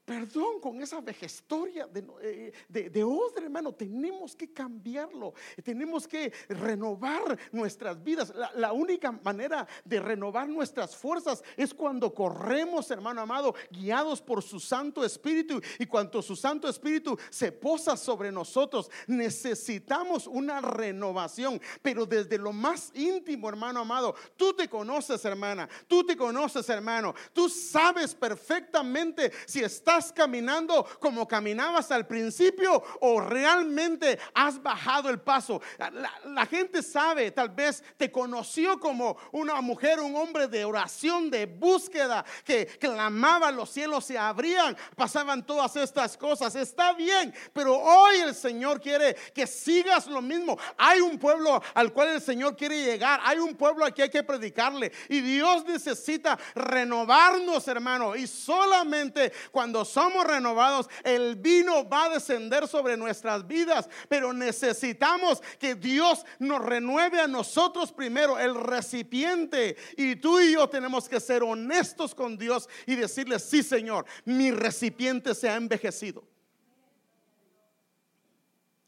perdón 0.09 0.59
con 0.59 0.81
esa 0.81 1.03
vejestoria 1.03 1.87
de, 1.87 2.03
eh, 2.23 2.53
de, 2.67 2.89
de, 2.89 3.05
odre, 3.05 3.45
hermano. 3.45 3.75
Tenemos 3.75 4.35
que 4.35 4.51
cambiarlo. 4.55 5.35
Tenemos 5.63 6.09
que 6.09 6.33
renovar 6.49 7.39
nuestras 7.53 8.03
vidas. 8.03 8.33
La, 8.35 8.51
la, 8.55 8.73
única 8.73 9.13
manera 9.13 9.69
de 9.85 10.01
renovar 10.01 10.49
nuestras 10.49 10.97
fuerzas 10.97 11.45
es 11.59 11.75
cuando 11.75 12.15
corremos, 12.15 12.91
hermano 12.91 13.21
amado, 13.21 13.55
guiados 13.71 14.23
por 14.23 14.43
su 14.43 14.59
Santo 14.59 15.05
Espíritu. 15.05 15.61
Y 15.79 15.85
cuando 15.85 16.23
su 16.23 16.35
Santo 16.35 16.71
Espíritu 16.71 17.19
se 17.29 17.53
posa 17.53 17.95
sobre 17.95 18.33
nosotros, 18.33 18.91
necesitamos 19.07 20.27
una 20.27 20.63
renovación. 20.63 21.61
Pero 21.83 22.07
desde 22.07 22.39
lo 22.39 22.55
más 22.55 22.93
íntimo, 22.95 23.47
hermano 23.47 23.81
amado, 23.81 24.15
tú 24.39 24.55
te 24.55 24.71
conoces, 24.71 25.23
hermana. 25.27 25.69
Tú 25.87 26.03
te 26.07 26.17
conoces, 26.17 26.67
hermano. 26.71 27.15
Tú 27.35 27.51
sabes 27.51 28.15
perfectamente 28.15 29.31
si 29.47 29.61
estás 29.61 29.98
caminando 30.13 30.87
como 31.01 31.27
caminabas 31.27 31.91
al 31.91 32.07
principio 32.07 32.83
o 33.01 33.21
realmente 33.21 34.19
has 34.35 34.63
bajado 34.63 35.11
el 35.11 35.21
paso. 35.21 35.61
La, 35.79 36.47
gente 36.47 36.83
sabe, 36.83 37.31
tal 37.31 37.51
vez 37.51 37.83
te 37.97 38.11
conoció 38.11 38.81
como 38.81 39.17
una 39.33 39.61
mujer, 39.61 40.01
un 40.01 40.17
hombre 40.17 40.49
de 40.49 40.65
oración, 40.65 41.31
de 41.31 41.47
búsqueda, 41.47 42.25
que 42.45 42.67
clamaba, 42.67 43.51
los 43.51 43.71
cielos 43.71 44.05
se 44.05 44.17
abrían, 44.17 44.77
pasaban 44.97 45.45
todas 45.45 45.77
estas 45.77 46.17
cosas. 46.17 46.55
Está 46.55 46.93
bien, 46.93 47.35
pero 47.53 47.77
hoy 47.77 48.17
el 48.19 48.35
Señor 48.35 48.81
quiere 48.81 49.15
que 49.35 49.47
sigas 49.47 50.07
lo 50.07 50.23
mismo. 50.23 50.59
Hay 50.77 51.01
un 51.01 51.19
pueblo 51.19 51.61
al 51.75 51.93
cual 51.93 52.09
el 52.09 52.23
Señor 52.23 52.57
quiere 52.57 52.83
llegar, 52.83 53.21
hay 53.25 53.39
un 53.39 53.55
pueblo 53.55 53.85
al 53.85 53.93
que 53.93 54.05
hay 54.05 54.11
que 54.11 54.23
predicarle 54.23 54.93
y 55.09 55.21
Dios 55.21 55.65
necesita 55.65 56.39
renovarnos, 56.55 57.67
hermano, 57.69 58.17
y 58.17 58.27
solamente 58.27 59.33
cuando 59.51 59.85
somos 59.89 60.27
renovados, 60.27 60.89
el 61.05 61.37
vino 61.37 61.89
va 61.89 62.05
a 62.05 62.09
descender 62.11 62.69
sobre 62.69 62.97
nuestras 62.97 63.47
vidas, 63.47 63.89
pero 64.09 64.33
necesitamos 64.33 65.43
que 65.59 65.75
Dios 65.75 66.25
nos 66.39 66.65
renueve 66.65 67.21
a 67.21 67.27
nosotros 67.27 67.93
primero, 67.93 68.39
el 68.39 68.55
recipiente. 68.55 69.77
Y 69.97 70.17
tú 70.17 70.41
y 70.41 70.53
yo 70.53 70.69
tenemos 70.69 71.09
que 71.09 71.21
ser 71.21 71.43
honestos 71.43 72.15
con 72.15 72.37
Dios 72.37 72.69
y 72.87 72.95
decirle, 72.95 73.39
sí 73.39 73.63
Señor, 73.63 74.05
mi 74.25 74.51
recipiente 74.51 75.35
se 75.35 75.49
ha 75.49 75.57
envejecido. 75.57 76.25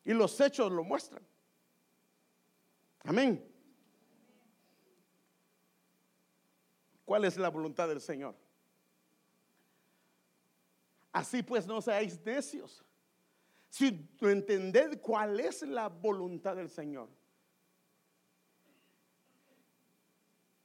Y 0.05 0.12
los 0.12 0.40
hechos 0.40 0.72
lo 0.72 0.82
muestran. 0.82 1.22
Amén. 3.05 3.44
¿Cuál 7.05 7.24
es 7.24 7.36
la 7.36 7.48
voluntad 7.48 7.88
del 7.88 8.01
Señor? 8.01 8.34
Así 11.12 11.42
pues 11.42 11.66
no 11.66 11.80
seáis 11.82 12.20
necios. 12.24 12.84
Si 13.68 14.08
entended 14.20 15.00
cuál 15.00 15.40
es 15.40 15.62
la 15.62 15.88
voluntad 15.88 16.56
del 16.56 16.70
Señor. 16.70 17.08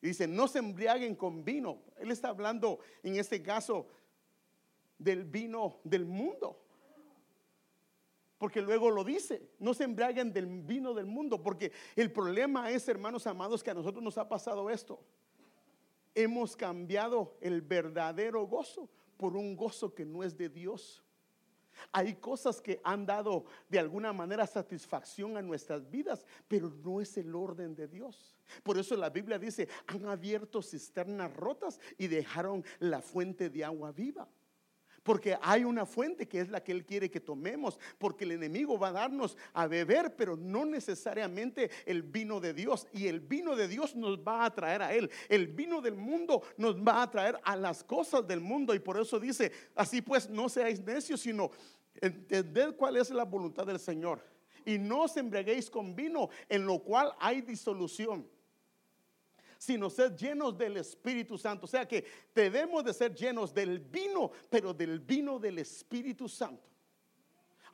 Dice, 0.01 0.27
no 0.27 0.47
se 0.47 0.59
embriaguen 0.59 1.15
con 1.15 1.43
vino. 1.43 1.81
Él 1.97 2.11
está 2.11 2.29
hablando 2.29 2.79
en 3.01 3.15
este 3.15 3.41
caso 3.41 3.87
del 4.99 5.23
vino 5.23 5.79
del 5.83 6.05
mundo. 6.05 6.61
Porque 8.37 8.61
luego 8.61 8.91
lo 8.91 9.03
dice, 9.03 9.49
no 9.59 9.73
se 9.73 9.83
embriaguen 9.83 10.31
del 10.31 10.45
vino 10.45 10.93
del 10.93 11.07
mundo. 11.07 11.41
Porque 11.41 11.71
el 11.95 12.11
problema 12.11 12.69
es, 12.69 12.87
hermanos 12.87 13.25
amados, 13.25 13.63
que 13.63 13.71
a 13.71 13.75
nosotros 13.75 14.03
nos 14.03 14.17
ha 14.17 14.27
pasado 14.27 14.69
esto. 14.69 14.99
Hemos 16.13 16.55
cambiado 16.55 17.37
el 17.41 17.61
verdadero 17.61 18.45
gozo 18.45 18.89
por 19.17 19.35
un 19.35 19.55
gozo 19.55 19.93
que 19.93 20.05
no 20.05 20.23
es 20.23 20.37
de 20.37 20.49
Dios. 20.49 21.03
Hay 21.91 22.15
cosas 22.15 22.61
que 22.61 22.79
han 22.83 23.05
dado 23.05 23.45
de 23.67 23.79
alguna 23.79 24.13
manera 24.13 24.47
satisfacción 24.47 25.37
a 25.37 25.41
nuestras 25.41 25.89
vidas, 25.89 26.25
pero 26.47 26.69
no 26.69 27.01
es 27.01 27.17
el 27.17 27.35
orden 27.35 27.75
de 27.75 27.87
Dios. 27.87 28.37
Por 28.63 28.77
eso 28.77 28.95
la 28.95 29.09
Biblia 29.09 29.37
dice, 29.37 29.67
han 29.87 30.05
abierto 30.07 30.61
cisternas 30.61 31.33
rotas 31.33 31.79
y 31.97 32.07
dejaron 32.07 32.63
la 32.79 33.01
fuente 33.01 33.49
de 33.49 33.63
agua 33.65 33.91
viva. 33.91 34.27
Porque 35.05 35.37
hay 35.39 35.63
una 35.63 35.85
fuente 35.85 36.27
que 36.27 36.39
es 36.39 36.49
la 36.49 36.63
que 36.63 36.71
Él 36.71 36.83
quiere 36.83 37.11
que 37.11 37.19
tomemos. 37.19 37.79
Porque 37.99 38.23
el 38.23 38.31
enemigo 38.31 38.79
va 38.79 38.87
a 38.87 38.93
darnos 38.93 39.37
a 39.53 39.67
beber, 39.67 40.15
pero 40.15 40.35
no 40.35 40.65
necesariamente 40.65 41.69
el 41.85 42.01
vino 42.01 42.39
de 42.39 42.55
Dios. 42.55 42.87
Y 42.91 43.05
el 43.05 43.19
vino 43.19 43.55
de 43.55 43.67
Dios 43.67 43.95
nos 43.95 44.17
va 44.17 44.45
a 44.45 44.55
traer 44.55 44.81
a 44.81 44.95
Él. 44.95 45.11
El 45.29 45.45
vino 45.45 45.79
del 45.79 45.95
mundo 45.95 46.41
nos 46.57 46.75
va 46.75 47.03
a 47.03 47.11
traer 47.11 47.39
a 47.43 47.55
las 47.55 47.83
cosas 47.83 48.25
del 48.27 48.41
mundo. 48.41 48.73
Y 48.73 48.79
por 48.79 48.99
eso 48.99 49.19
dice, 49.19 49.51
así 49.75 50.01
pues 50.01 50.27
no 50.27 50.49
seáis 50.49 50.81
necios, 50.83 51.21
sino 51.21 51.51
entended 52.01 52.75
cuál 52.75 52.97
es 52.97 53.11
la 53.11 53.25
voluntad 53.25 53.67
del 53.67 53.79
Señor. 53.79 54.23
Y 54.65 54.79
no 54.79 55.03
os 55.03 55.15
embriaguéis 55.17 55.69
con 55.69 55.95
vino, 55.95 56.29
en 56.49 56.65
lo 56.65 56.79
cual 56.79 57.13
hay 57.19 57.41
disolución 57.41 58.27
sino 59.65 59.89
ser 59.89 60.15
llenos 60.15 60.55
del 60.55 60.77
Espíritu 60.77 61.37
Santo. 61.37 61.65
O 61.65 61.67
sea 61.67 61.87
que 61.87 62.05
debemos 62.35 62.83
de 62.83 62.93
ser 62.93 63.15
llenos 63.15 63.51
del 63.51 63.79
vino, 63.79 64.31
pero 64.49 64.73
del 64.73 64.99
vino 64.99 65.39
del 65.39 65.57
Espíritu 65.57 66.29
Santo. 66.29 66.74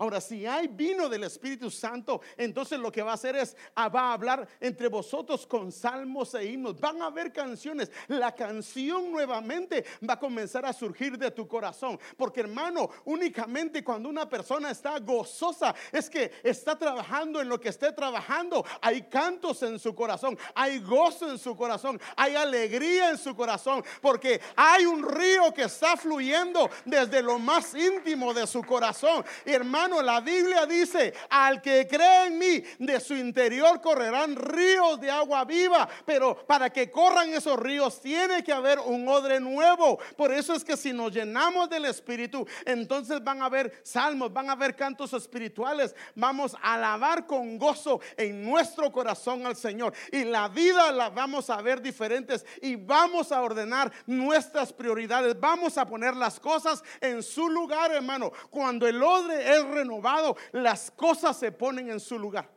Ahora, 0.02 0.20
si 0.20 0.48
hay 0.48 0.68
vino 0.68 1.08
del 1.08 1.26
Espíritu 1.26 1.70
Santo, 1.70 2.22
entonces 2.36 2.80
lo 2.80 2.92
que 2.92 3.04
va 3.04 3.12
a 3.12 3.14
hacer 3.14 3.36
es, 3.36 3.56
ah, 3.76 3.88
va 3.88 4.10
a 4.10 4.14
hablar 4.14 4.48
entre 4.60 4.88
vosotros 4.88 5.46
con 5.46 5.72
salmos 5.72 6.34
e 6.34 6.44
himnos. 6.44 6.80
Van 6.80 7.00
a 7.04 7.06
haber 7.06 7.32
canciones. 7.32 7.92
La 8.08 8.34
canción 8.34 9.12
nuevamente 9.12 9.86
va 10.10 10.16
a 10.16 10.20
comenzar 10.20 10.66
a 10.66 10.74
surgir 10.74 11.20
de 11.20 11.30
tu 11.30 11.48
corazón. 11.48 12.00
Porque 12.18 12.40
hermano, 12.40 12.90
únicamente 13.06 13.84
cuando 13.84 14.10
una 14.10 14.28
persona 14.28 14.72
está 14.72 14.98
gozosa, 14.98 15.76
es 15.92 16.10
que 16.10 16.32
está 16.42 16.76
trabajando 16.76 17.40
en 17.40 17.48
lo 17.48 17.62
que 17.62 17.70
esté 17.70 17.92
trabajando. 17.92 18.66
Hay 18.82 19.04
cantos 19.04 19.62
en 19.62 19.78
su 19.78 19.94
corazón, 19.94 20.36
hay 20.56 20.80
gozo 20.80 21.30
en 21.30 21.38
su 21.38 21.56
corazón, 21.56 22.02
hay 22.16 22.34
alegría 22.34 23.12
en 23.12 23.20
su 23.20 23.36
corazón. 23.36 23.84
Porque 24.02 24.42
hay 24.56 24.84
un 24.84 25.08
río 25.08 25.54
que 25.54 25.66
está 25.66 25.96
fluyendo 25.96 26.72
desde 26.86 27.22
lo 27.22 27.38
más 27.38 27.76
íntimo 27.76 28.34
de 28.34 28.48
su 28.48 28.64
corazón. 28.64 29.24
Y 29.46 29.52
hermano, 29.52 29.91
la 30.00 30.22
Biblia 30.22 30.68
dice, 30.68 31.12
al 31.28 31.60
que 31.60 31.88
cree 31.88 32.28
en 32.28 32.38
mí, 32.38 32.64
de 32.78 33.00
su 33.00 33.16
interior 33.16 33.82
correrán 33.82 34.36
ríos 34.36 35.02
de 35.02 35.10
agua 35.10 35.44
viva. 35.44 35.90
Pero 36.06 36.46
para 36.46 36.70
que 36.70 36.92
corran 36.92 37.34
esos 37.34 37.58
ríos 37.60 38.00
tiene 38.00 38.44
que 38.44 38.54
haber 38.54 38.78
un 38.80 39.08
odre 39.08 39.40
nuevo. 39.40 39.98
Por 40.16 40.32
eso 40.32 40.54
es 40.54 40.64
que 40.64 40.78
si 40.78 40.94
nos 40.94 41.12
llenamos 41.12 41.70
del 41.70 41.86
Espíritu, 41.86 42.46
entonces 42.66 43.24
van 43.24 43.42
a 43.42 43.46
haber 43.46 43.82
salmos, 43.84 44.32
van 44.32 44.50
a 44.50 44.54
haber 44.54 44.76
cantos 44.76 45.14
espirituales. 45.14 45.96
Vamos 46.14 46.56
a 46.62 46.76
alabar 46.76 47.26
con 47.26 47.58
gozo 47.58 48.02
en 48.18 48.44
nuestro 48.44 48.92
corazón 48.92 49.46
al 49.46 49.56
Señor. 49.56 49.94
Y 50.12 50.26
la 50.26 50.48
vida 50.48 50.92
la 50.92 51.10
vamos 51.10 51.50
a 51.50 51.62
ver 51.62 51.82
diferentes 51.82 52.46
y 52.62 52.76
vamos 52.76 53.32
a 53.32 53.42
ordenar 53.42 53.92
nuestras 54.06 54.72
prioridades. 54.74 55.40
Vamos 55.40 55.78
a 55.78 55.86
poner 55.86 56.16
las 56.16 56.40
cosas 56.40 56.84
en 57.00 57.24
su 57.24 57.50
lugar, 57.50 57.92
hermano. 57.92 58.32
Cuando 58.50 58.88
el 58.88 59.02
odre 59.02 59.56
es 59.56 59.66
renovado, 59.72 60.36
las 60.52 60.92
cosas 60.92 61.38
se 61.38 61.52
ponen 61.52 61.90
en 61.90 62.00
su 62.00 62.18
lugar. 62.20 62.50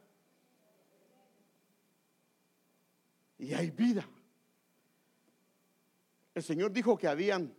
Y 3.39 3.53
hay 3.55 3.71
vida. 3.71 4.09
El 6.35 6.43
Señor 6.43 6.73
dijo 6.73 6.97
que 6.97 7.09
habían 7.09 7.55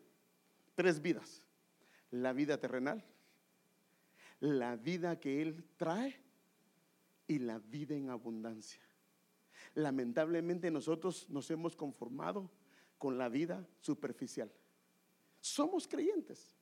tres 0.73 1.01
vidas. 1.01 1.45
La 2.11 2.33
vida 2.33 2.59
terrenal, 2.59 3.03
la 4.39 4.75
vida 4.75 5.19
que 5.19 5.41
Él 5.41 5.65
trae 5.75 6.19
y 7.27 7.39
la 7.39 7.59
vida 7.59 7.95
en 7.95 8.09
abundancia. 8.09 8.81
Lamentablemente 9.73 10.71
nosotros 10.71 11.29
nos 11.29 11.49
hemos 11.51 11.75
conformado 11.75 12.49
con 12.97 13.17
la 13.17 13.27
vida 13.27 13.67
superficial. 13.81 14.51
Somos 15.41 15.87
creyentes. 15.87 16.54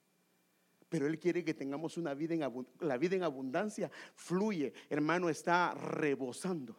Pero 0.94 1.08
Él 1.08 1.18
quiere 1.18 1.44
que 1.44 1.56
tengamos 1.56 1.98
una 1.98 2.14
vida 2.14 2.36
en 2.36 2.68
la 2.82 2.98
vida 3.00 3.16
en 3.16 3.24
abundancia. 3.24 3.90
Fluye, 4.14 4.72
hermano, 4.92 5.28
está 5.28 5.74
rebosando 5.74 6.78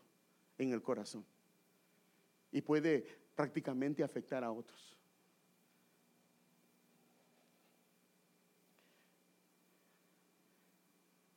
en 0.57 0.71
el 0.71 0.81
corazón. 0.83 1.27
Y 2.53 2.61
puede 2.61 3.05
prácticamente 3.35 4.05
afectar 4.05 4.45
a 4.45 4.53
otros. 4.53 4.97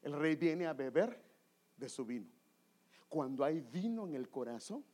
El 0.04 0.14
rey 0.14 0.36
viene 0.36 0.68
a 0.68 0.74
beber 0.74 1.20
de 1.78 1.90
su 1.90 2.06
vino. 2.06 2.28
Cuando 3.10 3.44
hay 3.44 3.60
vino 3.60 4.06
en 4.06 4.14
el 4.14 4.30
corazón, 4.30 4.86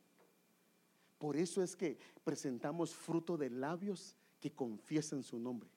por 1.18 1.36
eso 1.36 1.62
es 1.62 1.76
que 1.76 1.98
presentamos 2.24 2.94
fruto 2.94 3.36
de 3.36 3.50
labios 3.50 4.16
que 4.40 4.50
confiesen 4.54 5.22
su 5.22 5.38
nombre. 5.38 5.73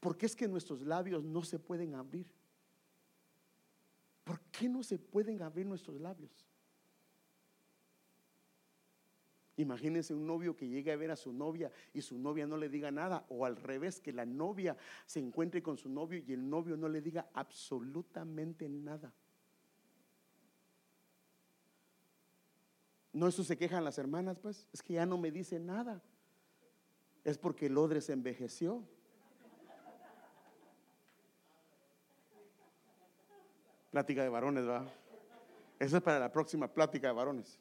Porque 0.00 0.26
es 0.26 0.36
que 0.36 0.48
nuestros 0.48 0.82
labios 0.82 1.22
no 1.24 1.42
se 1.42 1.58
pueden 1.58 1.94
abrir. 1.94 2.26
¿Por 4.24 4.40
qué 4.50 4.68
no 4.68 4.82
se 4.82 4.98
pueden 4.98 5.42
abrir 5.42 5.66
nuestros 5.66 6.00
labios? 6.00 6.46
Imagínense 9.56 10.12
un 10.14 10.26
novio 10.26 10.56
que 10.56 10.66
llegue 10.66 10.90
a 10.90 10.96
ver 10.96 11.12
a 11.12 11.16
su 11.16 11.32
novia 11.32 11.70
y 11.92 12.00
su 12.00 12.18
novia 12.18 12.46
no 12.46 12.56
le 12.56 12.68
diga 12.68 12.90
nada, 12.90 13.24
o 13.28 13.44
al 13.46 13.56
revés, 13.56 14.00
que 14.00 14.12
la 14.12 14.26
novia 14.26 14.76
se 15.06 15.20
encuentre 15.20 15.62
con 15.62 15.78
su 15.78 15.88
novio 15.88 16.22
y 16.26 16.32
el 16.32 16.48
novio 16.48 16.76
no 16.76 16.88
le 16.88 17.00
diga 17.00 17.28
absolutamente 17.34 18.68
nada. 18.68 19.12
No, 23.12 23.28
eso 23.28 23.44
se 23.44 23.56
quejan 23.56 23.84
las 23.84 23.96
hermanas, 23.96 24.40
pues, 24.40 24.66
es 24.72 24.82
que 24.82 24.94
ya 24.94 25.06
no 25.06 25.18
me 25.18 25.30
dice 25.30 25.60
nada. 25.60 26.02
Es 27.22 27.38
porque 27.38 27.66
el 27.66 27.78
odre 27.78 28.00
se 28.00 28.12
envejeció. 28.12 28.82
Plática 33.94 34.24
de 34.24 34.28
varones, 34.28 34.66
va. 34.66 34.84
Eso 35.78 35.96
es 35.98 36.02
para 36.02 36.18
la 36.18 36.32
próxima 36.32 36.66
plática 36.66 37.06
de 37.06 37.12
varones. 37.12 37.60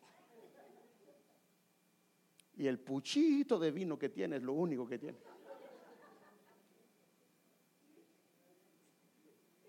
Y 2.58 2.66
el 2.66 2.80
puchito 2.80 3.60
de 3.60 3.70
vino 3.70 4.00
que 4.00 4.10
tiene 4.10 4.38
es 4.38 4.42
lo 4.42 4.54
único 4.54 4.88
que 4.88 4.98
tiene. 4.98 5.20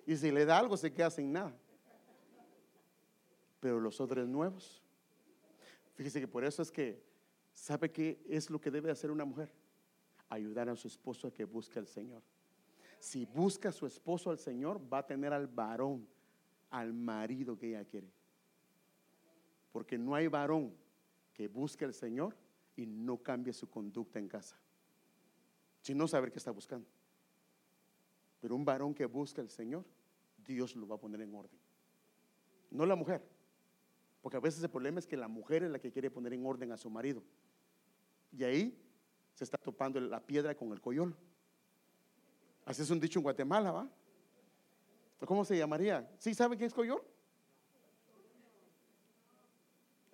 Y 0.07 0.17
si 0.17 0.31
le 0.31 0.47
da 0.47 0.57
algo 0.57 0.79
se 0.79 0.91
queda 0.91 1.11
sin 1.11 1.35
nada. 1.35 1.55
Pero 3.61 3.79
los 3.79 4.01
otros 4.01 4.27
nuevos, 4.27 4.83
fíjese 5.97 6.19
que 6.19 6.29
por 6.29 6.47
eso 6.47 6.63
es 6.63 6.73
que, 6.73 7.05
¿sabe 7.53 7.93
qué 7.93 8.25
es 8.27 8.49
lo 8.49 8.59
que 8.59 8.71
debe 8.71 8.91
hacer 8.91 9.11
una 9.11 9.27
mujer? 9.27 9.53
Ayudar 10.31 10.71
a 10.71 10.77
su 10.77 10.89
esposo 10.89 11.29
a 11.29 11.31
que 11.31 11.45
busque 11.45 11.79
al 11.79 11.87
Señor. 11.87 12.23
Si 13.01 13.27
busca 13.27 13.69
a 13.69 13.73
su 13.73 13.85
esposo 13.85 14.31
al 14.31 14.39
Señor, 14.39 14.81
va 14.91 15.01
a 15.01 15.07
tener 15.07 15.35
al 15.35 15.47
varón 15.47 16.14
al 16.75 16.93
marido 16.93 17.57
que 17.57 17.69
ella 17.69 17.85
quiere. 17.85 18.11
Porque 19.71 19.97
no 19.97 20.17
hay 20.17 20.27
varón 20.27 20.75
que 21.33 21.47
busque 21.47 21.85
al 21.85 21.95
Señor 21.95 22.37
y 22.75 22.85
no 22.85 23.23
cambie 23.23 23.53
su 23.53 23.71
conducta 23.71 24.19
en 24.19 24.27
casa. 24.27 24.57
Si 25.83 25.95
no 25.95 26.09
saber 26.09 26.33
qué 26.33 26.39
está 26.39 26.51
buscando. 26.51 26.89
Pero 28.41 28.57
un 28.57 28.65
varón 28.65 28.93
que 28.93 29.07
busca 29.07 29.41
al 29.41 29.51
Señor, 29.51 29.85
Dios 30.45 30.75
lo 30.75 30.89
va 30.89 30.97
a 30.97 30.99
poner 31.01 31.21
en 31.21 31.33
orden. 31.37 31.59
No 32.73 32.85
la 32.87 32.97
mujer. 32.97 33.23
Porque 34.21 34.37
a 34.37 34.41
veces 34.41 34.61
el 34.65 34.71
problema 34.71 34.99
es 34.99 35.07
que 35.07 35.17
la 35.17 35.29
mujer 35.29 35.63
es 35.63 35.71
la 35.71 35.79
que 35.79 35.93
quiere 35.93 36.11
poner 36.11 36.33
en 36.33 36.45
orden 36.45 36.73
a 36.73 36.77
su 36.77 36.91
marido. 36.91 37.23
Y 38.33 38.43
ahí 38.43 38.77
se 39.33 39.45
está 39.45 39.59
topando 39.59 40.01
la 40.01 40.19
piedra 40.19 40.57
con 40.57 40.73
el 40.73 40.81
coyol. 40.81 41.15
Así 42.65 42.83
es 42.83 42.91
un 42.91 42.99
dicho 42.99 43.21
en 43.21 43.23
Guatemala, 43.23 43.71
¿va? 43.71 43.89
¿Cómo 45.27 45.45
se 45.45 45.57
llamaría? 45.57 46.09
¿Sí 46.19 46.35
sabe 46.35 46.57
qué 46.57 46.65
es 46.65 46.75
coyol? 46.75 47.03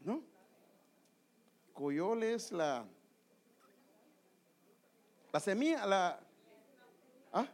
¿No? 0.05 0.23
Coyol 1.73 2.23
es 2.23 2.53
la 2.53 2.87
la 5.33 5.41
semilla, 5.41 5.87
la 5.87 6.21
¿ah? 7.33 7.47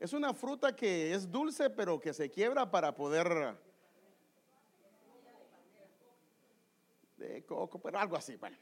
Es 0.00 0.12
una 0.12 0.32
fruta 0.32 0.74
que 0.74 1.12
es 1.14 1.30
dulce 1.30 1.70
pero 1.70 2.00
que 2.00 2.14
se 2.14 2.30
quiebra 2.30 2.70
para 2.70 2.94
poder 2.94 3.56
de 7.16 7.44
coco, 7.44 7.80
pero 7.80 7.98
algo 7.98 8.16
así, 8.16 8.36
bueno. 8.36 8.56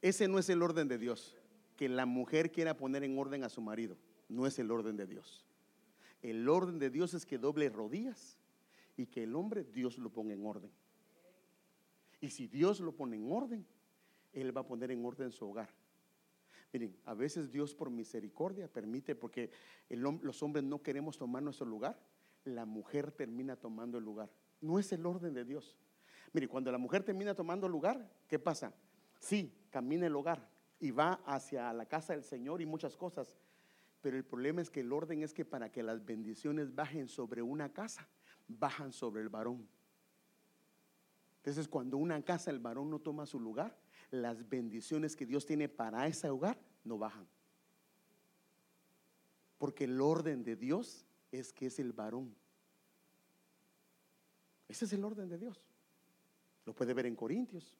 Ese 0.00 0.28
no 0.28 0.38
es 0.38 0.48
el 0.48 0.62
orden 0.62 0.86
de 0.86 0.98
Dios 0.98 1.37
que 1.78 1.88
la 1.88 2.06
mujer 2.06 2.50
quiera 2.50 2.76
poner 2.76 3.04
en 3.04 3.16
orden 3.16 3.44
a 3.44 3.48
su 3.48 3.62
marido. 3.62 3.96
No 4.28 4.48
es 4.48 4.58
el 4.58 4.72
orden 4.72 4.96
de 4.96 5.06
Dios. 5.06 5.46
El 6.22 6.48
orden 6.48 6.80
de 6.80 6.90
Dios 6.90 7.14
es 7.14 7.24
que 7.24 7.38
doble 7.38 7.68
rodillas 7.68 8.36
y 8.96 9.06
que 9.06 9.22
el 9.22 9.36
hombre 9.36 9.62
Dios 9.62 9.96
lo 9.96 10.10
ponga 10.10 10.34
en 10.34 10.44
orden. 10.44 10.72
Y 12.20 12.30
si 12.30 12.48
Dios 12.48 12.80
lo 12.80 12.96
pone 12.96 13.14
en 13.14 13.30
orden, 13.30 13.64
Él 14.32 14.54
va 14.54 14.62
a 14.62 14.66
poner 14.66 14.90
en 14.90 15.04
orden 15.04 15.30
su 15.30 15.48
hogar. 15.48 15.70
Miren, 16.72 16.96
a 17.04 17.14
veces 17.14 17.52
Dios 17.52 17.76
por 17.76 17.90
misericordia 17.90 18.66
permite, 18.66 19.14
porque 19.14 19.52
los 19.88 20.42
hombres 20.42 20.64
no 20.64 20.82
queremos 20.82 21.16
tomar 21.16 21.44
nuestro 21.44 21.64
lugar, 21.64 21.96
la 22.44 22.66
mujer 22.66 23.12
termina 23.12 23.54
tomando 23.54 23.98
el 23.98 24.04
lugar. 24.04 24.32
No 24.60 24.80
es 24.80 24.90
el 24.92 25.06
orden 25.06 25.32
de 25.32 25.44
Dios. 25.44 25.78
Mire, 26.32 26.48
cuando 26.48 26.72
la 26.72 26.78
mujer 26.78 27.04
termina 27.04 27.36
tomando 27.36 27.68
lugar, 27.68 28.10
¿qué 28.26 28.40
pasa? 28.40 28.74
Sí, 29.20 29.54
camina 29.70 30.08
el 30.08 30.16
hogar, 30.16 30.57
y 30.80 30.90
va 30.90 31.14
hacia 31.26 31.72
la 31.72 31.86
casa 31.86 32.12
del 32.12 32.24
Señor 32.24 32.60
y 32.60 32.66
muchas 32.66 32.96
cosas. 32.96 33.36
Pero 34.00 34.16
el 34.16 34.24
problema 34.24 34.60
es 34.60 34.70
que 34.70 34.80
el 34.80 34.92
orden 34.92 35.22
es 35.22 35.34
que 35.34 35.44
para 35.44 35.70
que 35.70 35.82
las 35.82 36.04
bendiciones 36.04 36.74
bajen 36.74 37.08
sobre 37.08 37.42
una 37.42 37.72
casa, 37.72 38.08
bajan 38.46 38.92
sobre 38.92 39.22
el 39.22 39.28
varón. 39.28 39.68
Entonces 41.38 41.68
cuando 41.68 41.96
una 41.96 42.22
casa 42.22 42.50
el 42.50 42.60
varón 42.60 42.90
no 42.90 43.00
toma 43.00 43.26
su 43.26 43.40
lugar, 43.40 43.76
las 44.10 44.48
bendiciones 44.48 45.16
que 45.16 45.26
Dios 45.26 45.46
tiene 45.46 45.68
para 45.68 46.06
ese 46.06 46.28
hogar 46.30 46.58
no 46.84 46.98
bajan. 46.98 47.26
Porque 49.58 49.84
el 49.84 50.00
orden 50.00 50.44
de 50.44 50.56
Dios 50.56 51.04
es 51.32 51.52
que 51.52 51.66
es 51.66 51.78
el 51.78 51.92
varón. 51.92 52.34
Ese 54.68 54.84
es 54.84 54.92
el 54.92 55.04
orden 55.04 55.28
de 55.28 55.38
Dios. 55.38 55.60
Lo 56.64 56.74
puede 56.74 56.94
ver 56.94 57.06
en 57.06 57.16
Corintios. 57.16 57.76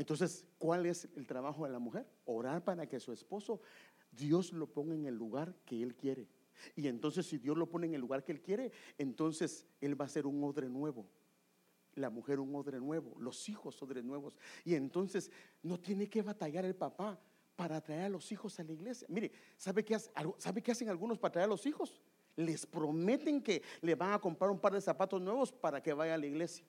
Entonces, 0.00 0.46
¿cuál 0.56 0.86
es 0.86 1.06
el 1.14 1.26
trabajo 1.26 1.66
de 1.66 1.72
la 1.72 1.78
mujer? 1.78 2.06
Orar 2.24 2.64
para 2.64 2.88
que 2.88 2.98
su 2.98 3.12
esposo 3.12 3.60
Dios 4.10 4.50
lo 4.50 4.66
ponga 4.66 4.94
en 4.94 5.04
el 5.04 5.14
lugar 5.14 5.54
que 5.66 5.82
Él 5.82 5.94
quiere. 5.94 6.26
Y 6.74 6.88
entonces 6.88 7.26
si 7.26 7.36
Dios 7.36 7.54
lo 7.58 7.68
pone 7.68 7.86
en 7.86 7.92
el 7.92 8.00
lugar 8.00 8.24
que 8.24 8.32
Él 8.32 8.40
quiere, 8.40 8.72
entonces 8.96 9.66
Él 9.78 10.00
va 10.00 10.06
a 10.06 10.08
ser 10.08 10.26
un 10.26 10.42
odre 10.42 10.70
nuevo. 10.70 11.06
La 11.96 12.08
mujer 12.08 12.40
un 12.40 12.54
odre 12.54 12.80
nuevo, 12.80 13.14
los 13.18 13.46
hijos 13.50 13.82
odres 13.82 14.02
nuevos. 14.02 14.38
Y 14.64 14.74
entonces 14.74 15.30
no 15.62 15.78
tiene 15.78 16.08
que 16.08 16.22
batallar 16.22 16.64
el 16.64 16.74
papá 16.74 17.20
para 17.54 17.78
traer 17.82 18.04
a 18.04 18.08
los 18.08 18.32
hijos 18.32 18.58
a 18.58 18.64
la 18.64 18.72
iglesia. 18.72 19.06
Mire, 19.10 19.30
¿sabe 19.58 19.84
qué, 19.84 19.98
¿sabe 20.38 20.62
qué 20.62 20.72
hacen 20.72 20.88
algunos 20.88 21.18
para 21.18 21.32
traer 21.32 21.44
a 21.44 21.50
los 21.50 21.66
hijos? 21.66 22.00
Les 22.36 22.64
prometen 22.64 23.42
que 23.42 23.62
le 23.82 23.94
van 23.94 24.14
a 24.14 24.18
comprar 24.18 24.50
un 24.50 24.60
par 24.60 24.72
de 24.72 24.80
zapatos 24.80 25.20
nuevos 25.20 25.52
para 25.52 25.82
que 25.82 25.92
vaya 25.92 26.14
a 26.14 26.18
la 26.18 26.26
iglesia. 26.26 26.64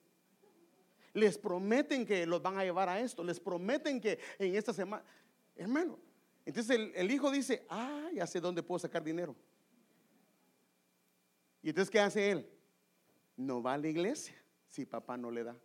Les 1.14 1.36
prometen 1.36 2.06
que 2.06 2.26
los 2.26 2.40
van 2.42 2.58
a 2.58 2.64
llevar 2.64 2.88
a 2.88 3.00
esto. 3.00 3.22
Les 3.22 3.38
prometen 3.38 4.00
que 4.00 4.18
en 4.38 4.54
esta 4.54 4.72
semana, 4.72 5.04
hermano. 5.56 5.98
Entonces 6.44 6.90
el, 6.94 7.10
hijo 7.10 7.30
dice, 7.30 7.64
ah, 7.68 8.08
ya 8.12 8.26
sé 8.26 8.40
dónde 8.40 8.62
puedo 8.62 8.78
sacar 8.78 9.04
dinero. 9.04 9.36
Y 11.62 11.68
entonces, 11.68 11.90
¿qué 11.90 12.00
hace 12.00 12.30
él? 12.30 12.50
No 13.36 13.62
va 13.62 13.74
a 13.74 13.78
la 13.78 13.88
iglesia 13.88 14.34
si 14.68 14.84
papá 14.84 15.16
no 15.16 15.30
le 15.30 15.44
da. 15.44 15.56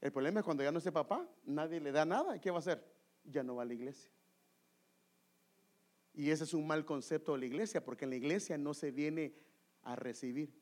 El 0.00 0.12
problema 0.12 0.40
es 0.40 0.44
cuando 0.44 0.62
ya 0.62 0.70
no 0.70 0.78
esté 0.78 0.92
papá, 0.92 1.28
nadie 1.44 1.80
le 1.80 1.92
da 1.92 2.04
nada. 2.04 2.36
¿Y 2.36 2.40
qué 2.40 2.50
va 2.50 2.58
a 2.58 2.60
hacer? 2.60 2.84
Ya 3.24 3.42
no 3.42 3.56
va 3.56 3.62
a 3.62 3.66
la 3.66 3.74
iglesia. 3.74 4.10
Y 6.14 6.30
ese 6.30 6.44
es 6.44 6.54
un 6.54 6.66
mal 6.66 6.84
concepto 6.84 7.32
de 7.32 7.38
la 7.38 7.46
iglesia, 7.46 7.84
porque 7.84 8.04
en 8.04 8.10
la 8.10 8.16
iglesia 8.16 8.56
no 8.56 8.74
se 8.74 8.90
viene 8.90 9.34
a 9.82 9.96
recibir. 9.96 10.54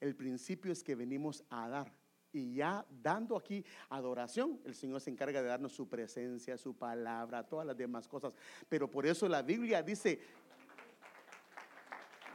El 0.00 0.14
principio 0.14 0.72
es 0.72 0.84
que 0.84 0.94
venimos 0.94 1.44
a 1.48 1.68
dar. 1.68 1.92
Y 2.34 2.56
ya 2.56 2.84
dando 3.02 3.36
aquí 3.36 3.64
adoración, 3.88 4.60
el 4.64 4.74
Señor 4.74 5.00
se 5.00 5.10
encarga 5.10 5.40
de 5.40 5.48
darnos 5.48 5.72
su 5.72 5.88
presencia, 5.88 6.58
su 6.58 6.74
palabra, 6.76 7.46
todas 7.46 7.66
las 7.66 7.76
demás 7.76 8.08
cosas. 8.08 8.34
Pero 8.68 8.90
por 8.90 9.06
eso 9.06 9.28
la 9.28 9.40
Biblia 9.40 9.82
dice, 9.82 10.20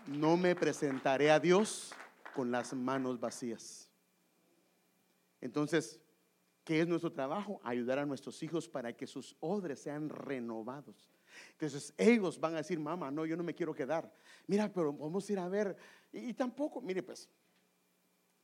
no 0.08 0.38
me 0.38 0.56
presentaré 0.56 1.30
a 1.30 1.40
Dios 1.40 1.94
con 2.34 2.50
las 2.50 2.74
manos 2.74 3.20
vacías. 3.20 3.90
Entonces, 5.42 6.00
¿qué 6.64 6.80
es 6.80 6.88
nuestro 6.88 7.12
trabajo? 7.12 7.60
Ayudar 7.64 8.00
a 8.00 8.06
nuestros 8.06 8.42
hijos 8.42 8.70
para 8.70 8.94
que 8.94 9.06
sus 9.06 9.36
odres 9.42 9.80
sean 9.80 10.08
renovados. 10.08 11.10
Entonces 11.52 11.94
ellos 11.98 12.40
van 12.40 12.54
a 12.54 12.58
decir, 12.58 12.80
mamá, 12.80 13.12
no, 13.12 13.26
yo 13.26 13.36
no 13.36 13.44
me 13.44 13.54
quiero 13.54 13.74
quedar. 13.74 14.12
Mira, 14.48 14.72
pero 14.72 14.94
vamos 14.94 15.30
a 15.30 15.34
ir 15.34 15.40
a 15.40 15.50
ver. 15.50 15.76
Y, 16.12 16.34
tampoco, 16.34 16.82
mire, 16.82 17.04
pues, 17.04 17.30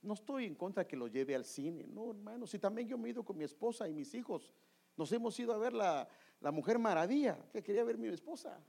no 0.05 0.13
estoy 0.13 0.45
en 0.45 0.55
contra 0.55 0.87
que 0.87 0.95
lo 0.95 1.07
lleve 1.07 1.35
al 1.35 1.45
cine. 1.45 1.85
No, 1.87 2.11
hermano, 2.11 2.47
si 2.47 2.59
también 2.59 2.87
yo 2.87 2.97
me 2.97 3.09
he 3.09 3.11
ido 3.11 3.23
con 3.23 3.37
mi 3.37 3.43
esposa 3.43 3.87
y 3.87 3.93
mis 3.93 4.13
hijos. 4.13 4.53
Nos 4.95 5.11
hemos 5.11 5.37
ido 5.39 5.53
a 5.53 5.57
ver 5.57 5.73
la, 5.73 6.07
la 6.39 6.51
Mujer 6.51 6.79
Maravilla, 6.79 7.37
que 7.51 7.61
quería 7.61 7.83
ver 7.83 7.97
mi 7.97 8.07
esposa 8.07 8.63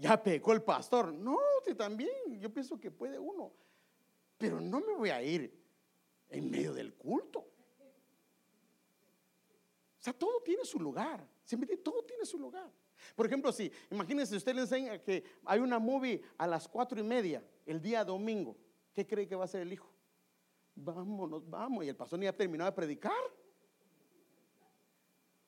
ya 0.00 0.20
pecó 0.20 0.52
el 0.52 0.62
pastor. 0.62 1.12
No, 1.12 1.38
sí, 1.64 1.74
también, 1.74 2.40
yo 2.40 2.52
pienso 2.52 2.80
que 2.80 2.90
puede 2.90 3.18
uno. 3.18 3.52
Pero 4.38 4.60
no 4.60 4.80
me 4.80 4.94
voy 4.94 5.10
a 5.10 5.22
ir 5.22 5.52
en 6.30 6.50
medio 6.50 6.72
del 6.72 6.94
culto. 6.94 7.40
O 7.40 10.02
sea, 10.02 10.14
todo 10.14 10.40
tiene 10.42 10.64
su 10.64 10.80
lugar. 10.80 11.28
Siempre 11.44 11.76
todo 11.76 12.02
tiene 12.04 12.24
su 12.24 12.38
lugar. 12.38 12.72
Por 13.14 13.26
ejemplo, 13.26 13.52
si 13.52 13.70
imagínense, 13.90 14.36
usted 14.36 14.54
le 14.54 14.62
enseña 14.62 14.98
que 14.98 15.24
hay 15.44 15.60
una 15.60 15.78
movie 15.78 16.22
a 16.38 16.46
las 16.46 16.68
cuatro 16.68 16.98
y 17.00 17.02
media 17.02 17.42
el 17.66 17.80
día 17.80 18.04
domingo, 18.04 18.56
¿qué 18.92 19.06
cree 19.06 19.26
que 19.26 19.34
va 19.34 19.42
a 19.42 19.44
hacer 19.44 19.62
el 19.62 19.72
hijo? 19.72 19.92
Vámonos, 20.74 21.48
vamos. 21.48 21.84
Y 21.84 21.88
el 21.88 21.96
pastor 21.96 22.18
ni 22.18 22.26
ha 22.26 22.36
terminado 22.36 22.70
de 22.70 22.76
predicar. 22.76 23.12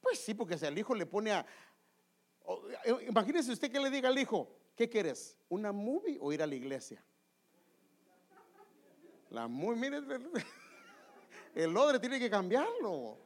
Pues 0.00 0.18
sí, 0.18 0.34
porque 0.34 0.58
si 0.58 0.66
al 0.66 0.76
hijo 0.76 0.94
le 0.94 1.06
pone 1.06 1.32
a, 1.32 1.46
eh, 2.84 3.06
imagínese 3.08 3.52
usted 3.52 3.70
que 3.70 3.80
le 3.80 3.90
diga 3.90 4.08
al 4.08 4.18
hijo, 4.18 4.48
¿qué 4.74 4.88
quieres? 4.88 5.36
¿Una 5.48 5.72
movie 5.72 6.18
o 6.20 6.32
ir 6.32 6.42
a 6.42 6.46
la 6.46 6.54
iglesia? 6.54 7.02
La 9.30 9.48
movie, 9.48 9.76
mire, 9.76 9.98
el 11.54 11.76
odre 11.76 11.98
tiene 11.98 12.18
que 12.18 12.28
cambiarlo. 12.28 13.18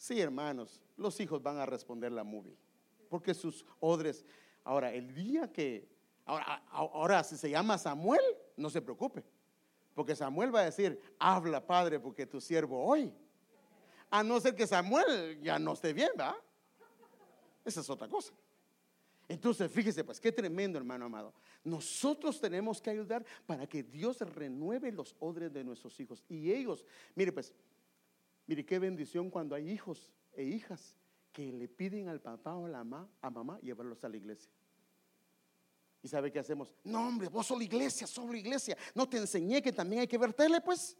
Sí, 0.00 0.18
hermanos, 0.18 0.80
los 0.96 1.20
hijos 1.20 1.42
van 1.42 1.58
a 1.58 1.66
responder 1.66 2.10
la 2.10 2.24
movie, 2.24 2.56
porque 3.10 3.34
sus 3.34 3.66
odres. 3.80 4.24
Ahora, 4.64 4.90
el 4.94 5.14
día 5.14 5.52
que, 5.52 5.86
ahora, 6.24 6.64
ahora 6.70 7.22
si 7.22 7.36
se 7.36 7.50
llama 7.50 7.76
Samuel, 7.76 8.22
no 8.56 8.70
se 8.70 8.80
preocupe, 8.80 9.22
porque 9.94 10.16
Samuel 10.16 10.54
va 10.54 10.60
a 10.60 10.64
decir, 10.64 10.98
habla 11.18 11.66
Padre, 11.66 12.00
porque 12.00 12.24
tu 12.24 12.40
siervo 12.40 12.82
hoy 12.82 13.12
a 14.08 14.22
no 14.22 14.40
ser 14.40 14.54
que 14.54 14.66
Samuel 14.66 15.38
ya 15.42 15.58
no 15.58 15.74
esté 15.74 15.92
bien, 15.92 16.12
¿va? 16.18 16.34
Esa 17.62 17.80
es 17.80 17.90
otra 17.90 18.08
cosa. 18.08 18.32
Entonces, 19.28 19.70
fíjese, 19.70 20.02
pues 20.02 20.18
qué 20.18 20.32
tremendo, 20.32 20.78
hermano 20.78 21.04
amado. 21.04 21.34
Nosotros 21.62 22.40
tenemos 22.40 22.80
que 22.80 22.88
ayudar 22.88 23.22
para 23.44 23.66
que 23.66 23.82
Dios 23.82 24.18
renueve 24.20 24.92
los 24.92 25.14
odres 25.20 25.52
de 25.52 25.62
nuestros 25.62 26.00
hijos. 26.00 26.24
Y 26.26 26.50
ellos, 26.50 26.86
mire, 27.14 27.32
pues, 27.32 27.52
mire 28.50 28.66
qué 28.66 28.80
bendición 28.80 29.30
cuando 29.30 29.54
hay 29.54 29.70
hijos 29.70 30.12
e 30.32 30.42
hijas 30.42 30.96
que 31.32 31.52
le 31.52 31.68
piden 31.68 32.08
al 32.08 32.20
papá 32.20 32.56
o 32.56 32.66
a 32.66 32.68
la 32.68 32.82
mamá, 32.82 33.08
a 33.22 33.30
mamá 33.30 33.60
llevarlos 33.60 34.02
a 34.02 34.08
la 34.08 34.16
iglesia. 34.16 34.50
¿Y 36.02 36.08
sabe 36.08 36.32
qué 36.32 36.40
hacemos? 36.40 36.74
No, 36.82 37.06
hombre, 37.06 37.28
vos 37.28 37.46
sos 37.46 37.56
la 37.56 37.62
iglesia, 37.62 38.08
sos 38.08 38.28
la 38.28 38.36
iglesia. 38.36 38.76
No 38.92 39.08
te 39.08 39.18
enseñé 39.18 39.62
que 39.62 39.70
también 39.70 40.00
hay 40.00 40.08
que 40.08 40.18
verterle, 40.18 40.60
pues. 40.60 40.96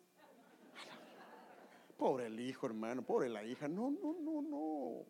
Pobre 1.98 2.26
el 2.26 2.38
hijo, 2.38 2.66
hermano, 2.68 3.02
pobre 3.02 3.28
la 3.28 3.42
hija. 3.42 3.66
No, 3.66 3.90
no, 3.90 4.16
no, 4.20 4.42
no. 4.42 5.06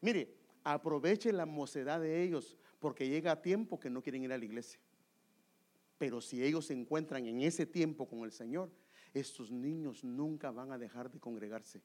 Mire, 0.00 0.36
aproveche 0.62 1.32
la 1.32 1.46
mocedad 1.46 2.00
de 2.00 2.22
ellos 2.22 2.56
porque 2.78 3.08
llega 3.08 3.42
tiempo 3.42 3.80
que 3.80 3.90
no 3.90 4.02
quieren 4.02 4.22
ir 4.22 4.32
a 4.32 4.38
la 4.38 4.44
iglesia. 4.44 4.78
Pero 5.98 6.20
si 6.20 6.44
ellos 6.44 6.66
se 6.66 6.74
encuentran 6.74 7.26
en 7.26 7.40
ese 7.40 7.66
tiempo 7.66 8.06
con 8.06 8.20
el 8.20 8.30
Señor, 8.30 8.70
estos 9.14 9.50
niños 9.50 10.04
nunca 10.04 10.50
van 10.50 10.72
a 10.72 10.78
dejar 10.78 11.10
de 11.10 11.20
congregarse. 11.20 11.82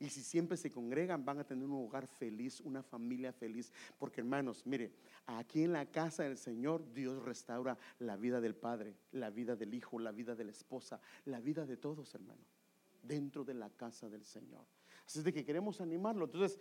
Y 0.00 0.08
si 0.08 0.22
siempre 0.22 0.56
se 0.56 0.70
congregan, 0.70 1.24
van 1.24 1.38
a 1.38 1.44
tener 1.44 1.64
un 1.64 1.84
hogar 1.84 2.08
feliz, 2.08 2.60
una 2.60 2.82
familia 2.82 3.32
feliz. 3.32 3.72
Porque 3.98 4.20
hermanos, 4.20 4.66
mire, 4.66 4.92
aquí 5.26 5.62
en 5.62 5.72
la 5.72 5.86
casa 5.86 6.24
del 6.24 6.38
Señor, 6.38 6.92
Dios 6.92 7.22
restaura 7.22 7.78
la 8.00 8.16
vida 8.16 8.40
del 8.40 8.56
Padre, 8.56 8.96
la 9.12 9.30
vida 9.30 9.54
del 9.54 9.74
Hijo, 9.74 9.98
la 9.98 10.10
vida 10.10 10.34
de 10.34 10.44
la 10.44 10.50
esposa, 10.50 11.00
la 11.26 11.40
vida 11.40 11.66
de 11.66 11.76
todos, 11.76 12.14
hermanos 12.14 12.62
dentro 13.02 13.44
de 13.44 13.54
la 13.54 13.68
casa 13.70 14.08
del 14.08 14.24
Señor. 14.24 14.64
Así 15.04 15.18
es 15.18 15.24
de 15.24 15.32
que 15.32 15.44
queremos 15.44 15.80
animarlo. 15.80 16.24
Entonces, 16.24 16.58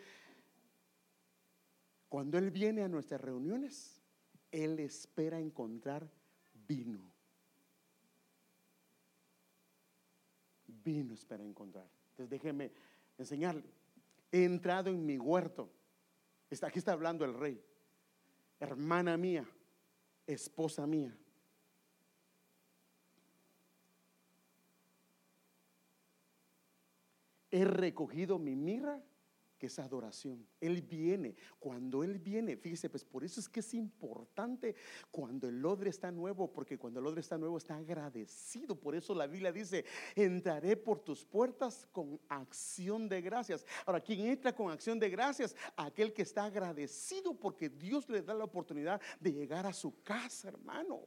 cuando 2.10 2.38
Él 2.38 2.52
viene 2.52 2.84
a 2.84 2.88
nuestras 2.88 3.22
reuniones, 3.22 4.02
Él 4.52 4.80
espera 4.80 5.39
encontrar 5.39 6.10
vino. 6.68 7.11
Vino 10.84 11.14
espera 11.14 11.44
encontrar. 11.44 11.88
Entonces 12.12 12.30
déjeme 12.30 12.72
enseñarle. 13.18 13.64
He 14.32 14.44
entrado 14.44 14.90
en 14.90 15.06
mi 15.06 15.18
huerto. 15.18 15.70
Aquí 16.62 16.80
está 16.80 16.92
hablando 16.92 17.24
el 17.26 17.34
rey. 17.34 17.64
Hermana 18.60 19.18
mía, 19.18 19.48
esposa 20.28 20.86
mía. 20.86 21.16
he 27.52 27.66
recogido 27.66 28.40
mi 28.40 28.56
mirra, 28.56 29.04
que 29.62 29.68
es 29.68 29.78
adoración. 29.78 30.43
Él 30.59 30.82
viene. 30.82 31.36
Cuando 31.59 32.03
Él 32.03 32.18
viene, 32.18 32.57
fíjese, 32.57 32.89
pues 32.89 33.05
por 33.05 33.24
eso 33.24 33.39
es 33.39 33.47
que 33.47 33.59
es 33.59 33.76
importante 33.76 34.76
cuando 35.12 35.47
el 35.47 35.64
odre 35.64 35.91
está 35.91 36.12
nuevo, 36.12 36.51
porque 36.51 36.80
cuando 36.80 36.99
el 36.99 37.05
odre 37.05 37.22
está 37.22 37.38
nuevo 37.38 37.59
está 37.59 37.78
agradecido. 37.78 38.74
Por 38.76 38.95
eso 38.95 39.14
la 39.14 39.28
Biblia 39.28 39.51
dice, 39.51 39.86
entraré 40.16 40.76
por 40.76 40.97
tus 40.97 41.24
puertas 41.24 41.88
con 41.91 42.20
acción 42.28 43.07
de 43.07 43.22
gracias. 43.22 43.64
Ahora, 43.86 44.01
¿quién 44.01 44.22
entra 44.22 44.55
con 44.55 44.72
acción 44.72 44.97
de 44.97 45.12
gracias? 45.12 45.55
Aquel 45.76 46.12
que 46.12 46.24
está 46.24 46.45
agradecido 46.45 47.36
porque 47.36 47.70
Dios 47.70 48.09
le 48.09 48.24
da 48.24 48.34
la 48.34 48.45
oportunidad 48.45 48.99
de 49.20 49.32
llegar 49.32 49.68
a 49.68 49.74
su 49.74 50.01
casa, 50.01 50.47
hermano. 50.47 51.01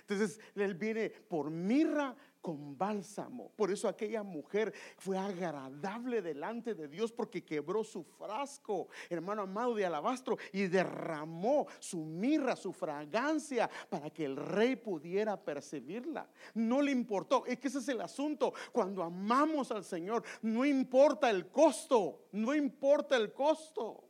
Entonces, 0.00 0.40
Él 0.54 0.74
viene 0.74 1.10
por 1.10 1.50
mirra, 1.50 2.16
con 2.40 2.76
bálsamo. 2.76 3.52
Por 3.56 3.70
eso 3.70 3.88
aquella 3.88 4.22
mujer 4.22 4.72
fue 4.96 5.18
agradable 5.18 6.22
delante 6.22 6.74
de 6.74 6.88
Dios 6.88 7.12
porque 7.12 7.44
quebró 7.44 7.84
su 7.84 8.04
frasco, 8.04 8.88
hermano 9.10 9.42
amado 9.42 9.74
de 9.74 9.86
alabastro, 9.86 10.36
y 10.52 10.66
derramó 10.66 11.66
su 11.78 11.98
mirra, 11.98 12.56
su 12.56 12.72
fragancia, 12.72 13.68
para 13.88 14.10
que 14.10 14.24
el 14.24 14.36
rey 14.36 14.76
pudiera 14.76 15.36
percibirla. 15.36 16.28
No 16.54 16.82
le 16.82 16.92
importó. 16.92 17.44
Es 17.46 17.58
que 17.58 17.68
ese 17.68 17.78
es 17.78 17.88
el 17.88 18.00
asunto. 18.00 18.52
Cuando 18.72 19.02
amamos 19.02 19.70
al 19.70 19.84
Señor, 19.84 20.22
no 20.42 20.64
importa 20.64 21.30
el 21.30 21.48
costo, 21.48 22.28
no 22.32 22.54
importa 22.54 23.16
el 23.16 23.32
costo. 23.32 24.07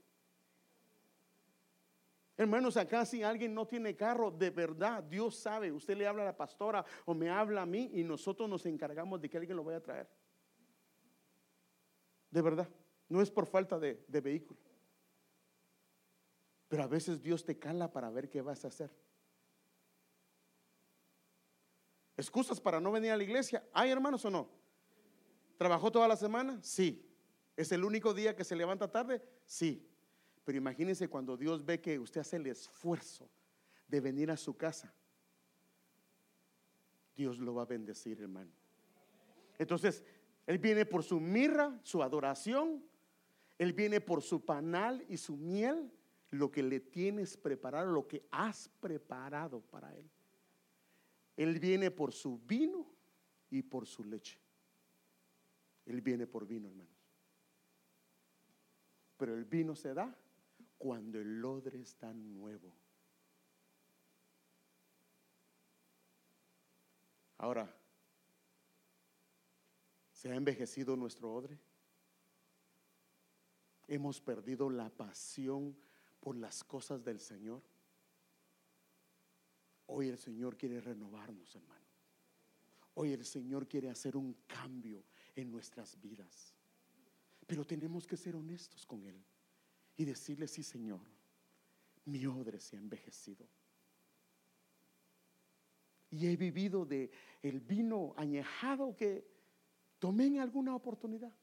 Hermanos, 2.39 2.76
acá 2.76 3.05
si 3.05 3.24
alguien 3.24 3.53
no 3.53 3.66
tiene 3.66 3.97
carro, 3.97 4.30
de 4.30 4.51
verdad, 4.51 5.03
Dios 5.03 5.34
sabe, 5.34 5.72
usted 5.72 5.97
le 5.97 6.07
habla 6.07 6.22
a 6.22 6.26
la 6.26 6.36
pastora 6.36 6.84
o 7.05 7.12
me 7.12 7.28
habla 7.28 7.62
a 7.62 7.66
mí 7.66 7.91
y 7.93 8.05
nosotros 8.05 8.49
nos 8.49 8.64
encargamos 8.64 9.20
de 9.20 9.28
que 9.28 9.39
alguien 9.39 9.57
lo 9.57 9.64
vaya 9.64 9.78
a 9.78 9.82
traer. 9.82 10.09
De 12.30 12.41
verdad, 12.41 12.68
no 13.09 13.20
es 13.20 13.28
por 13.28 13.45
falta 13.45 13.76
de, 13.80 14.05
de 14.07 14.20
vehículo. 14.20 14.61
Pero 16.68 16.84
a 16.84 16.86
veces 16.86 17.20
Dios 17.20 17.45
te 17.45 17.59
cala 17.59 17.91
para 17.91 18.09
ver 18.09 18.28
qué 18.28 18.41
vas 18.41 18.64
a 18.64 18.68
hacer. 18.68 18.95
¿Excusas 22.16 22.61
para 22.61 22.78
no 22.78 22.93
venir 22.93 23.11
a 23.11 23.16
la 23.16 23.24
iglesia? 23.24 23.68
¿Hay 23.72 23.91
hermanos 23.91 24.24
o 24.24 24.30
no? 24.30 24.49
¿Trabajó 25.57 25.91
toda 25.91 26.07
la 26.07 26.16
semana? 26.16 26.61
Sí. 26.62 27.05
¿Es 27.57 27.72
el 27.72 27.82
único 27.82 28.14
día 28.14 28.36
que 28.36 28.45
se 28.45 28.55
levanta 28.55 28.89
tarde? 28.89 29.20
Sí. 29.45 29.89
Pero 30.49 30.57
imagínense 30.57 31.09
cuando 31.09 31.36
Dios 31.36 31.62
ve 31.62 31.78
que 31.78 31.99
usted 31.99 32.22
hace 32.22 32.36
el 32.36 32.46
esfuerzo 32.46 33.28
de 33.86 34.01
venir 34.01 34.30
a 34.30 34.36
su 34.38 34.57
casa. 34.57 34.90
Dios 37.14 37.38
lo 37.38 37.53
va 37.53 37.64
a 37.64 37.66
bendecir, 37.66 38.18
hermano. 38.18 38.51
Entonces, 39.59 40.03
Él 40.46 40.57
viene 40.57 40.86
por 40.86 41.03
su 41.03 41.20
mirra, 41.20 41.78
su 41.82 42.03
adoración. 42.03 42.82
Él 43.59 43.74
viene 43.74 44.01
por 44.01 44.22
su 44.22 44.42
panal 44.42 45.05
y 45.07 45.18
su 45.18 45.36
miel, 45.36 45.92
lo 46.30 46.51
que 46.51 46.62
le 46.62 46.80
tienes 46.80 47.36
preparado, 47.36 47.92
lo 47.92 48.09
que 48.09 48.26
has 48.30 48.70
preparado 48.80 49.61
para 49.61 49.94
Él. 49.94 50.11
Él 51.36 51.61
viene 51.61 51.90
por 51.90 52.14
su 52.14 52.38
vino 52.38 52.90
y 53.51 53.61
por 53.61 53.86
su 53.86 54.03
leche. 54.03 54.40
Él 55.84 56.01
viene 56.01 56.26
por 56.26 56.46
vino, 56.46 56.68
hermanos. 56.68 56.96
Pero 59.18 59.34
el 59.34 59.44
vino 59.44 59.74
se 59.74 59.92
da 59.92 60.18
cuando 60.79 61.20
el 61.20 61.45
odre 61.45 61.81
está 61.81 62.12
nuevo. 62.12 62.72
Ahora, 67.39 67.72
¿se 70.12 70.31
ha 70.31 70.37
envejecido 70.37 70.97
nuestro 70.97 71.33
odre? 71.35 71.59
¿Hemos 73.89 74.20
perdido 74.20 74.70
la 74.70 74.91
pasión 74.91 75.76
por 76.20 76.37
las 76.37 76.62
cosas 76.64 77.05
del 77.05 77.20
Señor? 77.20 77.62
Hoy 79.87 80.09
el 80.09 80.18
Señor 80.18 80.57
quiere 80.57 80.81
renovarnos, 80.81 81.55
hermano. 81.55 81.87
Hoy 82.95 83.12
el 83.12 83.24
Señor 83.24 83.66
quiere 83.66 83.89
hacer 83.89 84.16
un 84.16 84.35
cambio 84.47 85.05
en 85.35 85.51
nuestras 85.51 85.99
vidas. 86.01 86.53
Pero 87.47 87.64
tenemos 87.64 88.07
que 88.07 88.16
ser 88.16 88.37
honestos 88.37 88.85
con 88.85 89.05
Él 89.07 89.24
y 89.99 90.05
decirle, 90.05 90.46
sí, 90.46 90.62
Señor, 90.62 91.01
mi 92.07 92.24
odre 92.24 92.61
se 92.61 92.76
ha 92.76 92.78
envejecido. 92.78 93.46
Y 96.11 96.28
he 96.28 96.36
vivido 96.36 96.86
de 96.86 97.11
el 97.42 97.61
vino 97.61 98.14
añejado 98.16 98.96
que 98.96 99.28
tomé 99.99 100.26
en 100.26 100.38
alguna 100.38 100.74
oportunidad. 100.74 101.34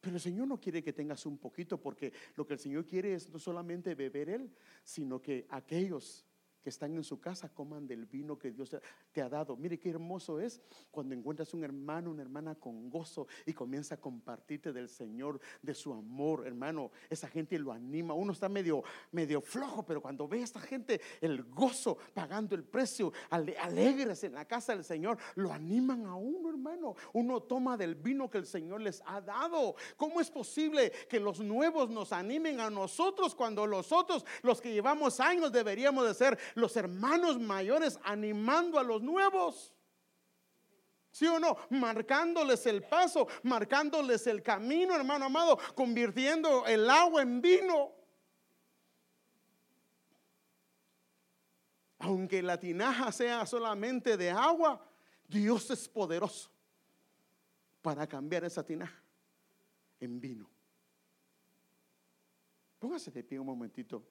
Pero 0.00 0.14
el 0.14 0.22
Señor 0.22 0.46
no 0.46 0.60
quiere 0.60 0.82
que 0.82 0.92
tengas 0.92 1.26
un 1.26 1.36
poquito, 1.38 1.78
porque 1.80 2.12
lo 2.36 2.46
que 2.46 2.54
el 2.54 2.60
Señor 2.60 2.86
quiere 2.86 3.14
es 3.14 3.28
no 3.28 3.40
solamente 3.40 3.96
beber 3.96 4.30
Él, 4.30 4.54
sino 4.84 5.20
que 5.20 5.44
aquellos 5.50 6.24
que 6.68 6.70
están 6.70 6.94
en 6.94 7.02
su 7.02 7.18
casa 7.18 7.48
coman 7.48 7.86
del 7.86 8.04
vino 8.04 8.38
que 8.38 8.50
Dios 8.50 8.76
te 9.10 9.22
ha 9.22 9.28
dado. 9.30 9.56
Mire 9.56 9.78
qué 9.78 9.88
hermoso 9.88 10.38
es 10.38 10.60
cuando 10.90 11.14
encuentras 11.14 11.54
un 11.54 11.64
hermano, 11.64 12.10
una 12.10 12.20
hermana 12.20 12.54
con 12.56 12.90
gozo 12.90 13.26
y 13.46 13.54
comienza 13.54 13.94
a 13.94 13.98
compartirte 13.98 14.70
del 14.70 14.90
Señor, 14.90 15.40
de 15.62 15.72
su 15.72 15.94
amor, 15.94 16.46
hermano. 16.46 16.90
Esa 17.08 17.26
gente 17.26 17.58
lo 17.58 17.72
anima. 17.72 18.12
Uno 18.12 18.34
está 18.34 18.50
medio, 18.50 18.82
medio 19.12 19.40
flojo, 19.40 19.82
pero 19.82 20.02
cuando 20.02 20.28
ve 20.28 20.40
a 20.40 20.44
esta 20.44 20.60
gente 20.60 21.00
el 21.22 21.42
gozo 21.44 21.96
pagando 22.12 22.54
el 22.54 22.64
precio, 22.64 23.14
alegres 23.30 24.22
en 24.24 24.34
la 24.34 24.44
casa 24.44 24.74
del 24.74 24.84
Señor, 24.84 25.16
lo 25.36 25.50
animan 25.50 26.04
a 26.04 26.16
uno, 26.16 26.50
hermano. 26.50 26.96
Uno 27.14 27.40
toma 27.44 27.78
del 27.78 27.94
vino 27.94 28.28
que 28.28 28.36
el 28.36 28.46
Señor 28.46 28.82
les 28.82 29.02
ha 29.06 29.22
dado. 29.22 29.74
¿Cómo 29.96 30.20
es 30.20 30.30
posible 30.30 30.92
que 31.08 31.18
los 31.18 31.40
nuevos 31.40 31.88
nos 31.88 32.12
animen 32.12 32.60
a 32.60 32.68
nosotros 32.68 33.34
cuando 33.34 33.66
los 33.66 33.90
otros, 33.90 34.26
los 34.42 34.60
que 34.60 34.74
llevamos 34.74 35.18
años, 35.18 35.50
deberíamos 35.50 36.06
de 36.06 36.12
ser 36.12 36.38
los 36.58 36.76
hermanos 36.76 37.38
mayores 37.38 37.98
animando 38.04 38.78
a 38.78 38.82
los 38.82 39.02
nuevos. 39.02 39.74
¿Sí 41.10 41.26
o 41.26 41.38
no? 41.38 41.56
Marcándoles 41.70 42.66
el 42.66 42.82
paso, 42.82 43.26
marcándoles 43.42 44.26
el 44.26 44.42
camino, 44.42 44.94
hermano 44.94 45.26
amado, 45.26 45.58
convirtiendo 45.74 46.66
el 46.66 46.88
agua 46.88 47.22
en 47.22 47.40
vino. 47.40 47.92
Aunque 52.00 52.42
la 52.42 52.58
tinaja 52.60 53.10
sea 53.10 53.44
solamente 53.46 54.16
de 54.16 54.30
agua, 54.30 54.84
Dios 55.26 55.70
es 55.70 55.88
poderoso 55.88 56.50
para 57.82 58.06
cambiar 58.06 58.44
esa 58.44 58.64
tinaja 58.64 59.02
en 59.98 60.20
vino. 60.20 60.48
Póngase 62.78 63.10
de 63.10 63.24
pie 63.24 63.40
un 63.40 63.46
momentito. 63.46 64.04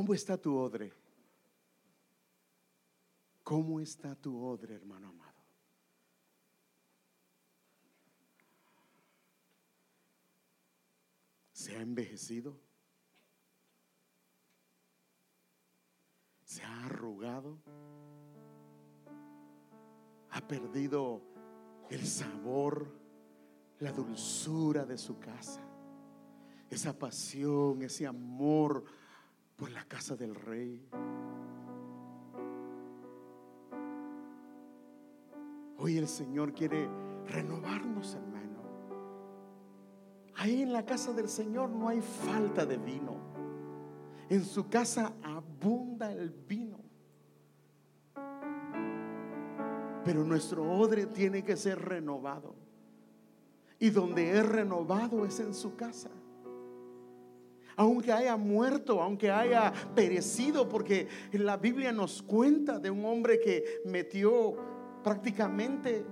¿Cómo 0.00 0.14
está 0.14 0.38
tu 0.38 0.56
odre? 0.56 0.94
¿Cómo 3.42 3.80
está 3.80 4.14
tu 4.14 4.42
odre, 4.42 4.74
hermano 4.74 5.08
amado? 5.08 5.44
¿Se 11.52 11.76
ha 11.76 11.82
envejecido? 11.82 12.58
¿Se 16.44 16.62
ha 16.62 16.86
arrugado? 16.86 17.58
¿Ha 20.30 20.40
perdido 20.48 21.20
el 21.90 22.06
sabor, 22.06 22.90
la 23.80 23.92
dulzura 23.92 24.86
de 24.86 24.96
su 24.96 25.18
casa? 25.18 25.60
Esa 26.70 26.98
pasión, 26.98 27.82
ese 27.82 28.06
amor 28.06 28.86
por 29.60 29.70
la 29.72 29.84
casa 29.84 30.16
del 30.16 30.34
rey. 30.34 30.82
Hoy 35.76 35.98
el 35.98 36.08
Señor 36.08 36.54
quiere 36.54 36.88
renovarnos, 37.26 38.14
hermano. 38.14 38.62
Ahí 40.36 40.62
en 40.62 40.72
la 40.72 40.86
casa 40.86 41.12
del 41.12 41.28
Señor 41.28 41.68
no 41.68 41.90
hay 41.90 42.00
falta 42.00 42.64
de 42.64 42.78
vino. 42.78 43.18
En 44.30 44.44
su 44.44 44.70
casa 44.70 45.12
abunda 45.22 46.10
el 46.10 46.30
vino. 46.30 46.80
Pero 50.06 50.24
nuestro 50.24 50.64
odre 50.72 51.04
tiene 51.04 51.44
que 51.44 51.58
ser 51.58 51.78
renovado. 51.78 52.54
Y 53.78 53.90
donde 53.90 54.38
es 54.38 54.48
renovado 54.48 55.26
es 55.26 55.38
en 55.40 55.52
su 55.52 55.76
casa 55.76 56.10
aunque 57.80 58.12
haya 58.12 58.36
muerto, 58.36 59.00
aunque 59.00 59.30
haya 59.30 59.72
perecido, 59.94 60.68
porque 60.68 61.08
la 61.32 61.56
Biblia 61.56 61.92
nos 61.92 62.20
cuenta 62.20 62.78
de 62.78 62.90
un 62.90 63.06
hombre 63.06 63.40
que 63.40 63.80
metió 63.86 64.54
prácticamente 65.02 66.04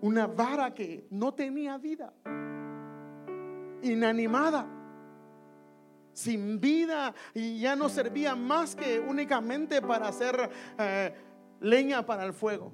una 0.00 0.26
vara 0.26 0.72
que 0.72 1.06
no 1.10 1.34
tenía 1.34 1.76
vida, 1.76 2.14
inanimada, 3.82 4.66
sin 6.14 6.58
vida, 6.58 7.14
y 7.34 7.60
ya 7.60 7.76
no 7.76 7.90
servía 7.90 8.34
más 8.34 8.74
que 8.74 8.98
únicamente 9.00 9.82
para 9.82 10.08
hacer 10.08 10.48
eh, 10.78 11.14
leña 11.60 12.06
para 12.06 12.24
el 12.24 12.32
fuego. 12.32 12.72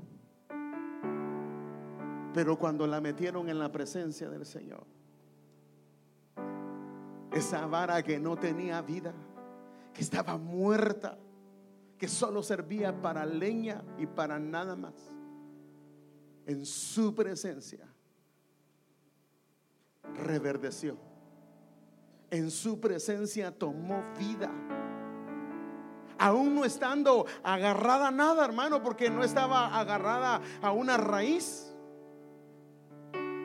Pero 2.33 2.57
cuando 2.57 2.87
la 2.87 3.01
metieron 3.01 3.49
en 3.49 3.59
la 3.59 3.73
presencia 3.73 4.31
del 4.31 4.47
Señor, 4.47 4.87
esa 7.35 7.67
vara 7.67 8.03
que 8.03 8.21
no 8.21 8.37
tenía 8.37 8.81
vida, 8.81 9.13
que 9.93 10.03
estaba 10.03 10.39
muerta, 10.39 11.19
que 11.99 12.07
solo 12.07 12.43
servía 12.43 13.03
para 13.03 13.27
leña 13.27 13.83
y 13.99 14.07
para 14.07 14.39
nada 14.39 14.77
más. 14.77 14.95
En 16.47 16.65
su 16.65 17.15
presencia 17.15 17.89
reverdeció. 20.15 20.97
En 22.31 22.51
su 22.51 22.81
presencia 22.81 23.51
tomó 23.51 24.05
vida. 24.17 24.51
Aún 26.19 26.55
no 26.55 26.65
estando 26.65 27.27
agarrada 27.43 28.09
a 28.09 28.13
nada, 28.13 28.45
hermano, 28.45 28.83
porque 28.83 29.11
no 29.11 29.25
estaba 29.25 29.77
agarrada 29.79 30.41
a 30.63 30.71
una 30.71 30.97
raíz 30.97 31.74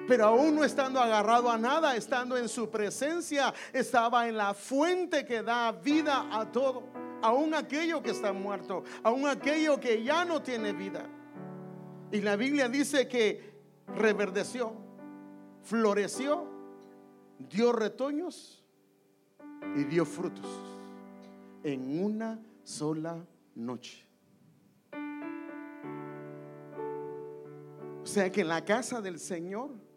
pero 0.10 0.26
aún 0.26 0.56
no 0.56 0.64
estando 0.64 1.00
agarrado 1.00 1.52
a 1.52 1.58
nada, 1.60 1.96
estando 1.96 2.36
en 2.36 2.50
su 2.50 2.68
presencia, 2.68 3.54
estaba 3.72 4.28
en 4.28 4.38
la 4.38 4.56
fuente 4.56 5.24
que 5.24 5.44
da 5.44 5.72
vida 5.72 6.28
a 6.32 6.52
todo. 6.52 6.84
aún 7.22 7.54
aquello 7.54 8.02
que 8.02 8.10
está 8.10 8.34
muerto, 8.34 8.84
aún 9.04 9.28
aquello 9.28 9.80
que 9.80 10.04
ya 10.04 10.26
no 10.26 10.42
tiene 10.42 10.74
vida. 10.74 11.06
Y 12.12 12.22
la 12.22 12.36
Biblia 12.38 12.68
dice 12.70 13.08
que 13.08 13.54
reverdeció, 13.88 14.74
floreció, 15.62 16.48
dio 17.38 17.72
retoños 17.72 18.64
y 19.76 19.84
dio 19.84 20.06
frutos 20.06 20.48
en 21.62 22.04
una 22.04 22.40
sola 22.64 23.24
noche. 23.54 24.08
O 28.02 28.06
sea 28.08 28.32
que 28.32 28.44
la 28.44 28.66
casa 28.66 29.02
del 29.02 29.20
Señor 29.20 29.89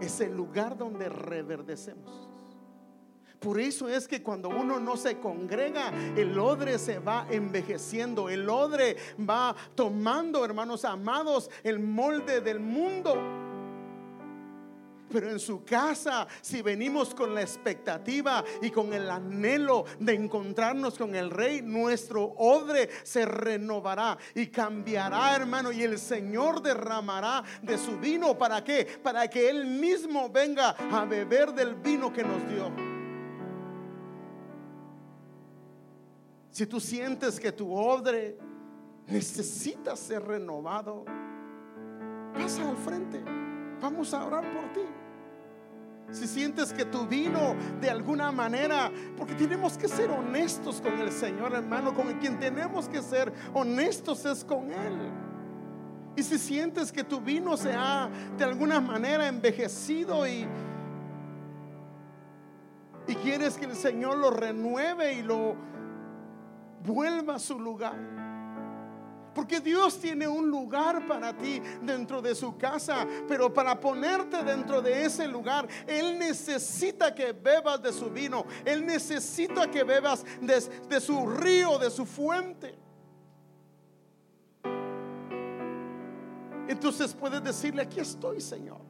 es 0.00 0.20
el 0.20 0.36
lugar 0.36 0.76
donde 0.76 1.08
reverdecemos. 1.08 2.30
Por 3.38 3.60
eso 3.60 3.88
es 3.88 4.08
que 4.08 4.22
cuando 4.22 4.48
uno 4.48 4.80
no 4.80 4.96
se 4.96 5.18
congrega, 5.18 5.92
el 6.16 6.38
odre 6.38 6.78
se 6.78 6.98
va 6.98 7.26
envejeciendo, 7.30 8.28
el 8.28 8.48
odre 8.48 8.96
va 9.18 9.54
tomando, 9.74 10.44
hermanos 10.44 10.84
amados, 10.84 11.50
el 11.62 11.78
molde 11.78 12.40
del 12.40 12.60
mundo. 12.60 13.45
Pero 15.10 15.30
en 15.30 15.38
su 15.38 15.64
casa, 15.64 16.26
si 16.40 16.62
venimos 16.62 17.14
con 17.14 17.34
la 17.34 17.42
expectativa 17.42 18.44
y 18.60 18.70
con 18.70 18.92
el 18.92 19.08
anhelo 19.08 19.84
de 20.00 20.14
encontrarnos 20.14 20.98
con 20.98 21.14
el 21.14 21.30
rey, 21.30 21.62
nuestro 21.62 22.34
odre 22.36 22.90
se 23.04 23.24
renovará 23.24 24.18
y 24.34 24.48
cambiará, 24.48 25.36
hermano, 25.36 25.70
y 25.70 25.82
el 25.82 25.98
Señor 25.98 26.60
derramará 26.60 27.44
de 27.62 27.78
su 27.78 27.98
vino. 27.98 28.36
¿Para 28.36 28.64
qué? 28.64 28.98
Para 29.02 29.28
que 29.28 29.48
Él 29.48 29.66
mismo 29.66 30.28
venga 30.28 30.70
a 30.70 31.04
beber 31.04 31.52
del 31.52 31.76
vino 31.76 32.12
que 32.12 32.24
nos 32.24 32.48
dio. 32.48 32.96
Si 36.50 36.66
tú 36.66 36.80
sientes 36.80 37.38
que 37.38 37.52
tu 37.52 37.70
odre 37.70 38.38
necesita 39.06 39.94
ser 39.94 40.22
renovado, 40.22 41.04
pasa 42.32 42.68
al 42.68 42.76
frente. 42.78 43.22
Vamos 43.80 44.14
a 44.14 44.24
orar 44.24 44.50
por 44.52 44.72
ti. 44.72 44.95
Si 46.12 46.26
sientes 46.26 46.72
que 46.72 46.84
tu 46.84 47.06
vino 47.06 47.54
de 47.80 47.90
alguna 47.90 48.30
manera, 48.30 48.90
porque 49.16 49.34
tenemos 49.34 49.76
que 49.76 49.88
ser 49.88 50.10
honestos 50.10 50.80
con 50.80 50.98
el 51.00 51.10
Señor, 51.10 51.52
hermano, 51.52 51.94
con 51.94 52.12
quien 52.20 52.38
tenemos 52.38 52.88
que 52.88 53.02
ser 53.02 53.32
honestos 53.52 54.24
es 54.24 54.44
con 54.44 54.70
Él. 54.70 54.94
Y 56.16 56.22
si 56.22 56.38
sientes 56.38 56.92
que 56.92 57.04
tu 57.04 57.20
vino 57.20 57.56
se 57.56 57.72
ha 57.74 58.08
de 58.38 58.44
alguna 58.44 58.80
manera 58.80 59.28
envejecido 59.28 60.26
y, 60.26 60.46
y 63.06 63.14
quieres 63.16 63.58
que 63.58 63.66
el 63.66 63.76
Señor 63.76 64.16
lo 64.16 64.30
renueve 64.30 65.12
y 65.12 65.22
lo 65.22 65.56
vuelva 66.84 67.34
a 67.34 67.38
su 67.38 67.58
lugar. 67.58 68.15
Porque 69.36 69.60
Dios 69.60 70.00
tiene 70.00 70.26
un 70.26 70.50
lugar 70.50 71.06
para 71.06 71.36
ti 71.36 71.60
dentro 71.82 72.22
de 72.22 72.34
su 72.34 72.56
casa, 72.56 73.06
pero 73.28 73.52
para 73.52 73.78
ponerte 73.78 74.42
dentro 74.42 74.80
de 74.80 75.04
ese 75.04 75.28
lugar, 75.28 75.68
Él 75.86 76.18
necesita 76.18 77.14
que 77.14 77.32
bebas 77.32 77.82
de 77.82 77.92
su 77.92 78.08
vino, 78.08 78.46
Él 78.64 78.86
necesita 78.86 79.70
que 79.70 79.84
bebas 79.84 80.24
de, 80.40 81.00
su 81.02 81.26
río, 81.26 81.78
de 81.78 81.90
su 81.90 82.06
fuente. 82.06 82.78
Entonces 86.66 87.12
puedes 87.12 87.44
decirle, 87.44 87.82
aquí 87.82 88.00
estoy, 88.00 88.40
Señor. 88.40 88.86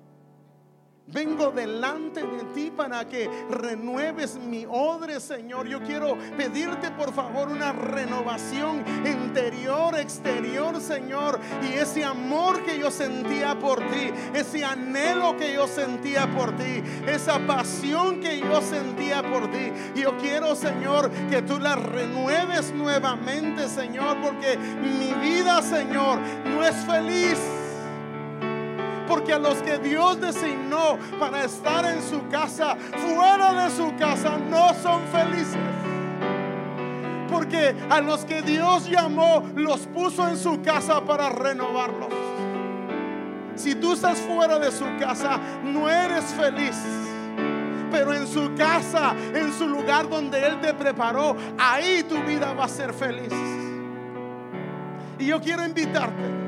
Vengo 1.08 1.52
delante 1.52 2.20
de 2.20 2.44
ti 2.52 2.72
para 2.76 3.06
que 3.06 3.30
renueves 3.48 4.36
mi 4.36 4.66
odre, 4.68 5.20
Señor. 5.20 5.68
Yo 5.68 5.80
quiero 5.80 6.18
pedirte, 6.36 6.90
por 6.90 7.12
favor, 7.12 7.48
una 7.48 7.72
renovación 7.72 8.84
interior, 9.06 9.55
exterior, 10.00 10.80
Señor. 10.80 11.38
Y 11.62 11.74
ese 11.74 12.04
amor 12.04 12.62
que 12.64 12.78
yo 12.78 12.90
sentía 12.90 13.58
por 13.58 13.80
ti, 13.80 14.12
ese 14.34 14.64
anhelo 14.64 15.36
que 15.36 15.52
yo 15.52 15.66
sentía 15.66 16.26
por 16.26 16.56
ti, 16.56 16.82
esa 17.06 17.38
pasión 17.46 18.20
que 18.20 18.40
yo 18.40 18.60
sentía 18.62 19.22
por 19.22 19.50
ti. 19.50 19.72
Yo 19.94 20.16
quiero, 20.18 20.54
Señor, 20.54 21.10
que 21.30 21.42
tú 21.42 21.58
la 21.58 21.76
renueves 21.76 22.72
nuevamente, 22.72 23.68
Señor, 23.68 24.20
porque 24.20 24.56
mi 24.56 25.12
vida, 25.14 25.62
Señor, 25.62 26.18
no 26.44 26.64
es 26.64 26.74
feliz 26.84 27.38
porque 29.06 29.32
a 29.32 29.38
los 29.38 29.62
que 29.62 29.78
Dios 29.78 30.20
designó 30.20 30.98
para 31.18 31.44
estar 31.44 31.84
en 31.84 32.02
su 32.02 32.26
casa, 32.28 32.76
fuera 33.14 33.64
de 33.64 33.70
su 33.70 33.94
casa, 33.96 34.36
no 34.36 34.74
son 34.74 35.02
felices. 35.08 35.75
Porque 37.30 37.74
a 37.90 38.00
los 38.00 38.24
que 38.24 38.42
Dios 38.42 38.88
llamó, 38.88 39.42
los 39.54 39.86
puso 39.86 40.28
en 40.28 40.36
su 40.36 40.62
casa 40.62 41.04
para 41.04 41.28
renovarlos. 41.28 42.08
Si 43.54 43.74
tú 43.74 43.94
estás 43.94 44.18
fuera 44.18 44.58
de 44.58 44.70
su 44.70 44.84
casa, 44.98 45.40
no 45.64 45.88
eres 45.88 46.24
feliz 46.34 46.76
pero 47.90 48.12
en 48.12 48.26
su 48.26 48.52
casa, 48.54 49.14
en 49.32 49.52
su 49.52 49.66
lugar 49.68 50.08
donde 50.08 50.44
Él 50.44 50.60
te 50.60 50.74
preparó, 50.74 51.36
ahí 51.56 52.02
tu 52.02 52.20
vida 52.24 52.52
va 52.52 52.64
a 52.64 52.68
ser 52.68 52.92
feliz. 52.92 53.32
Y 55.18 55.26
yo 55.26 55.40
quiero 55.40 55.64
invitarte 55.64 56.45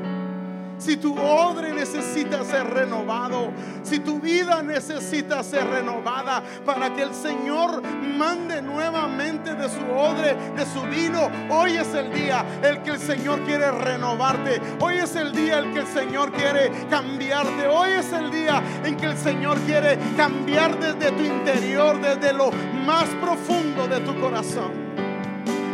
si 0.79 0.97
tu 0.97 1.13
odre 1.17 1.73
necesita 1.73 2.43
ser 2.43 2.65
renovado, 2.67 3.51
si 3.83 3.99
tu 3.99 4.19
vida 4.19 4.63
necesita 4.63 5.43
ser 5.43 5.67
renovada 5.67 6.41
para 6.65 6.93
que 6.93 7.03
el 7.03 7.13
Señor 7.13 7.83
mande 8.17 8.61
nuevamente 8.61 9.53
de 9.53 9.69
su 9.69 9.85
odre, 9.91 10.35
de 10.55 10.65
su 10.65 10.81
vino, 10.83 11.29
hoy 11.49 11.73
es 11.73 11.93
el 11.93 12.11
día 12.11 12.45
el 12.63 12.81
que 12.81 12.91
el 12.91 12.99
Señor 12.99 13.41
quiere 13.43 13.69
renovarte. 13.71 14.61
Hoy 14.79 14.97
es 14.97 15.15
el 15.15 15.33
día 15.33 15.59
el 15.59 15.73
que 15.73 15.79
el 15.79 15.87
Señor 15.87 16.31
quiere 16.31 16.71
cambiarte. 16.89 17.67
Hoy 17.67 17.91
es 17.91 18.11
el 18.13 18.31
día 18.31 18.63
en 18.83 18.95
que 18.95 19.07
el 19.07 19.17
Señor 19.17 19.59
quiere 19.59 19.99
cambiar 20.15 20.79
desde 20.79 21.11
tu 21.11 21.23
interior, 21.23 21.99
desde 22.01 22.33
lo 22.33 22.51
más 22.85 23.05
profundo 23.21 23.87
de 23.87 23.99
tu 23.99 24.19
corazón. 24.19 24.88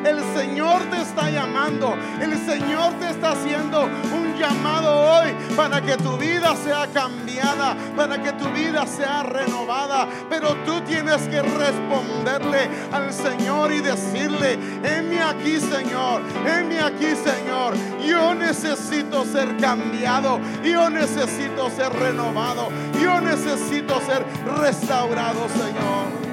El 0.05 0.23
Señor 0.35 0.83
te 0.91 1.01
está 1.01 1.29
llamando. 1.31 1.95
El 2.21 2.37
Señor 2.45 2.93
te 2.99 3.09
está 3.09 3.31
haciendo 3.31 3.85
un 3.85 4.35
llamado 4.37 4.93
hoy 4.93 5.33
para 5.55 5.81
que 5.81 5.97
tu 5.97 6.15
vida 6.17 6.55
sea 6.55 6.87
cambiada, 6.93 7.75
para 7.95 8.21
que 8.21 8.31
tu 8.33 8.47
vida 8.49 8.85
sea 8.85 9.23
renovada. 9.23 10.07
Pero 10.29 10.55
tú 10.65 10.81
tienes 10.81 11.27
que 11.27 11.41
responderle 11.41 12.69
al 12.91 13.11
Señor 13.11 13.71
y 13.71 13.81
decirle, 13.81 14.59
heme 14.83 15.21
aquí 15.21 15.59
Señor, 15.59 16.21
heme 16.45 16.79
aquí 16.79 17.15
Señor. 17.15 17.73
Yo 18.05 18.35
necesito 18.35 19.25
ser 19.25 19.57
cambiado, 19.57 20.39
yo 20.63 20.89
necesito 20.89 21.69
ser 21.71 21.91
renovado, 21.93 22.69
yo 23.01 23.19
necesito 23.21 23.99
ser 24.01 24.23
restaurado 24.61 25.47
Señor. 25.49 26.24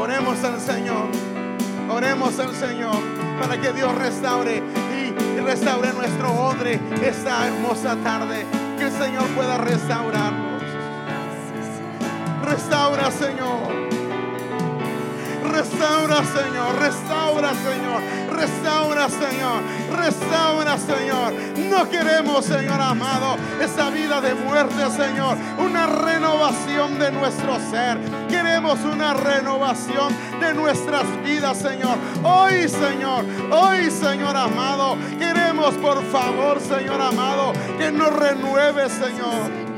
Oremos 0.00 0.42
al 0.44 0.58
Señor. 0.58 1.08
Oremos 1.90 2.38
al 2.38 2.54
Señor 2.54 2.96
para 3.38 3.60
que 3.60 3.70
Dios 3.74 3.94
restaure 3.96 4.62
y 5.36 5.40
restaure 5.40 5.92
nuestro 5.92 6.32
odre 6.32 6.80
esta 7.02 7.46
hermosa 7.46 7.96
tarde. 7.96 8.46
Que 8.78 8.84
el 8.84 8.92
Señor 8.92 9.26
pueda 9.36 9.58
restaurarnos. 9.58 10.62
Restaura, 12.46 13.10
Señor. 13.10 13.89
Restaura, 15.52 16.22
Señor. 16.24 16.78
Restaura, 16.78 17.50
Señor. 17.54 18.02
Restaura, 18.32 19.08
Señor. 19.08 19.62
Restaura, 19.96 20.78
Señor. 20.78 21.32
No 21.70 21.88
queremos, 21.88 22.44
Señor 22.44 22.80
amado, 22.80 23.36
esa 23.60 23.90
vida 23.90 24.20
de 24.20 24.34
muerte, 24.34 24.90
Señor. 24.90 25.36
Una 25.58 25.86
renovación 25.86 26.98
de 26.98 27.12
nuestro 27.12 27.58
ser. 27.70 27.98
Queremos 28.28 28.78
una 28.80 29.14
renovación 29.14 30.14
de 30.40 30.54
nuestras 30.54 31.04
vidas, 31.24 31.58
Señor. 31.58 31.96
Hoy, 32.22 32.68
Señor. 32.68 33.24
Hoy, 33.50 33.90
Señor 33.90 34.36
amado. 34.36 34.96
Queremos, 35.18 35.74
por 35.74 36.02
favor, 36.10 36.60
Señor 36.60 37.00
amado, 37.00 37.52
que 37.78 37.90
nos 37.90 38.12
renueve, 38.14 38.88
Señor. 38.88 39.69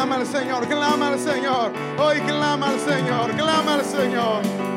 Clama 0.00 0.16
al 0.16 0.26
Señor, 0.26 0.66
clama 0.66 1.08
al 1.08 1.18
Señor. 1.18 1.72
Hoy 1.98 2.20
clama 2.20 2.70
al 2.70 2.80
Señor, 2.80 3.32
clama 3.32 3.74
al 3.74 3.84
Señor. 3.84 4.69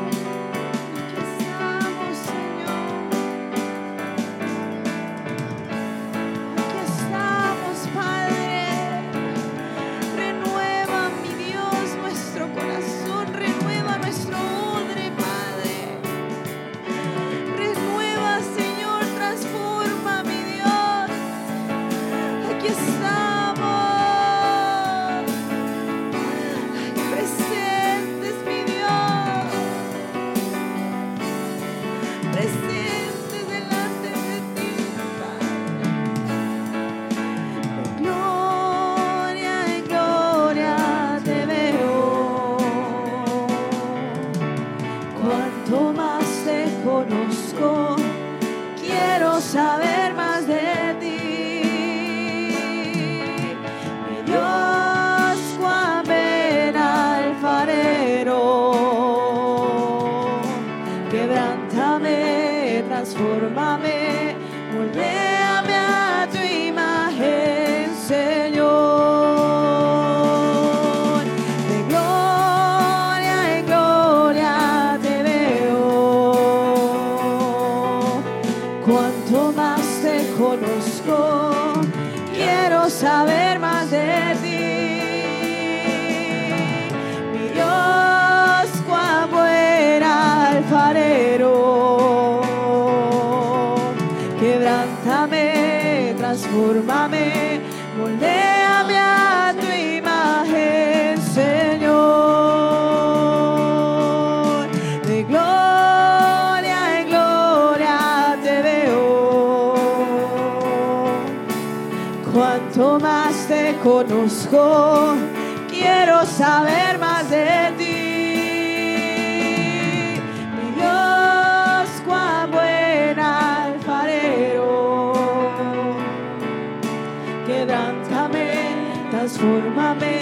Quebrántame, 128.14 129.10
transfórmame, 129.10 130.20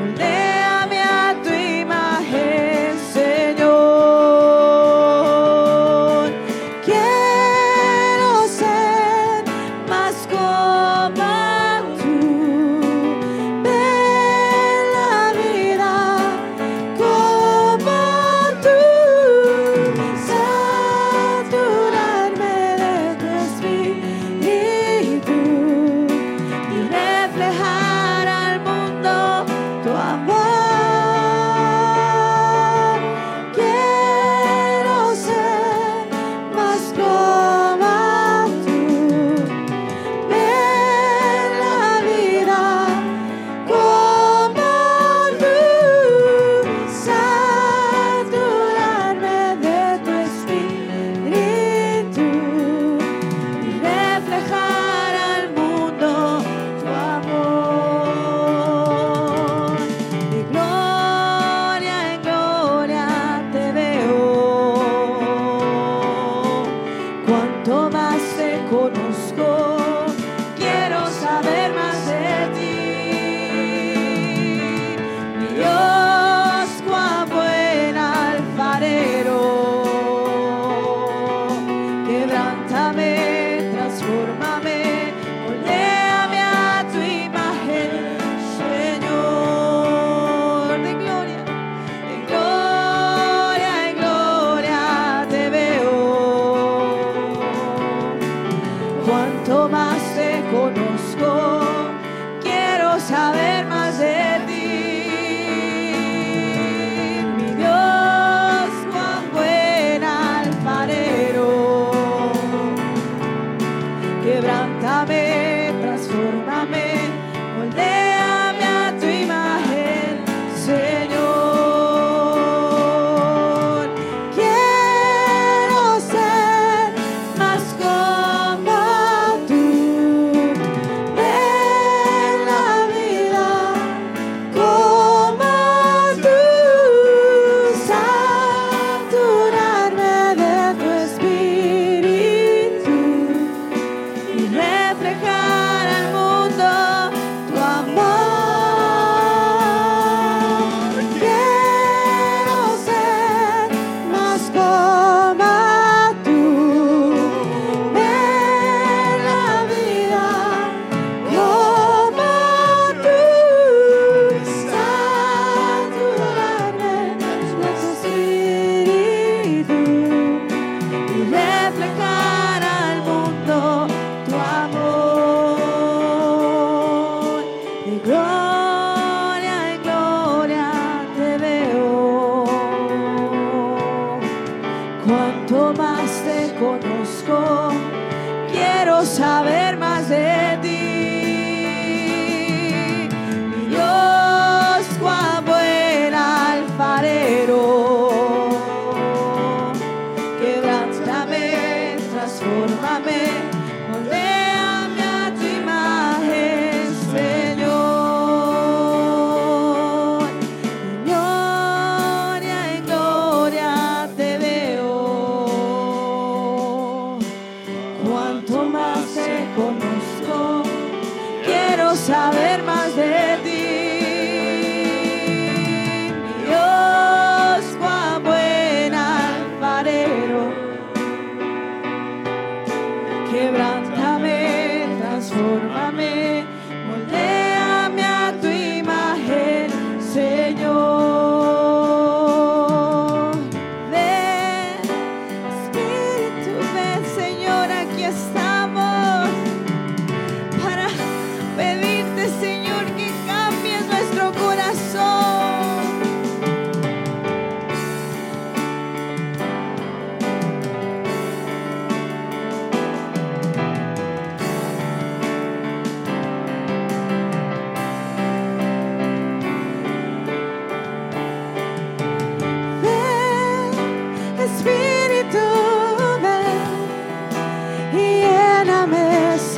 moldeame 0.00 0.47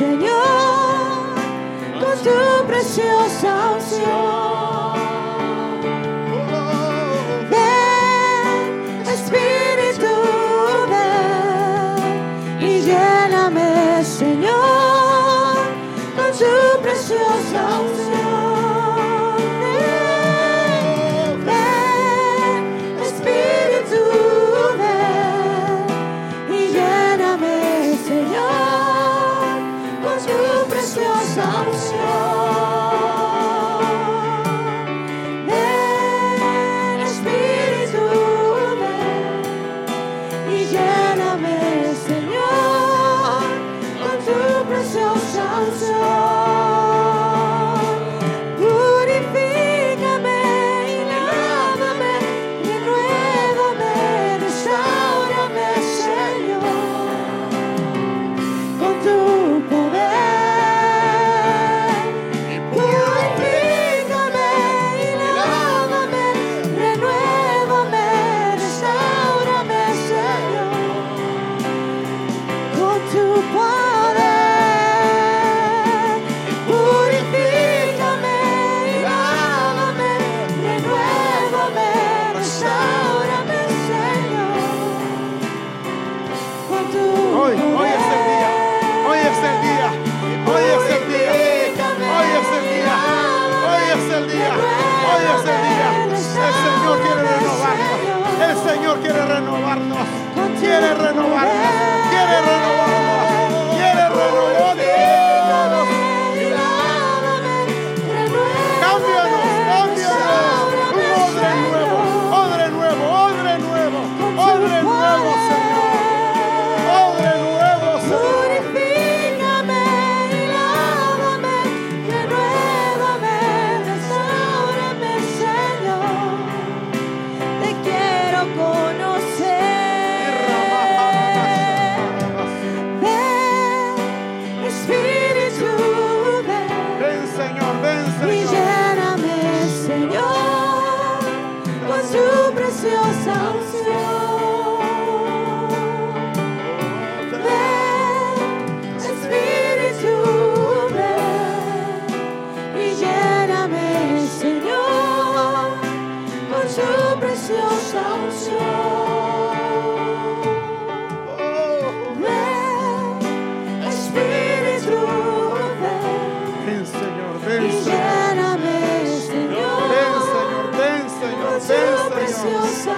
Señor, 0.01 1.35
con 2.01 2.17
tu 2.23 2.65
preciosa 2.65 3.71
unción. 3.75 4.40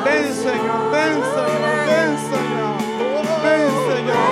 Ven, 0.06 0.34
Señor, 0.34 0.92
ven, 0.92 1.22
Señor, 1.36 1.86
ven, 1.88 2.12
Señor. 3.90 4.24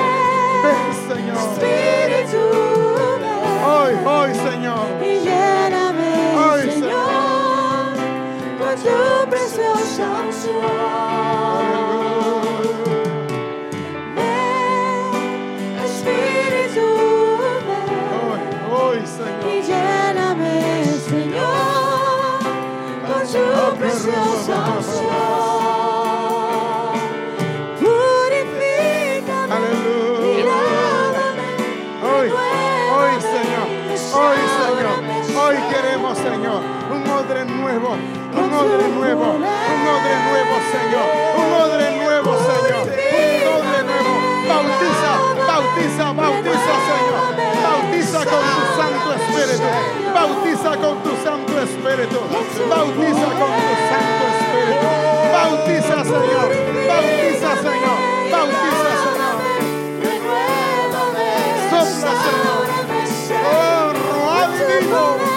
Ven, 0.64 0.84
Señor. 1.08 1.38
Espíritu, 1.38 2.44
hoy, 3.66 3.94
hoy, 4.06 4.32
Señor. 4.36 4.86
Y 5.02 5.20
lléname, 5.20 6.12
hoy, 6.38 6.64
Señor, 6.72 7.84
con 8.60 8.76
tu 8.76 9.30
preciosa 9.30 10.06
unción. 10.26 11.12
Y 19.44 19.62
lléname, 19.62 20.84
Señor, 21.10 22.40
con 23.08 23.24
su 23.28 23.44
preciosa 23.78 24.56
unción. 24.78 25.31
odre 38.62 38.88
nuevo, 38.90 39.26
un 39.34 39.88
odre 39.96 40.16
nuevo, 40.30 40.54
Señor, 40.74 41.08
un 41.42 41.50
odre 41.54 41.88
nuevo, 41.98 42.32
Señor, 42.50 42.86
un 42.86 43.42
odre 43.58 43.80
nuevo. 43.90 44.14
Bautiza, 44.48 45.12
bautiza, 45.48 46.06
bautiza, 46.14 46.74
Señor. 46.90 47.24
Bautiza 47.64 48.20
con 48.32 48.44
tu 48.54 48.64
Santo 48.78 49.08
Espíritu. 49.18 49.70
Bautiza 50.14 50.72
con 50.78 50.96
tu 51.04 51.12
Santo 51.24 51.54
Espíritu. 51.62 52.20
Bautiza 52.70 53.28
con 53.40 53.52
tu 53.66 53.74
Santo 53.90 54.24
Espíritu. 54.32 54.90
Bautiza, 55.34 55.98
Señor. 56.14 56.50
Bautiza, 56.92 57.50
Señor. 57.66 58.00
Bautiza, 58.32 58.92
Señor. 59.04 59.38
Sopla, 61.70 62.12
Señor. 62.24 62.62
Oh, 63.44 65.31